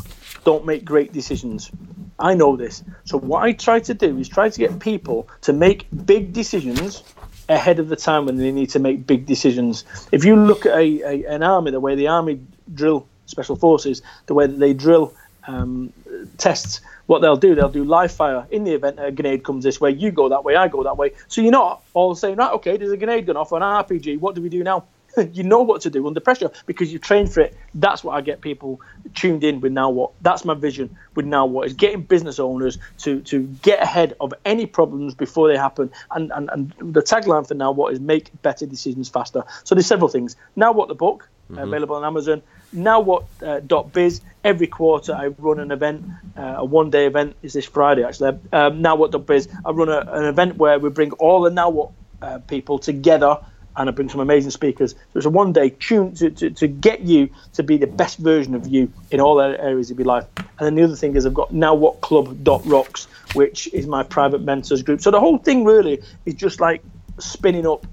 don't 0.45 0.65
make 0.65 0.85
great 0.85 1.11
decisions. 1.11 1.69
I 2.17 2.33
know 2.33 2.55
this. 2.55 2.81
So 3.03 3.17
what 3.17 3.43
I 3.43 3.51
try 3.51 3.81
to 3.81 3.93
do 3.93 4.17
is 4.17 4.29
try 4.29 4.47
to 4.47 4.57
get 4.57 4.79
people 4.79 5.27
to 5.41 5.51
make 5.51 5.87
big 6.05 6.31
decisions 6.31 7.03
ahead 7.49 7.79
of 7.79 7.89
the 7.89 7.97
time 7.97 8.25
when 8.25 8.37
they 8.37 8.53
need 8.53 8.69
to 8.69 8.79
make 8.79 9.05
big 9.05 9.25
decisions. 9.25 9.83
If 10.13 10.23
you 10.23 10.37
look 10.37 10.65
at 10.65 10.77
a, 10.77 11.01
a, 11.01 11.25
an 11.25 11.43
army, 11.43 11.71
the 11.71 11.81
way 11.81 11.95
the 11.95 12.07
army 12.07 12.39
drill 12.73 13.05
special 13.29 13.55
forces, 13.55 14.01
the 14.25 14.33
way 14.33 14.47
that 14.47 14.59
they 14.59 14.73
drill 14.73 15.13
um, 15.47 15.93
tests, 16.37 16.81
what 17.05 17.21
they'll 17.21 17.37
do, 17.37 17.55
they'll 17.55 17.69
do 17.69 17.83
live 17.83 18.11
fire 18.11 18.45
in 18.51 18.63
the 18.63 18.73
event 18.73 18.99
a 18.99 19.11
grenade 19.11 19.43
comes 19.43 19.63
this 19.63 19.79
way, 19.81 19.91
you 19.91 20.11
go 20.11 20.29
that 20.29 20.43
way, 20.43 20.55
I 20.55 20.67
go 20.67 20.83
that 20.83 20.97
way. 20.97 21.13
So 21.27 21.41
you're 21.41 21.51
not 21.51 21.81
all 21.93 22.15
saying, 22.15 22.35
right, 22.35 22.51
okay, 22.53 22.77
there's 22.77 22.91
a 22.91 22.97
grenade 22.97 23.25
gone 23.25 23.37
off 23.37 23.51
an 23.51 23.61
RPG, 23.61 24.19
what 24.19 24.35
do 24.35 24.41
we 24.41 24.49
do 24.49 24.63
now? 24.63 24.85
you 25.33 25.43
know 25.43 25.61
what 25.61 25.81
to 25.81 25.89
do 25.89 26.05
under 26.07 26.19
pressure 26.19 26.51
because 26.65 26.91
you 26.91 26.99
train 26.99 27.27
for 27.27 27.41
it. 27.41 27.57
That's 27.73 28.03
what 28.03 28.13
I 28.13 28.21
get 28.21 28.41
people 28.41 28.81
tuned 29.15 29.43
in 29.43 29.61
with 29.61 29.71
now 29.71 29.89
what. 29.89 30.11
That's 30.21 30.45
my 30.45 30.53
vision 30.53 30.95
with 31.15 31.25
now 31.25 31.45
what 31.45 31.67
is 31.67 31.73
getting 31.73 32.03
business 32.03 32.39
owners 32.39 32.77
to 32.99 33.21
to 33.21 33.43
get 33.61 33.81
ahead 33.81 34.15
of 34.19 34.33
any 34.45 34.65
problems 34.65 35.15
before 35.15 35.47
they 35.47 35.57
happen. 35.57 35.91
And 36.11 36.31
and, 36.33 36.49
and 36.51 36.93
the 36.93 37.01
tagline 37.01 37.47
for 37.47 37.53
now 37.53 37.71
what 37.71 37.93
is 37.93 37.99
make 37.99 38.29
better 38.41 38.65
decisions 38.65 39.09
faster. 39.09 39.43
So 39.63 39.75
there's 39.75 39.87
several 39.87 40.09
things. 40.09 40.35
Now 40.55 40.71
what 40.71 40.87
the 40.87 40.95
book 40.95 41.27
mm-hmm. 41.49 41.57
available 41.57 41.95
on 41.95 42.05
Amazon. 42.05 42.41
Now 42.71 42.99
what 42.99 43.23
uh, 43.43 43.59
dot 43.62 43.93
biz 43.93 44.21
every 44.43 44.67
quarter 44.67 45.13
I 45.13 45.27
run 45.27 45.59
an 45.59 45.71
event, 45.71 46.05
uh, 46.38 46.55
a 46.57 46.65
one 46.65 46.89
day 46.89 47.07
event 47.07 47.35
is 47.41 47.53
this 47.53 47.65
Friday 47.65 48.03
actually. 48.03 48.39
Um, 48.53 48.81
now 48.81 48.95
what 48.95 49.12
dot 49.12 49.25
biz 49.25 49.49
I 49.65 49.71
run 49.71 49.89
a, 49.89 49.99
an 49.99 50.25
event 50.25 50.57
where 50.57 50.77
we 50.79 50.89
bring 50.89 51.12
all 51.13 51.41
the 51.41 51.49
now 51.49 51.69
what 51.69 51.91
uh, 52.21 52.39
people 52.39 52.79
together 52.79 53.39
and 53.75 53.89
I 53.89 53.91
bring 53.93 54.09
some 54.09 54.19
amazing 54.19 54.51
speakers. 54.51 54.91
So 54.91 55.17
it's 55.17 55.25
a 55.25 55.29
one 55.29 55.53
day 55.53 55.69
tune 55.69 56.13
to, 56.15 56.29
to, 56.29 56.49
to 56.49 56.67
get 56.67 57.01
you 57.01 57.29
to 57.53 57.63
be 57.63 57.77
the 57.77 57.88
best 57.88 58.17
version 58.17 58.53
of 58.53 58.67
you 58.67 58.91
in 59.09 59.21
all 59.21 59.39
areas 59.39 59.89
of 59.89 59.97
your 59.97 60.05
life. 60.05 60.25
And 60.38 60.65
then 60.65 60.75
the 60.75 60.83
other 60.83 60.95
thing 60.95 61.15
is 61.15 61.25
I've 61.25 61.33
got 61.33 61.53
now 61.53 61.75
what 61.75 62.01
club 62.01 62.43
dot 62.43 62.65
rocks, 62.65 63.07
which 63.33 63.73
is 63.73 63.88
my 63.88 64.03
private 64.03 64.41
mentors 64.41 64.83
group. 64.83 65.01
So 65.01 65.12
the 65.12 65.19
whole 65.19 65.38
thing 65.38 65.63
really 65.63 66.01
is 66.25 66.33
just 66.33 66.59
like 66.59 66.81
spinning 67.19 67.65
up. 67.65 67.85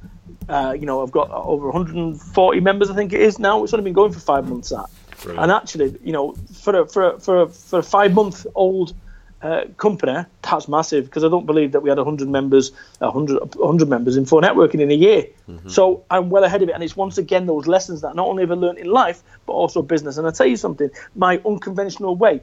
Uh, 0.49 0.77
you 0.79 0.87
know, 0.87 1.03
I've 1.03 1.11
got 1.11 1.31
over 1.31 1.67
140 1.67 2.61
members, 2.61 2.91
I 2.91 2.95
think 2.95 3.13
it 3.13 3.21
is 3.21 3.39
now. 3.39 3.65
It's 3.65 3.75
only 3.75 3.85
been 3.85 3.93
going 3.93 4.13
for 4.13 4.21
five 4.21 4.49
months. 4.49 4.71
That, 4.71 4.87
Brilliant. 5.23 5.43
and 5.43 5.53
actually, 5.53 5.99
you 6.05 6.13
know, 6.13 6.35
for 6.55 6.81
a, 6.81 6.87
for 6.87 7.11
a, 7.11 7.21
for 7.21 7.43
a, 7.43 7.49
for 7.49 7.79
a 7.81 7.83
five 7.83 8.15
month 8.15 8.47
old 8.55 8.95
uh, 9.43 9.65
company, 9.77 10.25
that's 10.43 10.69
massive 10.69 11.07
because 11.07 11.25
I 11.25 11.29
don't 11.29 11.47
believe 11.47 11.73
that 11.73 11.81
we 11.81 11.89
had 11.89 11.99
100 11.99 12.29
members, 12.29 12.73
100, 12.99 13.57
100 13.57 13.89
members 13.89 14.17
in 14.17 14.25
Four 14.25 14.41
Networking 14.41 14.81
in 14.81 14.91
a 14.91 14.95
year. 14.95 15.27
Mm-hmm. 15.49 15.69
So 15.69 16.05
I'm 16.11 16.31
well 16.31 16.45
ahead 16.45 16.63
of 16.63 16.69
it. 16.69 16.73
And 16.73 16.83
it's 16.83 16.97
once 16.97 17.19
again 17.19 17.47
those 17.47 17.67
lessons 17.67 18.03
that 18.03 18.15
not 18.15 18.27
only 18.27 18.43
have 18.43 18.51
I 18.51 18.55
learned 18.55 18.79
in 18.79 18.87
life, 18.87 19.23
but 19.47 19.53
also 19.53 19.83
business. 19.83 20.17
And 20.17 20.27
I 20.27 20.31
tell 20.31 20.47
you 20.47 20.57
something, 20.57 20.91
my 21.15 21.41
unconventional 21.45 22.17
way 22.17 22.41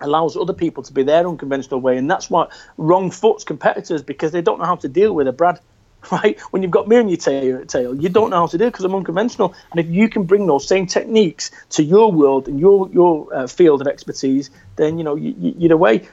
allows 0.00 0.36
other 0.36 0.52
people 0.52 0.82
to 0.84 0.92
be 0.92 1.02
their 1.02 1.26
unconventional 1.26 1.80
way. 1.80 1.96
And 1.96 2.10
that's 2.10 2.30
what 2.30 2.52
wrong 2.76 3.10
foots 3.10 3.44
competitors 3.44 4.02
because 4.02 4.32
they 4.32 4.42
don't 4.42 4.58
know 4.58 4.66
how 4.66 4.76
to 4.76 4.88
deal 4.88 5.14
with 5.14 5.28
a 5.28 5.32
Brad 5.32 5.60
right? 6.12 6.38
When 6.50 6.62
you've 6.62 6.70
got 6.70 6.88
me 6.88 6.96
on 6.96 7.08
your 7.08 7.16
tail, 7.16 7.64
tail 7.66 7.94
you 7.94 8.08
don't 8.08 8.30
know 8.30 8.36
how 8.36 8.46
to 8.46 8.58
do 8.58 8.64
it 8.64 8.70
because 8.70 8.84
I'm 8.84 8.94
unconventional. 8.94 9.54
And 9.70 9.80
if 9.80 9.86
you 9.86 10.08
can 10.08 10.24
bring 10.24 10.46
those 10.46 10.66
same 10.66 10.86
techniques 10.86 11.50
to 11.70 11.82
your 11.82 12.12
world 12.12 12.48
and 12.48 12.60
your 12.60 12.88
your 12.90 13.34
uh, 13.34 13.46
field 13.46 13.80
of 13.80 13.88
expertise, 13.88 14.50
then 14.76 14.98
you 14.98 15.04
know 15.04 15.16
you, 15.16 15.34
you're 15.58 15.72
away 15.72 16.08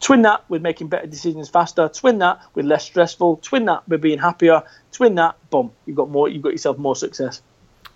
twin 0.00 0.22
that 0.22 0.48
with 0.48 0.62
making 0.62 0.88
better 0.88 1.06
decisions 1.06 1.48
faster, 1.48 1.88
twin 1.88 2.18
that 2.18 2.40
with 2.54 2.64
less 2.64 2.84
stressful, 2.84 3.36
twin 3.38 3.66
that 3.66 3.86
with 3.88 4.00
being 4.00 4.18
happier, 4.18 4.62
twin 4.92 5.14
that, 5.16 5.36
boom, 5.50 5.72
you've 5.84 5.96
got 5.96 6.08
more, 6.08 6.28
you've 6.28 6.42
got 6.42 6.52
yourself 6.52 6.78
more 6.78 6.96
success. 6.96 7.42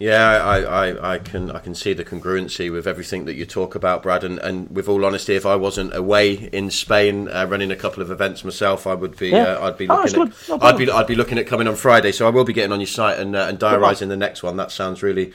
Yeah, 0.00 0.42
I, 0.42 0.60
I, 0.62 1.12
I 1.14 1.18
can 1.18 1.50
I 1.50 1.58
can 1.58 1.74
see 1.74 1.92
the 1.92 2.06
congruency 2.06 2.72
with 2.72 2.86
everything 2.86 3.26
that 3.26 3.34
you 3.34 3.44
talk 3.44 3.74
about, 3.74 4.02
Brad. 4.02 4.24
And, 4.24 4.38
and 4.38 4.74
with 4.74 4.88
all 4.88 5.04
honesty, 5.04 5.34
if 5.34 5.44
I 5.44 5.56
wasn't 5.56 5.94
away 5.94 6.32
in 6.32 6.70
Spain 6.70 7.28
uh, 7.28 7.44
running 7.44 7.70
a 7.70 7.76
couple 7.76 8.02
of 8.02 8.10
events 8.10 8.42
myself, 8.42 8.86
I 8.86 8.94
would 8.94 9.18
be 9.18 9.28
yeah. 9.28 9.42
uh, 9.42 9.66
I'd 9.66 9.76
be 9.76 9.86
oh, 9.90 9.96
looking 9.96 10.18
oh, 10.18 10.22
at 10.22 10.48
no 10.48 10.58
I'd 10.66 10.78
be 10.78 10.90
I'd 10.90 11.06
be 11.06 11.14
looking 11.14 11.36
at 11.36 11.46
coming 11.46 11.68
on 11.68 11.76
Friday. 11.76 12.12
So 12.12 12.26
I 12.26 12.30
will 12.30 12.44
be 12.44 12.54
getting 12.54 12.72
on 12.72 12.80
your 12.80 12.86
site 12.86 13.18
and 13.18 13.36
uh, 13.36 13.44
and 13.46 13.58
diarising 13.58 14.08
the 14.08 14.16
next 14.16 14.42
one. 14.42 14.56
That 14.56 14.72
sounds 14.72 15.02
really 15.02 15.34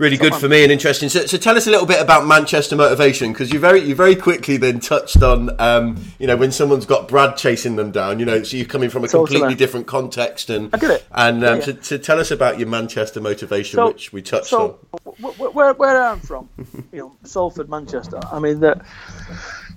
really 0.00 0.16
good 0.16 0.34
for 0.34 0.48
me 0.48 0.62
and 0.62 0.72
interesting. 0.72 1.08
So, 1.08 1.26
so 1.26 1.36
tell 1.36 1.56
us 1.56 1.66
a 1.66 1.70
little 1.70 1.86
bit 1.86 2.00
about 2.00 2.26
Manchester 2.26 2.74
motivation 2.74 3.32
because 3.32 3.52
you 3.52 3.60
very 3.60 3.80
you 3.80 3.94
very 3.94 4.16
quickly 4.16 4.56
then 4.56 4.80
touched 4.80 5.22
on 5.22 5.60
um, 5.60 6.02
you 6.18 6.26
know 6.26 6.36
when 6.36 6.50
someone's 6.50 6.86
got 6.86 7.06
Brad 7.06 7.36
chasing 7.36 7.76
them 7.76 7.92
down. 7.92 8.18
You 8.18 8.24
know, 8.24 8.42
so 8.42 8.56
you're 8.56 8.66
coming 8.66 8.90
from 8.90 9.04
a 9.04 9.08
completely 9.08 9.54
different 9.54 9.86
context 9.86 10.50
and 10.50 10.74
I 10.74 10.78
get 10.78 10.90
it. 10.90 11.06
And 11.12 11.44
um, 11.44 11.60
yeah, 11.60 11.66
yeah. 11.66 11.72
To, 11.74 11.98
tell 11.98 12.18
us 12.18 12.30
about 12.30 12.58
your 12.58 12.68
Manchester 12.68 13.20
motivation, 13.20 13.76
so, 13.76 13.88
which 13.88 14.12
we 14.12 14.22
touched 14.22 14.46
so 14.46 14.80
on. 15.04 15.10
Where, 15.20 15.74
where 15.74 16.02
I'm 16.02 16.20
from, 16.20 16.48
you 16.92 16.98
know, 16.98 17.16
Salford, 17.24 17.68
Manchester. 17.68 18.18
I 18.32 18.40
mean 18.40 18.60
that. 18.60 18.82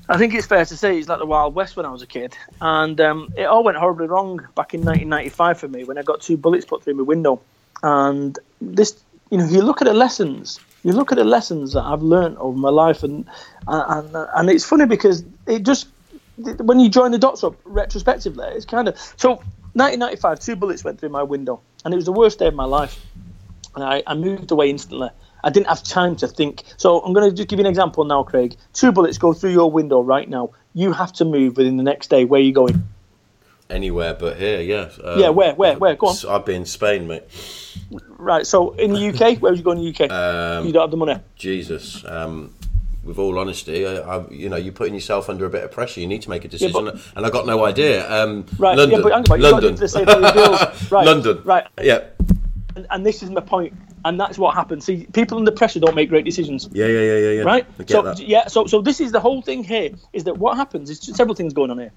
I 0.09 0.17
think 0.17 0.33
it's 0.33 0.45
fair 0.45 0.65
to 0.65 0.75
say 0.75 0.99
it's 0.99 1.07
like 1.07 1.19
the 1.19 1.25
Wild 1.25 1.55
West 1.55 1.77
when 1.77 1.85
I 1.85 1.89
was 1.89 2.01
a 2.01 2.07
kid, 2.07 2.35
and 2.59 2.99
um, 2.99 3.33
it 3.37 3.45
all 3.45 3.63
went 3.63 3.77
horribly 3.77 4.07
wrong 4.07 4.35
back 4.53 4.73
in 4.73 4.81
1995 4.81 5.59
for 5.59 5.67
me 5.69 5.85
when 5.85 5.97
I 5.97 6.01
got 6.01 6.19
two 6.19 6.35
bullets 6.35 6.65
put 6.65 6.83
through 6.83 6.95
my 6.95 7.03
window, 7.03 7.41
and 7.81 8.37
this 8.59 9.01
you 9.33 9.39
know, 9.39 9.45
you 9.45 9.63
look 9.63 9.81
at 9.81 9.85
the 9.85 9.95
lessons. 9.95 10.59
You 10.83 10.93
look 10.93 11.11
at 11.11 11.17
the 11.17 11.23
lessons 11.23 11.73
that 11.73 11.81
I've 11.81 12.03
learned 12.03 12.37
over 12.37 12.55
my 12.55 12.69
life, 12.69 13.01
and 13.01 13.27
and 13.65 14.15
and 14.15 14.47
it's 14.47 14.63
funny 14.63 14.85
because 14.85 15.23
it 15.47 15.63
just 15.63 15.87
when 16.37 16.79
you 16.79 16.87
join 16.87 17.09
the 17.09 17.17
dots 17.17 17.43
up 17.43 17.55
retrospectively, 17.65 18.45
it's 18.49 18.65
kind 18.65 18.87
of 18.87 18.95
so. 19.17 19.41
1995, 19.75 20.39
two 20.39 20.55
bullets 20.55 20.83
went 20.83 20.99
through 20.99 21.09
my 21.09 21.23
window, 21.23 21.59
and 21.83 21.95
it 21.95 21.97
was 21.97 22.05
the 22.05 22.11
worst 22.11 22.37
day 22.37 22.45
of 22.45 22.53
my 22.53 22.65
life. 22.65 23.03
And 23.73 23.83
I, 23.83 24.03
I 24.05 24.13
moved 24.13 24.51
away 24.51 24.69
instantly. 24.69 25.09
I 25.43 25.49
didn't 25.49 25.65
have 25.65 25.81
time 25.81 26.15
to 26.17 26.27
think. 26.27 26.61
So 26.77 26.99
I'm 26.99 27.11
going 27.11 27.27
to 27.27 27.35
just 27.35 27.49
give 27.49 27.57
you 27.57 27.65
an 27.65 27.69
example 27.69 28.03
now, 28.03 28.21
Craig. 28.21 28.55
Two 28.73 28.91
bullets 28.91 29.17
go 29.17 29.33
through 29.33 29.49
your 29.49 29.71
window 29.71 30.03
right 30.03 30.29
now. 30.29 30.51
You 30.75 30.93
have 30.93 31.11
to 31.13 31.25
move 31.25 31.57
within 31.57 31.77
the 31.77 31.83
next 31.83 32.11
day. 32.11 32.23
Where 32.23 32.39
are 32.39 32.43
you 32.43 32.53
going? 32.53 32.83
Anywhere 33.69 34.13
but 34.13 34.37
here, 34.37 34.61
yeah. 34.61 34.89
Um, 35.03 35.19
yeah, 35.19 35.29
where, 35.29 35.55
where, 35.55 35.77
where? 35.77 35.95
Go 35.95 36.07
on. 36.07 36.15
I've 36.29 36.45
been 36.45 36.57
in 36.57 36.65
Spain, 36.65 37.07
mate. 37.07 37.23
Right. 38.17 38.45
So 38.45 38.71
in 38.71 38.93
the 38.93 39.09
UK, 39.09 39.37
where 39.41 39.51
would 39.51 39.57
you 39.57 39.63
go 39.63 39.71
in 39.71 39.79
the 39.79 39.89
UK? 39.89 40.11
Um, 40.11 40.67
you 40.67 40.73
don't 40.73 40.83
have 40.83 40.91
the 40.91 40.97
money. 40.97 41.19
Jesus. 41.35 42.03
Um, 42.05 42.53
with 43.03 43.19
all 43.19 43.37
honesty, 43.37 43.85
I, 43.85 43.97
I, 43.97 44.29
you 44.29 44.49
know, 44.49 44.55
you're 44.55 44.73
putting 44.73 44.93
yourself 44.93 45.29
under 45.29 45.45
a 45.45 45.49
bit 45.49 45.63
of 45.63 45.71
pressure. 45.71 45.99
You 45.99 46.07
need 46.07 46.21
to 46.23 46.29
make 46.29 46.45
a 46.45 46.47
decision, 46.47 46.85
yeah, 46.85 46.91
but, 46.91 47.01
and 47.15 47.25
I 47.25 47.29
got 47.29 47.45
no 47.45 47.65
idea. 47.65 48.09
Um, 48.09 48.45
right, 48.57 48.77
London, 48.77 48.99
yeah, 48.99 49.23
but, 49.27 49.39
London, 49.39 49.75
right, 50.91 51.05
London, 51.05 51.41
right, 51.43 51.67
yeah. 51.81 52.05
And, 52.75 52.87
and, 52.89 53.05
this 53.05 53.21
is 53.21 53.29
my 53.29 53.41
point, 53.41 53.73
and 54.05 54.19
that's 54.19 54.37
what 54.37 54.55
happens. 54.55 54.85
See, 54.85 55.05
people 55.11 55.37
under 55.37 55.51
pressure 55.51 55.79
don't 55.79 55.95
make 55.95 56.09
great 56.09 56.25
decisions. 56.25 56.69
Yeah, 56.71 56.87
yeah, 56.87 57.01
yeah, 57.01 57.17
yeah, 57.17 57.29
yeah. 57.31 57.41
Right. 57.41 57.65
so 57.87 58.01
that. 58.03 58.19
yeah, 58.19 58.47
so 58.47 58.65
so 58.67 58.81
this 58.81 59.01
is 59.01 59.11
the 59.11 59.19
whole 59.19 59.41
thing 59.41 59.63
here. 59.63 59.91
Is 60.13 60.23
that 60.23 60.37
what 60.37 60.55
happens? 60.57 60.89
Is 60.89 60.99
several 60.99 61.35
things 61.35 61.53
going 61.53 61.71
on 61.71 61.79
here. 61.79 61.91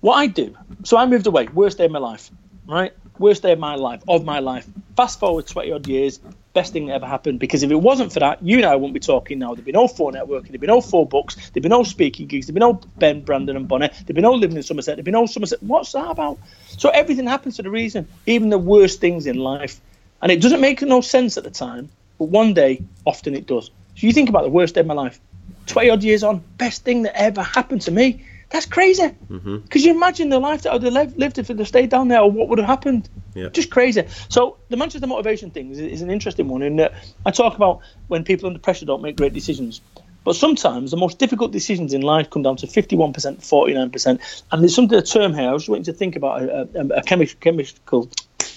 What 0.00 0.14
I 0.14 0.26
do, 0.26 0.56
so 0.84 0.96
I 0.96 1.06
moved 1.06 1.26
away, 1.26 1.48
worst 1.48 1.78
day 1.78 1.86
of 1.86 1.90
my 1.90 1.98
life, 1.98 2.30
right? 2.66 2.92
Worst 3.18 3.42
day 3.42 3.52
of 3.52 3.58
my 3.58 3.76
life, 3.76 4.02
of 4.08 4.24
my 4.24 4.40
life. 4.40 4.66
Fast 4.96 5.18
forward 5.18 5.46
20 5.46 5.72
odd 5.72 5.88
years, 5.88 6.20
best 6.52 6.72
thing 6.72 6.86
that 6.86 6.94
ever 6.94 7.06
happened 7.06 7.38
because 7.38 7.62
if 7.62 7.70
it 7.70 7.76
wasn't 7.76 8.12
for 8.12 8.20
that, 8.20 8.42
you 8.42 8.56
and 8.56 8.66
I 8.66 8.76
wouldn't 8.76 8.94
be 8.94 9.00
talking 9.00 9.38
now. 9.38 9.54
There'd 9.54 9.64
be 9.64 9.72
no 9.72 9.88
Four 9.88 10.12
Networking, 10.12 10.48
there'd 10.48 10.60
be 10.60 10.66
no 10.66 10.80
four 10.80 11.06
books, 11.06 11.50
there'd 11.50 11.62
be 11.62 11.68
no 11.68 11.82
speaking 11.82 12.26
gigs, 12.26 12.46
there'd 12.46 12.54
be 12.54 12.60
no 12.60 12.80
Ben, 12.98 13.22
Brandon, 13.22 13.56
and 13.56 13.68
Bonnet, 13.68 13.92
there'd 14.06 14.14
be 14.14 14.22
no 14.22 14.32
living 14.32 14.56
in 14.56 14.62
Somerset, 14.62 14.96
there'd 14.96 15.04
be 15.04 15.10
no 15.10 15.26
Somerset. 15.26 15.62
What's 15.62 15.92
that 15.92 16.10
about? 16.10 16.38
So 16.66 16.88
everything 16.90 17.26
happens 17.26 17.56
for 17.56 17.62
the 17.62 17.70
reason, 17.70 18.08
even 18.26 18.50
the 18.50 18.58
worst 18.58 19.00
things 19.00 19.26
in 19.26 19.36
life. 19.36 19.80
And 20.22 20.32
it 20.32 20.40
doesn't 20.40 20.60
make 20.60 20.82
no 20.82 21.00
sense 21.00 21.36
at 21.36 21.44
the 21.44 21.50
time, 21.50 21.90
but 22.18 22.26
one 22.26 22.54
day, 22.54 22.82
often 23.04 23.34
it 23.34 23.46
does. 23.46 23.66
So 23.96 24.06
you 24.06 24.12
think 24.12 24.28
about 24.28 24.44
the 24.44 24.50
worst 24.50 24.74
day 24.74 24.80
of 24.80 24.86
my 24.86 24.94
life, 24.94 25.20
20 25.66 25.90
odd 25.90 26.02
years 26.02 26.22
on, 26.22 26.42
best 26.58 26.84
thing 26.84 27.02
that 27.02 27.20
ever 27.20 27.42
happened 27.42 27.82
to 27.82 27.90
me. 27.90 28.24
That's 28.50 28.66
crazy. 28.66 29.08
Because 29.08 29.42
mm-hmm. 29.42 29.78
you 29.78 29.90
imagine 29.90 30.28
the 30.28 30.38
life 30.38 30.62
that 30.62 30.72
I'd 30.72 30.82
have 30.82 31.16
lived 31.16 31.38
if 31.38 31.50
I'd 31.50 31.66
stayed 31.66 31.90
down 31.90 32.08
there, 32.08 32.20
or 32.20 32.30
what 32.30 32.48
would 32.48 32.58
have 32.58 32.68
happened. 32.68 33.08
Yeah. 33.34 33.48
Just 33.48 33.70
crazy. 33.70 34.04
So 34.28 34.56
the 34.68 34.76
Manchester 34.76 35.06
motivation 35.06 35.50
thing 35.50 35.70
is, 35.70 35.78
is 35.78 36.02
an 36.02 36.10
interesting 36.10 36.48
one. 36.48 36.62
In 36.62 36.76
that 36.76 36.94
I 37.24 37.32
talk 37.32 37.56
about 37.56 37.80
when 38.08 38.24
people 38.24 38.46
under 38.46 38.58
pressure 38.58 38.86
don't 38.86 39.02
make 39.02 39.16
great 39.16 39.32
decisions. 39.32 39.80
But 40.24 40.34
sometimes 40.34 40.90
the 40.90 40.96
most 40.96 41.18
difficult 41.20 41.52
decisions 41.52 41.92
in 41.92 42.02
life 42.02 42.30
come 42.30 42.42
down 42.42 42.56
to 42.56 42.66
51%, 42.66 43.12
49%. 43.14 44.44
And 44.50 44.62
there's 44.62 44.74
something, 44.74 44.98
a 44.98 45.02
term 45.02 45.34
here, 45.34 45.48
I 45.48 45.52
was 45.52 45.68
waiting 45.68 45.84
to 45.84 45.92
think 45.92 46.16
about 46.16 46.42
a, 46.42 46.68
a, 46.74 46.86
a 46.98 47.02
chemical, 47.02 48.08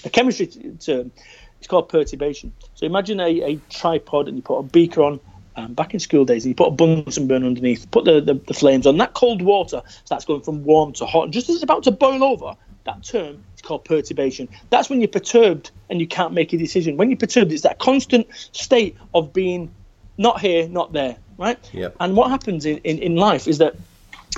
a 0.04 0.10
chemistry 0.10 0.46
term. 0.80 1.12
It's 1.58 1.68
called 1.68 1.88
perturbation. 1.88 2.54
So 2.74 2.86
imagine 2.86 3.20
a, 3.20 3.52
a 3.52 3.60
tripod 3.68 4.26
and 4.26 4.36
you 4.36 4.42
put 4.42 4.58
a 4.58 4.62
beaker 4.62 5.02
on 5.02 5.20
um, 5.60 5.74
back 5.74 5.94
in 5.94 6.00
school 6.00 6.24
days, 6.24 6.44
and 6.44 6.50
you 6.50 6.54
put 6.54 6.68
a 6.68 6.70
Bunsen 6.70 7.26
burner 7.26 7.46
underneath, 7.46 7.90
put 7.90 8.04
the, 8.04 8.20
the, 8.20 8.34
the, 8.34 8.54
flames 8.54 8.86
on. 8.86 8.96
That 8.98 9.14
cold 9.14 9.42
water 9.42 9.82
starts 10.04 10.24
going 10.24 10.42
from 10.42 10.64
warm 10.64 10.92
to 10.94 11.06
hot. 11.06 11.24
And 11.24 11.32
just 11.32 11.48
as 11.48 11.56
it's 11.56 11.64
about 11.64 11.84
to 11.84 11.90
boil 11.90 12.24
over, 12.24 12.56
that 12.84 13.04
term 13.04 13.44
is 13.54 13.62
called 13.62 13.84
perturbation. 13.84 14.48
That's 14.70 14.88
when 14.88 15.00
you're 15.00 15.08
perturbed 15.08 15.70
and 15.88 16.00
you 16.00 16.06
can't 16.06 16.32
make 16.32 16.52
a 16.52 16.56
decision. 16.56 16.96
When 16.96 17.10
you're 17.10 17.18
perturbed, 17.18 17.52
it's 17.52 17.62
that 17.62 17.78
constant 17.78 18.26
state 18.52 18.96
of 19.14 19.32
being 19.32 19.72
not 20.16 20.40
here, 20.40 20.68
not 20.68 20.92
there, 20.92 21.16
right? 21.38 21.58
Yep. 21.72 21.96
And 22.00 22.16
what 22.16 22.30
happens 22.30 22.66
in, 22.66 22.78
in, 22.78 22.98
in 22.98 23.16
life 23.16 23.48
is 23.48 23.58
that 23.58 23.76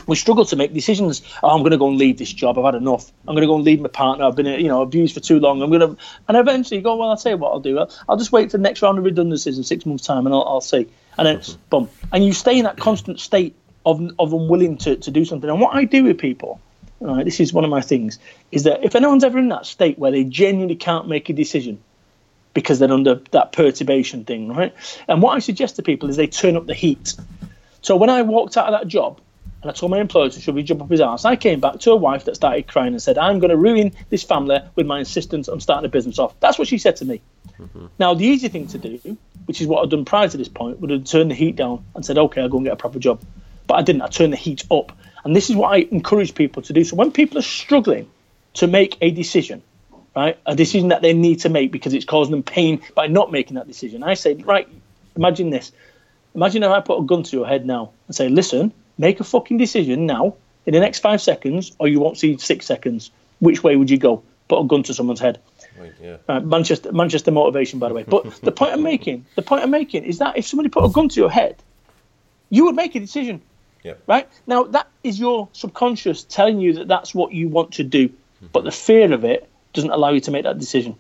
we 0.07 0.17
struggle 0.17 0.45
to 0.47 0.57
make 0.57 0.73
decisions. 0.73 1.23
Oh, 1.43 1.51
I'm 1.51 1.61
going 1.61 1.73
to 1.73 1.79
go 1.79 1.89
and 1.89 1.99
leave 1.99 2.19
this 2.19 2.33
job. 2.33 2.59
I've 2.59 2.65
had 2.65 2.75
enough. 2.75 3.11
I'm 3.27 3.35
going 3.35 3.43
to 3.43 3.47
go 3.47 3.57
and 3.57 3.65
leave 3.65 3.81
my 3.81 3.89
partner. 3.89 4.25
I've 4.25 4.37
been, 4.37 4.47
you 4.47 4.69
know, 4.69 4.83
abused 4.83 5.15
for 5.15 5.21
too 5.21 5.39
long. 5.39 5.63
I'm 5.63 5.71
going 5.71 5.97
to, 5.97 6.03
and 6.29 6.37
eventually 6.37 6.79
you 6.79 6.83
go, 6.83 6.97
well, 6.97 7.11
I'll 7.11 7.17
tell 7.17 7.33
you 7.33 7.39
what 7.39 7.53
I'll 7.53 7.61
do. 7.61 7.79
I'll, 7.79 7.91
I'll 8.09 8.17
just 8.17 8.33
wait 8.33 8.51
for 8.51 8.57
the 8.57 8.63
next 8.63 8.83
round 8.83 8.99
of 8.99 9.05
redundancies 9.05 9.59
in 9.59 9.65
six 9.65 9.85
months' 9.85 10.07
time, 10.07 10.27
and 10.27 10.35
I'll, 10.35 10.45
I'll 10.45 10.61
see. 10.61 10.89
And 11.19 11.27
then 11.27 11.37
it's 11.37 11.55
boom, 11.55 11.89
and 12.13 12.25
you 12.25 12.33
stay 12.33 12.59
in 12.59 12.65
that 12.65 12.79
constant 12.79 13.21
state 13.21 13.55
of 13.85 14.01
of 14.19 14.33
unwilling 14.33 14.79
to, 14.79 14.97
to 14.97 15.11
do 15.11 15.25
something. 15.25 15.51
And 15.51 15.61
what 15.61 15.75
I 15.75 15.85
do 15.85 16.05
with 16.05 16.19
people, 16.19 16.61
right, 17.01 17.25
this 17.25 17.39
is 17.39 17.53
one 17.53 17.65
of 17.65 17.71
my 17.71 17.83
things, 17.83 18.19
is 18.51 18.65
that 18.65 18.85
if 18.85 18.95
anyone's 18.95 19.25
ever 19.25 19.39
in 19.39 19.49
that 19.49 19.67
state 19.67 19.99
where 19.99 20.11
they 20.11 20.25
genuinely 20.25 20.77
can't 20.77 21.09
make 21.09 21.29
a 21.29 21.33
decision 21.33 21.79
because 22.55 22.79
they're 22.79 22.93
under 22.93 23.17
that 23.33 23.53
perturbation 23.53 24.25
thing, 24.25 24.49
right? 24.49 24.75
And 25.09 25.21
what 25.23 25.37
I 25.37 25.39
suggest 25.39 25.77
to 25.77 25.83
people 25.83 26.09
is 26.09 26.17
they 26.17 26.27
turn 26.27 26.57
up 26.57 26.67
the 26.67 26.75
heat. 26.75 27.15
So 27.83 27.97
when 27.97 28.11
I 28.11 28.23
walked 28.23 28.57
out 28.57 28.73
of 28.73 28.81
that 28.81 28.89
job, 28.89 29.21
and 29.63 29.71
I 29.71 29.75
told 29.75 29.91
my 29.91 30.01
employer 30.01 30.29
to 30.29 30.41
should 30.41 30.55
we 30.55 30.65
jump 30.65 30.83
up 30.83 30.91
his 30.91 31.01
ass. 31.01 31.25
I 31.25 31.37
came 31.37 31.61
back 31.61 31.79
to 31.81 31.93
a 31.93 31.97
wife 31.97 32.25
that 32.25 32.35
started 32.35 32.67
crying 32.67 32.95
and 32.95 33.03
said, 33.03 33.17
I'm 33.17 33.39
going 33.39 33.51
to 33.51 33.57
ruin 33.57 33.93
this 34.11 34.25
family 34.25 34.59
with 34.75 34.87
my 34.87 34.99
insistence 34.99 35.49
on 35.49 35.61
starting 35.61 35.87
a 35.87 35.89
business 35.89 36.19
off. 36.19 36.35
That's 36.41 36.59
what 36.59 36.67
she 36.67 36.79
said 36.79 36.97
to 36.97 37.05
me. 37.05 37.21
Mm-hmm. 37.61 37.87
Now, 37.99 38.15
the 38.15 38.25
easy 38.25 38.49
thing 38.49 38.67
to 38.69 38.79
do, 38.79 39.17
which 39.47 39.61
is 39.61 39.67
what 39.67 39.83
I'd 39.83 39.91
done 39.91 40.05
prior 40.05 40.29
to 40.29 40.37
this 40.37 40.49
point, 40.49 40.81
would 40.81 40.91
have 40.91 41.05
turned 41.05 41.31
the 41.31 41.35
heat 41.35 41.57
down 41.57 41.85
and 41.95 42.05
said, 42.05 42.19
okay, 42.19 42.41
I'll 42.41 42.49
go 42.49 42.59
and 42.59 42.67
get 42.67 42.73
a 42.73 42.77
proper 42.77 42.99
job. 42.99 43.21
But 43.67 43.75
I 43.75 43.83
didn't. 43.83 44.03
I 44.03 44.09
turned 44.09 44.33
the 44.33 44.37
heat 44.37 44.65
up. 44.71 44.93
And 45.25 45.37
this 45.37 45.51
is 45.51 45.57
what 45.57 45.73
I 45.73 45.87
encourage 45.91 46.35
people 46.35 46.63
to 46.63 46.73
do. 46.73 46.85
So 46.85 46.97
when 46.97 47.13
people 47.13 47.39
are 47.39 47.43
struggling 47.43 48.11
to 48.55 48.67
make 48.67 48.97
a 49.01 49.11
decision, 49.11 49.63
right, 50.17 50.39
a 50.47 50.55
decision 50.55 50.89
that 50.89 51.03
they 51.03 51.13
need 51.13 51.41
to 51.41 51.49
make 51.49 51.73
because 51.73 51.95
it's 51.95 52.05
causing 52.05 52.33
them 52.33 52.43
pain 52.43 52.83
by 52.95 53.07
not 53.07 53.31
making 53.31 53.55
that 53.55 53.67
decision, 53.67 54.03
I 54.03 54.15
say, 54.15 54.35
right, 54.35 54.69
imagine 55.17 55.51
this. 55.51 55.73
Imagine 56.35 56.63
if 56.63 56.71
I 56.71 56.81
put 56.81 56.99
a 56.99 57.05
gun 57.05 57.23
to 57.23 57.37
your 57.37 57.47
head 57.47 57.67
now 57.67 57.93
and 58.07 58.17
say, 58.17 58.29
listen, 58.29 58.73
make 58.99 59.21
a 59.21 59.25
fucking 59.25 59.59
decision 59.59 60.07
now 60.07 60.35
in 60.67 60.75
the 60.75 60.81
next 60.81 61.01
five 61.01 61.21
seconds, 61.21 61.75
or 61.79 61.89
you 61.89 62.01
won't 62.01 62.19
see 62.19 62.37
six 62.39 62.67
seconds. 62.67 63.11
Which 63.39 63.63
way 63.63 63.77
would 63.77 63.91
you 63.91 63.99
go? 63.99 64.23
Put 64.49 64.61
a 64.61 64.65
gun 64.65 64.83
to 64.85 64.95
someone's 64.95 65.21
head. 65.21 65.41
Yeah. 66.01 66.17
uh, 66.29 66.41
Manchester, 66.41 66.93
Manchester 66.93 67.31
motivation, 67.31 67.79
by 67.79 67.89
the 67.89 67.95
way. 67.95 68.05
But 68.05 68.41
the 68.43 68.53
point 68.53 68.73
I'm 68.73 68.83
making, 68.83 69.27
the 69.37 69.43
point 69.43 69.63
I'm 69.63 69.71
making 69.71 70.05
is 70.05 70.19
that 70.19 70.37
if 70.37 70.47
somebody 70.47 70.69
put 70.69 70.85
a 70.85 70.89
gun 70.89 71.09
to 71.09 71.21
your 71.21 71.31
head, 71.31 71.57
you 72.51 72.65
would 72.67 72.75
make 72.75 72.95
a 72.95 73.01
decision. 73.01 73.41
Yeah. 73.83 73.95
Right 74.07 74.29
now, 74.47 74.65
that 74.65 74.87
is 75.03 75.19
your 75.19 75.49
subconscious 75.53 76.23
telling 76.25 76.61
you 76.61 76.75
that 76.75 76.89
that's 76.89 77.15
what 77.15 77.33
you 77.33 77.49
want 77.49 77.73
to 77.75 77.85
do, 77.85 78.09
mm-hmm. 78.09 78.47
but 78.53 78.63
the 78.65 78.71
fear 78.71 79.13
of 79.13 79.25
it 79.25 79.49
doesn't 79.73 79.91
allow 79.91 80.11
you 80.11 80.21
to 80.21 80.31
make 80.31 80.45
that 80.45 80.59
decision, 80.59 80.95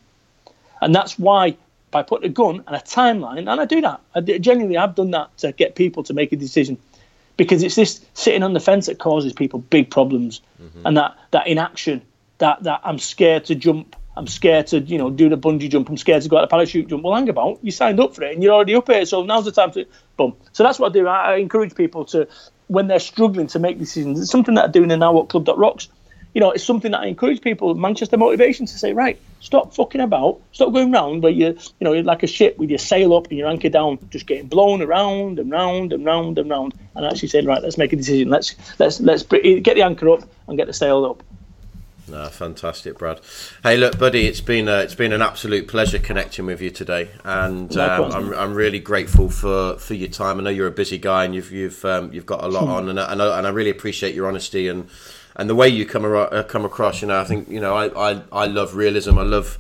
and 0.80 0.94
that's 0.94 1.16
why 1.18 1.56
by 1.92 2.02
putting 2.02 2.28
a 2.28 2.32
gun 2.32 2.64
and 2.66 2.74
a 2.74 2.80
timeline, 2.80 3.38
and 3.38 3.48
I 3.48 3.64
do 3.66 3.80
that. 3.82 4.00
I, 4.14 4.20
genuinely, 4.20 4.78
I've 4.78 4.96
done 4.96 5.12
that 5.12 5.36
to 5.38 5.52
get 5.52 5.76
people 5.76 6.02
to 6.04 6.14
make 6.14 6.32
a 6.32 6.36
decision 6.36 6.78
because 7.36 7.62
it's 7.62 7.74
this 7.74 8.04
sitting 8.14 8.42
on 8.42 8.52
the 8.52 8.60
fence 8.60 8.86
that 8.86 8.98
causes 8.98 9.32
people 9.32 9.60
big 9.60 9.90
problems, 9.90 10.40
mm-hmm. 10.60 10.86
and 10.86 10.96
that 10.96 11.16
that 11.30 11.46
inaction, 11.46 12.02
that 12.38 12.64
that 12.64 12.80
I'm 12.82 12.98
scared 12.98 13.44
to 13.44 13.54
jump, 13.54 13.94
I'm 14.16 14.26
scared 14.26 14.66
to 14.68 14.80
you 14.80 14.98
know 14.98 15.10
do 15.10 15.28
the 15.28 15.38
bungee 15.38 15.70
jump, 15.70 15.88
I'm 15.88 15.96
scared 15.96 16.22
to 16.22 16.28
go 16.28 16.38
out 16.38 16.42
the 16.42 16.46
parachute 16.48 16.88
jump. 16.88 17.04
Well, 17.04 17.14
hang 17.14 17.28
about, 17.28 17.58
you 17.62 17.70
signed 17.70 18.00
up 18.00 18.14
for 18.14 18.24
it 18.24 18.34
and 18.34 18.42
you're 18.42 18.52
already 18.52 18.74
up 18.74 18.88
here, 18.88 19.04
so 19.04 19.22
now's 19.22 19.44
the 19.44 19.52
time 19.52 19.70
to 19.72 19.86
boom. 20.16 20.36
So 20.52 20.62
that's 20.62 20.78
what 20.78 20.90
I 20.90 20.92
do. 20.92 21.06
I, 21.06 21.32
I 21.32 21.36
encourage 21.36 21.74
people 21.74 22.04
to 22.06 22.28
when 22.68 22.88
they're 22.88 23.00
struggling 23.00 23.46
to 23.48 23.58
make 23.58 23.78
decisions. 23.78 24.20
It's 24.20 24.30
something 24.30 24.54
that 24.54 24.66
I'm 24.66 24.72
doing 24.72 24.90
in 24.90 25.00
now 25.00 25.20
at 25.20 25.28
Club 25.28 25.48
Rocks 25.56 25.88
you 26.34 26.40
know, 26.40 26.50
it's 26.50 26.64
something 26.64 26.92
that 26.92 27.00
I 27.00 27.06
encourage 27.06 27.42
people, 27.42 27.74
Manchester 27.74 28.16
motivation, 28.16 28.64
to 28.66 28.78
say, 28.78 28.92
right, 28.94 29.20
stop 29.40 29.74
fucking 29.74 30.00
about, 30.00 30.40
stop 30.52 30.72
going 30.72 30.90
round 30.90 31.22
where 31.22 31.32
you, 31.32 31.48
you 31.48 31.84
know, 31.84 31.92
you're 31.92 32.04
like 32.04 32.22
a 32.22 32.26
ship 32.26 32.56
with 32.58 32.70
your 32.70 32.78
sail 32.78 33.14
up 33.14 33.28
and 33.28 33.38
your 33.38 33.48
anchor 33.48 33.68
down, 33.68 33.98
just 34.10 34.26
getting 34.26 34.48
blown 34.48 34.80
around 34.80 35.38
and 35.38 35.50
round 35.50 35.92
and 35.92 36.06
round 36.06 36.38
and 36.38 36.48
round, 36.48 36.74
and 36.96 37.04
actually 37.04 37.28
saying, 37.28 37.44
right, 37.44 37.62
let's 37.62 37.76
make 37.76 37.92
a 37.92 37.96
decision, 37.96 38.30
let's 38.30 38.56
let's 38.78 39.00
let's 39.00 39.22
get 39.24 39.74
the 39.74 39.82
anchor 39.82 40.08
up 40.08 40.22
and 40.48 40.56
get 40.56 40.66
the 40.66 40.72
sail 40.72 41.04
up. 41.04 41.22
No, 42.08 42.26
fantastic, 42.28 42.98
Brad. 42.98 43.20
Hey, 43.62 43.76
look, 43.76 43.98
buddy, 43.98 44.26
it's 44.26 44.40
been 44.40 44.68
a, 44.68 44.78
it's 44.80 44.94
been 44.94 45.12
an 45.12 45.22
absolute 45.22 45.68
pleasure 45.68 45.98
connecting 45.98 46.46
with 46.46 46.60
you 46.60 46.70
today, 46.70 47.10
and 47.24 47.76
um, 47.76 48.12
I'm, 48.12 48.34
I'm 48.34 48.54
really 48.54 48.80
grateful 48.80 49.30
for, 49.30 49.78
for 49.78 49.94
your 49.94 50.08
time. 50.08 50.40
I 50.40 50.42
know 50.42 50.50
you're 50.50 50.66
a 50.66 50.72
busy 50.72 50.98
guy, 50.98 51.24
and 51.24 51.34
you've 51.34 51.52
you've 51.52 51.84
um, 51.84 52.12
you've 52.12 52.26
got 52.26 52.42
a 52.42 52.48
lot 52.48 52.64
on, 52.68 52.88
and 52.88 52.98
I, 52.98 53.12
and 53.12 53.22
I, 53.22 53.38
and 53.38 53.46
I 53.46 53.50
really 53.50 53.70
appreciate 53.70 54.14
your 54.14 54.26
honesty 54.26 54.68
and 54.68 54.88
and 55.36 55.48
the 55.48 55.54
way 55.54 55.68
you 55.68 55.86
come 55.86 56.04
uh, 56.04 56.42
come 56.42 56.64
across. 56.64 57.02
You 57.02 57.08
know, 57.08 57.20
I 57.20 57.24
think 57.24 57.48
you 57.48 57.60
know 57.60 57.74
I, 57.74 58.12
I, 58.12 58.22
I 58.32 58.46
love 58.46 58.74
realism. 58.74 59.18
I 59.18 59.22
love 59.22 59.58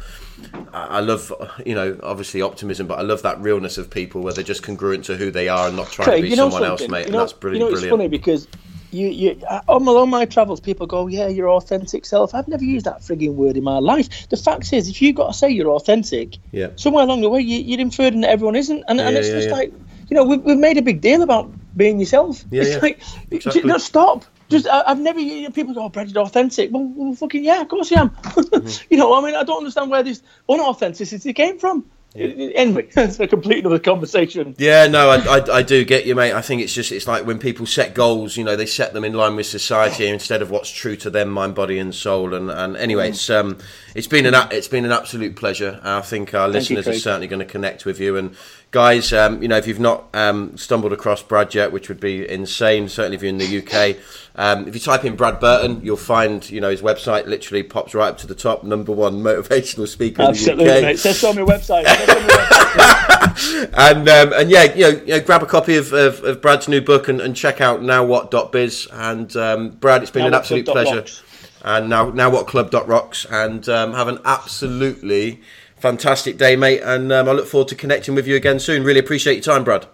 I 0.72 1.00
love 1.00 1.32
you 1.64 1.74
know 1.74 1.98
obviously 2.02 2.42
optimism, 2.42 2.86
but 2.86 2.98
I 2.98 3.02
love 3.02 3.22
that 3.22 3.40
realness 3.40 3.78
of 3.78 3.90
people 3.90 4.22
where 4.22 4.32
they're 4.32 4.44
just 4.44 4.62
congruent 4.62 5.04
to 5.06 5.16
who 5.16 5.30
they 5.30 5.48
are 5.48 5.68
and 5.68 5.76
not 5.76 5.90
trying 5.90 6.06
Craig, 6.06 6.24
to 6.24 6.30
be 6.30 6.36
someone 6.36 6.64
else, 6.64 6.86
mate. 6.88 7.06
You 7.06 7.12
know, 7.12 7.18
and 7.20 7.28
that's 7.28 7.32
brilliant. 7.32 7.60
You 7.60 7.70
know, 7.70 7.72
it's 7.72 7.80
brilliant. 7.80 7.98
funny 7.98 8.08
because. 8.08 8.48
You, 8.92 9.08
you, 9.08 9.40
on 9.68 9.88
all 9.88 10.06
my 10.06 10.26
travels, 10.26 10.60
people 10.60 10.86
go, 10.86 11.06
"Yeah, 11.06 11.28
your 11.28 11.48
authentic 11.48 12.04
self." 12.04 12.34
I've 12.34 12.46
never 12.46 12.62
used 12.62 12.84
that 12.84 13.00
frigging 13.00 13.34
word 13.34 13.56
in 13.56 13.64
my 13.64 13.78
life. 13.78 14.28
The 14.28 14.36
fact 14.36 14.72
is, 14.72 14.88
if 14.88 15.00
you've 15.00 15.16
got 15.16 15.28
to 15.28 15.32
say 15.32 15.48
you're 15.48 15.70
authentic, 15.70 16.36
yeah. 16.50 16.68
somewhere 16.76 17.04
along 17.04 17.22
the 17.22 17.30
way, 17.30 17.40
you, 17.40 17.58
you're 17.58 17.80
inferring 17.80 18.20
that 18.20 18.30
everyone 18.30 18.56
isn't, 18.56 18.84
and, 18.88 18.98
yeah, 18.98 19.08
and 19.08 19.16
it's 19.16 19.28
yeah, 19.28 19.34
just 19.34 19.48
yeah. 19.48 19.54
like, 19.54 19.72
you 20.10 20.16
know, 20.16 20.24
we've, 20.24 20.42
we've 20.42 20.58
made 20.58 20.76
a 20.76 20.82
big 20.82 21.00
deal 21.00 21.22
about 21.22 21.50
being 21.76 21.98
yourself. 21.98 22.44
Yeah, 22.50 22.64
it's 22.64 22.82
like, 22.82 23.00
exactly. 23.30 23.62
no, 23.62 23.78
stop. 23.78 24.26
Just 24.50 24.68
I, 24.68 24.84
have 24.86 25.00
never 25.00 25.20
you 25.20 25.44
know, 25.44 25.50
people 25.50 25.72
go, 25.72 25.84
oh, 25.84 25.88
Brendan 25.88 26.18
authentic. 26.18 26.70
Well, 26.70 26.84
well, 26.94 27.14
fucking 27.14 27.42
yeah, 27.42 27.62
of 27.62 27.68
course 27.68 27.90
I 27.92 28.02
am. 28.02 28.10
mm-hmm. 28.10 28.86
You 28.90 28.98
know, 28.98 29.14
I 29.14 29.24
mean, 29.24 29.34
I 29.34 29.42
don't 29.42 29.58
understand 29.58 29.90
where 29.90 30.02
this 30.02 30.22
unauthenticity 30.48 31.34
came 31.34 31.58
from. 31.58 31.86
Yeah. 32.14 32.26
Anyway, 32.54 32.88
it's 32.96 33.18
a 33.20 33.26
complete 33.26 33.64
other 33.64 33.78
conversation. 33.78 34.54
Yeah, 34.58 34.86
no, 34.86 35.10
I, 35.10 35.38
I, 35.38 35.56
I, 35.56 35.62
do 35.62 35.84
get 35.84 36.04
you, 36.04 36.14
mate. 36.14 36.34
I 36.34 36.42
think 36.42 36.60
it's 36.60 36.74
just 36.74 36.92
it's 36.92 37.08
like 37.08 37.26
when 37.26 37.38
people 37.38 37.64
set 37.64 37.94
goals, 37.94 38.36
you 38.36 38.44
know, 38.44 38.54
they 38.54 38.66
set 38.66 38.92
them 38.92 39.04
in 39.04 39.14
line 39.14 39.34
with 39.34 39.46
society 39.46 40.06
instead 40.06 40.42
of 40.42 40.50
what's 40.50 40.70
true 40.70 40.96
to 40.96 41.10
them, 41.10 41.30
mind, 41.30 41.54
body, 41.54 41.78
and 41.78 41.94
soul. 41.94 42.34
And, 42.34 42.50
and 42.50 42.76
anyway, 42.76 43.10
it's 43.10 43.30
um, 43.30 43.58
it's 43.94 44.06
been 44.06 44.26
an 44.26 44.34
it's 44.50 44.68
been 44.68 44.84
an 44.84 44.92
absolute 44.92 45.36
pleasure. 45.36 45.80
I 45.82 46.02
think 46.02 46.34
our 46.34 46.52
Thank 46.52 46.54
listeners 46.54 46.86
you, 46.86 46.92
are 46.92 46.96
certainly 46.96 47.28
going 47.28 47.40
to 47.40 47.46
connect 47.46 47.86
with 47.86 47.98
you. 47.98 48.16
And 48.16 48.36
guys, 48.72 49.12
um, 49.12 49.42
you 49.42 49.48
know, 49.48 49.56
if 49.58 49.66
you've 49.66 49.78
not 49.78 50.08
um, 50.14 50.56
stumbled 50.56 50.92
across 50.92 51.22
Brad 51.22 51.54
yet, 51.54 51.70
which 51.70 51.88
would 51.88 52.00
be 52.00 52.28
insane, 52.28 52.88
certainly 52.88 53.16
if 53.16 53.22
you're 53.22 53.28
in 53.28 53.38
the 53.38 53.58
UK, 53.62 53.96
um, 54.34 54.66
if 54.66 54.74
you 54.74 54.80
type 54.80 55.04
in 55.04 55.14
Brad 55.14 55.38
Burton, 55.38 55.80
you'll 55.84 55.96
find, 55.98 56.48
you 56.50 56.60
know, 56.60 56.70
his 56.70 56.80
website 56.80 57.26
literally 57.26 57.62
pops 57.62 57.94
right 57.94 58.08
up 58.08 58.18
to 58.18 58.26
the 58.26 58.34
top, 58.34 58.64
number 58.64 58.90
one 58.90 59.22
motivational 59.22 59.86
speaker 59.86 60.22
Absolutely, 60.22 60.64
in 60.64 60.70
the 60.70 60.76
UK. 60.76 60.82
Mate. 60.82 60.98
Says 60.98 61.22
on 61.22 61.36
my 61.36 61.42
website. 61.42 61.84
and 63.74 64.08
um, 64.08 64.32
and 64.32 64.50
yeah, 64.50 64.74
you 64.74 64.80
know, 64.80 64.88
you 64.88 65.06
know, 65.06 65.20
grab 65.20 65.42
a 65.42 65.46
copy 65.46 65.76
of, 65.76 65.92
of, 65.92 66.24
of 66.24 66.40
Brad's 66.40 66.66
new 66.66 66.80
book 66.80 67.08
and, 67.08 67.20
and, 67.20 67.36
check 67.36 67.60
out 67.60 67.80
nowwhat.biz. 67.80 68.88
And 68.90 69.36
um, 69.36 69.70
Brad, 69.70 70.02
it's 70.02 70.10
been 70.10 70.22
now 70.22 70.28
an 70.28 70.34
absolute 70.34 70.66
pleasure. 70.66 70.96
Rocks. 70.96 71.22
And 71.64 71.88
now 71.88 72.10
now 72.10 72.28
what 72.28 72.48
club 72.48 72.74
rocks 72.88 73.24
and 73.26 73.68
um, 73.68 73.92
have 73.92 74.08
an 74.08 74.18
absolutely 74.24 75.42
fantastic 75.82 76.38
day, 76.38 76.56
mate. 76.56 76.80
And 76.80 77.12
um, 77.12 77.28
I 77.28 77.32
look 77.32 77.46
forward 77.46 77.68
to 77.68 77.74
connecting 77.74 78.14
with 78.14 78.26
you 78.26 78.36
again 78.36 78.60
soon. 78.60 78.84
Really 78.84 79.00
appreciate 79.00 79.34
your 79.34 79.42
time, 79.54 79.64
Brad. 79.64 79.86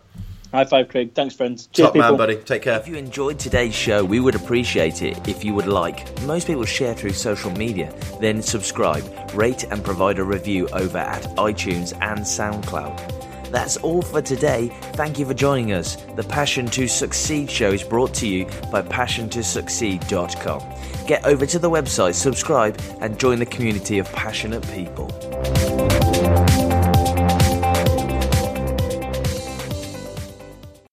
High 0.52 0.64
five, 0.64 0.88
Craig. 0.88 1.12
Thanks, 1.14 1.34
friends. 1.34 1.66
Cheers, 1.66 1.88
Top 1.88 1.94
people. 1.94 2.08
man, 2.10 2.16
buddy. 2.16 2.36
Take 2.36 2.62
care. 2.62 2.78
If 2.78 2.88
you 2.88 2.96
enjoyed 2.96 3.38
today's 3.38 3.74
show, 3.74 4.02
we 4.04 4.18
would 4.20 4.34
appreciate 4.34 5.02
it 5.02 5.28
if 5.28 5.44
you 5.44 5.52
would 5.54 5.66
like. 5.66 6.06
Most 6.22 6.46
people 6.46 6.64
share 6.64 6.94
through 6.94 7.12
social 7.12 7.50
media, 7.50 7.92
then 8.20 8.40
subscribe, 8.40 9.04
rate, 9.34 9.64
and 9.64 9.84
provide 9.84 10.18
a 10.18 10.24
review 10.24 10.68
over 10.68 10.98
at 10.98 11.22
iTunes 11.36 11.92
and 12.00 12.20
SoundCloud. 12.20 13.27
That's 13.50 13.76
all 13.78 14.02
for 14.02 14.22
today. 14.22 14.68
Thank 14.94 15.18
you 15.18 15.26
for 15.26 15.34
joining 15.34 15.72
us. 15.72 15.96
The 16.16 16.22
Passion 16.22 16.66
to 16.66 16.86
Succeed 16.86 17.50
show 17.50 17.70
is 17.70 17.82
brought 17.82 18.14
to 18.14 18.26
you 18.26 18.44
by 18.70 18.82
PassionToSucceed.com. 18.82 21.06
Get 21.06 21.24
over 21.24 21.46
to 21.46 21.58
the 21.58 21.70
website, 21.70 22.14
subscribe, 22.14 22.78
and 23.00 23.18
join 23.18 23.38
the 23.38 23.46
community 23.46 23.98
of 23.98 24.10
passionate 24.12 24.62
people. 24.70 25.08